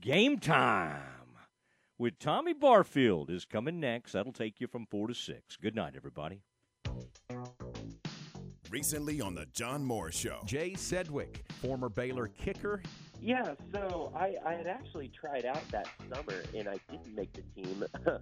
Game 0.00 0.38
time 0.38 1.38
with 1.98 2.18
Tommy 2.18 2.52
Barfield 2.52 3.30
is 3.30 3.44
coming 3.44 3.80
next. 3.80 4.12
That'll 4.12 4.32
take 4.32 4.60
you 4.60 4.66
from 4.66 4.86
four 4.86 5.08
to 5.08 5.14
six. 5.14 5.56
Good 5.56 5.74
night, 5.74 5.94
everybody. 5.96 6.42
Recently 8.70 9.20
on 9.20 9.34
the 9.34 9.46
John 9.52 9.84
Moore 9.84 10.10
Show. 10.10 10.40
Jay 10.46 10.74
Sedgwick, 10.74 11.44
former 11.62 11.88
Baylor 11.88 12.28
kicker. 12.28 12.82
Yeah, 13.20 13.54
so 13.72 14.12
I, 14.14 14.34
I 14.44 14.54
had 14.54 14.66
actually 14.66 15.08
tried 15.08 15.44
out 15.44 15.62
that 15.70 15.88
summer 16.12 16.42
and 16.56 16.68
I 16.68 16.78
didn't 16.90 17.14
make 17.14 17.32
the 17.32 17.42
team. 17.54 17.84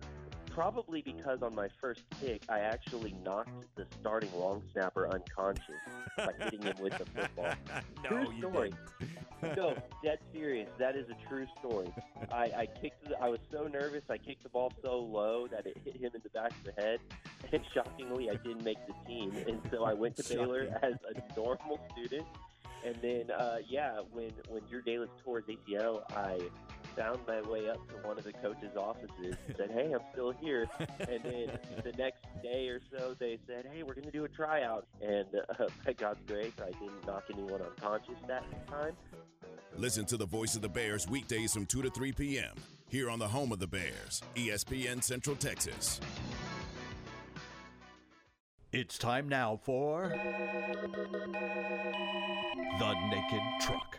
Probably 0.55 1.01
because 1.01 1.43
on 1.43 1.55
my 1.55 1.69
first 1.81 2.03
kick, 2.21 2.43
I 2.49 2.59
actually 2.59 3.15
knocked 3.25 3.65
the 3.75 3.87
starting 4.01 4.31
long 4.35 4.63
snapper 4.73 5.09
unconscious 5.09 5.81
by 6.17 6.33
hitting 6.39 6.63
him 6.63 6.77
with 6.81 6.97
the 6.99 7.07
football. 7.07 7.55
No, 8.03 8.09
true 8.09 8.39
story. 8.39 8.73
no, 9.57 9.77
dead 10.03 10.19
serious. 10.33 10.69
That 10.79 10.97
is 10.97 11.07
a 11.09 11.29
true 11.29 11.47
story. 11.61 11.93
I, 12.33 12.45
I 12.57 12.69
kicked. 12.81 13.09
The, 13.09 13.19
I 13.21 13.29
was 13.29 13.39
so 13.53 13.69
nervous. 13.69 14.03
I 14.11 14.19
kicked 14.19 14.43
the 14.43 14.49
ball 14.49 14.73
so 14.83 14.99
low 14.99 15.47
that 15.47 15.67
it 15.67 15.77
hit 15.85 15.97
him 15.97 16.11
in 16.15 16.21
the 16.23 16.29
back 16.31 16.51
of 16.51 16.75
the 16.75 16.83
head. 16.83 17.01
And 17.53 17.63
shockingly, 17.75 18.31
I 18.31 18.37
didn't 18.37 18.65
make 18.65 18.79
the 18.87 18.95
team. 19.07 19.33
And 19.47 19.61
so 19.71 19.85
I 19.85 19.93
went 19.93 20.17
to 20.17 20.23
Baylor 20.23 20.69
as 20.83 20.95
a 20.95 21.37
normal 21.37 21.79
student. 21.93 22.27
And 22.85 22.97
then, 23.03 23.31
uh, 23.31 23.59
yeah, 23.69 24.01
when 24.11 24.33
when 24.49 24.63
Drew 24.71 24.83
Dalis 24.83 25.09
tore 25.23 25.41
his 25.41 25.57
ACL, 25.57 26.03
I 26.17 26.39
found 26.97 27.21
my 27.27 27.41
way 27.43 27.69
up 27.69 27.87
to 27.89 27.95
one 28.07 28.19
of 28.19 28.25
the 28.25 28.33
coach's 28.33 28.77
offices 28.77 29.37
and 29.47 29.57
said, 29.57 29.71
"Hey, 29.71 29.93
I'm 29.93 30.01
still 30.13 30.33
here." 30.33 30.69
And 31.01 31.23
then 31.23 31.59
the 31.85 31.93
next 31.99 32.25
day 32.43 32.69
or 32.69 32.81
so, 32.91 33.15
they 33.19 33.39
said, 33.47 33.67
"Hey, 33.73 33.83
we're 33.83 33.95
going 33.95 34.07
to 34.07 34.11
do 34.11 34.25
a 34.25 34.29
tryout." 34.29 34.87
And 35.01 35.27
uh, 35.59 35.67
by 35.85 35.93
God's 35.93 36.21
grace, 36.27 36.53
I 36.61 36.71
didn't 36.79 37.07
knock 37.07 37.25
anyone 37.33 37.61
unconscious 37.63 38.17
that 38.29 38.45
time. 38.69 38.97
Listen 39.77 40.05
to 40.07 40.17
the 40.17 40.27
voice 40.27 40.55
of 40.55 40.63
the 40.63 40.69
Bears 40.69 41.09
weekdays 41.09 41.53
from 41.53 41.67
2 41.67 41.83
to 41.83 41.91
3 41.91 42.13
p.m. 42.13 42.55
here 42.89 43.09
on 43.09 43.19
the 43.19 43.29
home 43.29 43.53
of 43.53 43.59
the 43.59 43.67
Bears, 43.67 44.23
ESPN 44.37 45.03
Central 45.03 45.35
Texas. 45.35 45.99
It's 48.73 48.97
time 48.97 49.29
now 49.29 49.61
for 49.63 50.09
The 52.79 52.95
Naked 53.11 53.43
Truck, 53.61 53.99